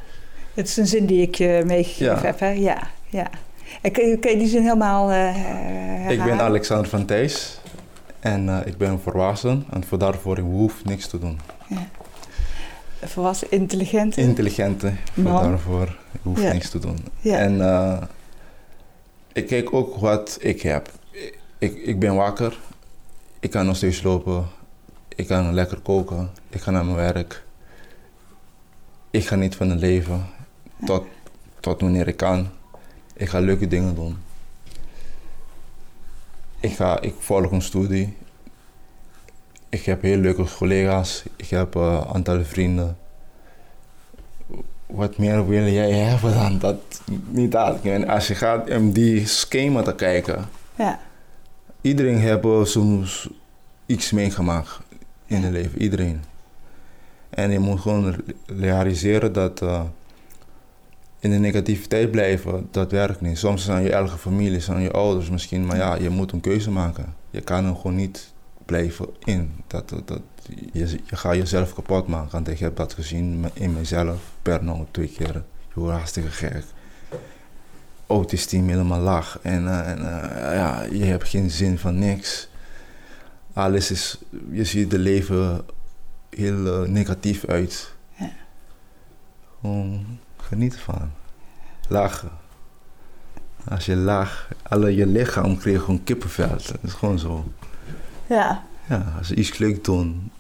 het 0.55 0.69
is 0.69 0.77
een 0.77 0.87
zin 0.87 1.07
die 1.07 1.23
ik 1.23 1.35
je 1.35 1.63
meegegeven 1.67 2.15
Ja. 2.15 2.21
heb. 2.21 2.41
Hè? 2.41 2.51
Ja, 2.51 2.91
ja. 3.09 3.31
En 3.83 3.93
kun 3.93 4.09
je, 4.09 4.19
die 4.39 4.49
zin 4.49 4.63
helemaal 4.63 5.11
eh 5.11 5.17
herhalen? 5.17 6.11
Ik 6.13 6.25
ben 6.25 6.41
Alexander 6.41 6.89
van 6.89 7.05
Thijs 7.05 7.61
en 8.21 8.49
eh, 8.49 8.67
ik 8.67 8.77
ben 8.77 9.01
volwassen 9.01 9.65
en 9.71 9.85
voor 9.85 9.99
daarvoor 9.99 10.39
ik 10.39 10.45
hoef 10.45 10.85
niks 10.85 11.07
te 11.07 11.19
doen. 11.19 11.41
Volwassen, 13.03 13.51
intelligent. 13.51 14.17
Intelligente, 14.17 14.93
voor 15.15 15.25
daarvoor 15.25 15.97
ik 16.13 16.21
hoef 16.23 16.41
Ja. 16.43 16.53
niks 16.53 16.71
te 16.71 16.79
doen. 16.79 16.99
Ja. 17.21 17.37
En 17.39 17.61
eh, 17.61 18.03
ik 19.33 19.47
kijk 19.47 19.73
ook 19.75 19.97
wat 19.97 20.37
ik 20.41 20.63
heb. 20.63 20.91
Ik, 21.59 21.75
ik 21.85 21.99
ben 21.99 22.15
wakker, 22.15 22.59
ik 23.41 23.51
kan 23.51 23.67
nog 23.67 23.77
steeds 23.77 24.03
lopen, 24.03 24.47
ik 25.09 25.27
kan 25.27 25.55
lekker 25.55 25.81
koken, 25.81 26.31
ik 26.51 26.61
ga 26.61 26.71
naar 26.71 26.85
mijn 26.85 26.97
werk. 26.97 27.45
Ik 29.11 29.27
ga 29.27 29.35
niet 29.37 29.55
van 29.57 29.71
het 29.71 29.81
leven 29.81 30.27
tot, 30.85 31.05
tot 31.61 31.81
wanneer 31.81 32.09
ik 32.09 32.17
kan. 32.17 32.49
Ik 33.17 33.29
ga 33.29 33.39
leuke 33.39 33.67
dingen 33.69 33.95
doen. 33.95 34.19
Ik, 36.61 36.73
ga, 36.73 37.01
ik 37.01 37.15
volg 37.19 37.51
een 37.51 37.63
studie. 37.63 38.17
Ik 39.69 39.85
heb 39.85 40.03
heel 40.03 40.19
leuke 40.19 40.45
collega's. 40.57 41.25
Ik 41.37 41.49
heb 41.49 41.75
een 41.75 41.83
uh, 41.83 42.15
aantal 42.15 42.45
vrienden. 42.45 42.97
Wat 44.87 45.19
meer 45.19 45.49
wil 45.49 45.67
jij 45.67 45.91
hebben 45.93 46.35
dan 46.35 46.59
dat? 46.59 47.03
Niet 47.29 47.53
dat. 47.53 47.85
En 47.85 48.09
als 48.09 48.29
je 48.29 48.35
gaat 48.35 48.71
om 48.71 48.93
die 48.93 49.27
schema 49.27 49.83
te 49.83 49.95
kijken. 49.95 50.49
Ja, 50.75 51.01
Iedereen 51.81 52.19
heeft 52.19 52.71
soms 52.71 53.29
iets 53.87 54.11
meegemaakt 54.11 54.79
in 55.27 55.43
het 55.43 55.53
leven. 55.53 55.83
Iedereen. 55.83 56.23
En 57.31 57.51
je 57.51 57.59
moet 57.59 57.81
gewoon 57.81 58.17
realiseren 58.47 59.33
dat 59.33 59.63
uh, 59.63 59.83
in 61.27 61.33
de 61.33 61.39
negativiteit 61.39 62.11
blijven, 62.11 62.69
dat 62.71 62.91
werkt 62.91 63.21
niet. 63.21 63.39
Soms 63.39 63.65
zijn 63.65 63.83
je 63.83 63.93
eigen 63.93 64.19
familie, 64.19 64.61
zijn 64.61 64.81
je 64.81 64.91
ouders 64.91 65.31
misschien, 65.31 65.67
maar 65.67 65.77
ja, 65.77 65.95
je 65.95 66.11
moet 66.11 66.33
een 66.33 66.41
keuze 66.41 66.71
maken. 66.71 67.15
Je 67.31 67.41
kan 67.41 67.65
er 67.65 67.75
gewoon 67.75 67.97
niet 67.97 68.33
blijven 68.65 69.07
in. 69.25 69.53
Dat, 69.67 69.89
dat, 69.89 70.21
je, 70.73 70.89
je 71.05 71.17
gaat 71.17 71.35
jezelf 71.35 71.75
kapot 71.75 72.07
maken. 72.07 72.31
Want 72.31 72.49
ik 72.49 72.59
heb 72.59 72.77
dat 72.77 72.93
gezien 72.93 73.45
in 73.53 73.73
mezelf, 73.73 74.21
per 74.43 74.65
nou 74.65 74.85
twee 74.91 75.09
keer. 75.09 75.35
Je 75.69 75.81
wordt 75.81 75.97
hartstikke 75.97 76.31
gek. 76.31 76.65
Autistiek 78.07 78.67
helemaal 78.67 79.01
lach. 79.01 79.39
En, 79.43 79.65
uh, 79.65 79.91
en 79.91 79.99
uh, 79.99 80.55
ja, 80.55 80.83
je 80.83 81.05
hebt 81.05 81.29
geen 81.29 81.51
zin 81.51 81.79
van 81.79 81.99
niks. 81.99 82.49
Alles 83.53 83.91
is, 83.91 84.19
je 84.51 84.65
ziet 84.65 84.93
het 84.93 85.01
leven 85.01 85.65
heel 86.31 86.83
uh, 86.83 86.89
negatief 86.89 87.45
uit. 87.45 87.93
Ja. 88.19 88.31
Gewoon 89.61 90.19
genieten 90.37 90.79
van. 90.79 91.11
Lachen. 91.87 92.31
Als 93.69 93.87
je 93.87 93.97
lacht, 93.97 94.47
alle 94.63 94.95
je 94.95 95.07
lichaam 95.07 95.59
kreeg 95.59 95.81
gewoon 95.81 96.05
kippenvel. 96.05 96.49
Dat 96.49 96.79
is 96.81 96.93
gewoon 96.93 97.19
zo. 97.19 97.45
ja, 98.27 98.65
Ja, 98.89 99.15
als 99.19 99.29
je 99.29 99.35
iets 99.35 99.59
leuk 99.59 99.85
doen. 99.85 100.31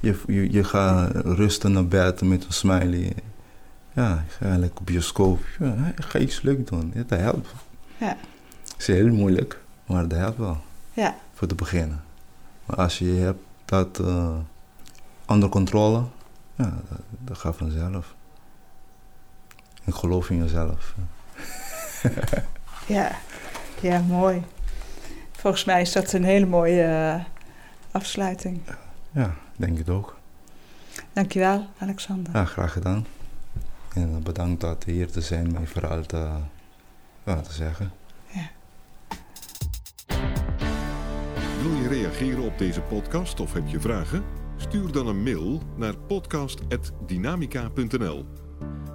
Je, 0.00 0.20
je, 0.26 0.52
je 0.52 0.64
gaat 0.64 1.10
rusten 1.14 1.72
naar 1.72 1.86
bed 1.86 2.22
met 2.22 2.44
een 2.44 2.52
smiley. 2.52 3.12
Ja, 3.92 4.24
je 4.26 4.46
gaat 4.46 4.58
lekker 4.58 4.84
bioscoop. 4.84 5.40
Ja, 5.58 5.92
ga 5.96 6.18
iets 6.18 6.42
leuk 6.42 6.66
doen. 6.66 6.90
Ja, 6.94 7.02
dat 7.06 7.18
helpt. 7.18 7.48
Ja. 7.96 8.16
Het 8.62 8.74
is 8.78 8.86
heel 8.86 9.12
moeilijk, 9.12 9.60
maar 9.86 10.08
dat 10.08 10.18
helpt 10.18 10.38
wel. 10.38 10.60
ja, 10.92 11.14
Voor 11.32 11.48
te 11.48 11.54
beginnen. 11.54 12.02
Maar 12.66 12.76
als 12.76 12.98
je 12.98 13.04
hebt 13.04 13.42
dat 13.64 13.98
uh, 14.00 14.36
onder 15.26 15.48
controle, 15.48 16.02
ja, 16.54 16.74
dat, 16.88 16.98
dat 17.18 17.38
gaat 17.38 17.56
vanzelf. 17.56 18.14
Ik 19.84 19.94
geloof 19.94 20.30
in 20.30 20.36
jezelf. 20.36 20.94
ja. 22.86 23.10
Ja, 23.80 24.00
mooi. 24.00 24.42
Volgens 25.32 25.64
mij 25.64 25.80
is 25.80 25.92
dat 25.92 26.12
een 26.12 26.24
hele 26.24 26.46
mooie 26.46 26.82
uh, 26.82 27.24
afsluiting. 27.90 28.60
Ja, 29.10 29.34
denk 29.56 29.78
het 29.78 29.88
ook. 29.88 30.16
Dankjewel, 31.12 31.66
Alexander. 31.78 32.32
Ja, 32.32 32.44
graag 32.44 32.72
gedaan. 32.72 33.06
En 33.94 34.22
bedankt 34.22 34.60
dat 34.60 34.84
hier 34.84 35.10
te 35.10 35.20
zijn, 35.20 35.52
mij 35.52 35.66
vooral 35.66 36.02
te, 36.02 36.28
ja, 37.24 37.40
te 37.40 37.52
zeggen. 37.52 37.92
Ja. 38.26 38.50
Wil 41.62 41.74
je 41.74 41.88
reageren 41.88 42.42
op 42.42 42.58
deze 42.58 42.80
podcast 42.80 43.40
of 43.40 43.52
heb 43.52 43.68
je 43.68 43.80
vragen? 43.80 44.24
Stuur 44.56 44.92
dan 44.92 45.06
een 45.06 45.22
mail 45.22 45.62
naar 45.76 45.96
podcast.dynamica.nl. 45.96 48.26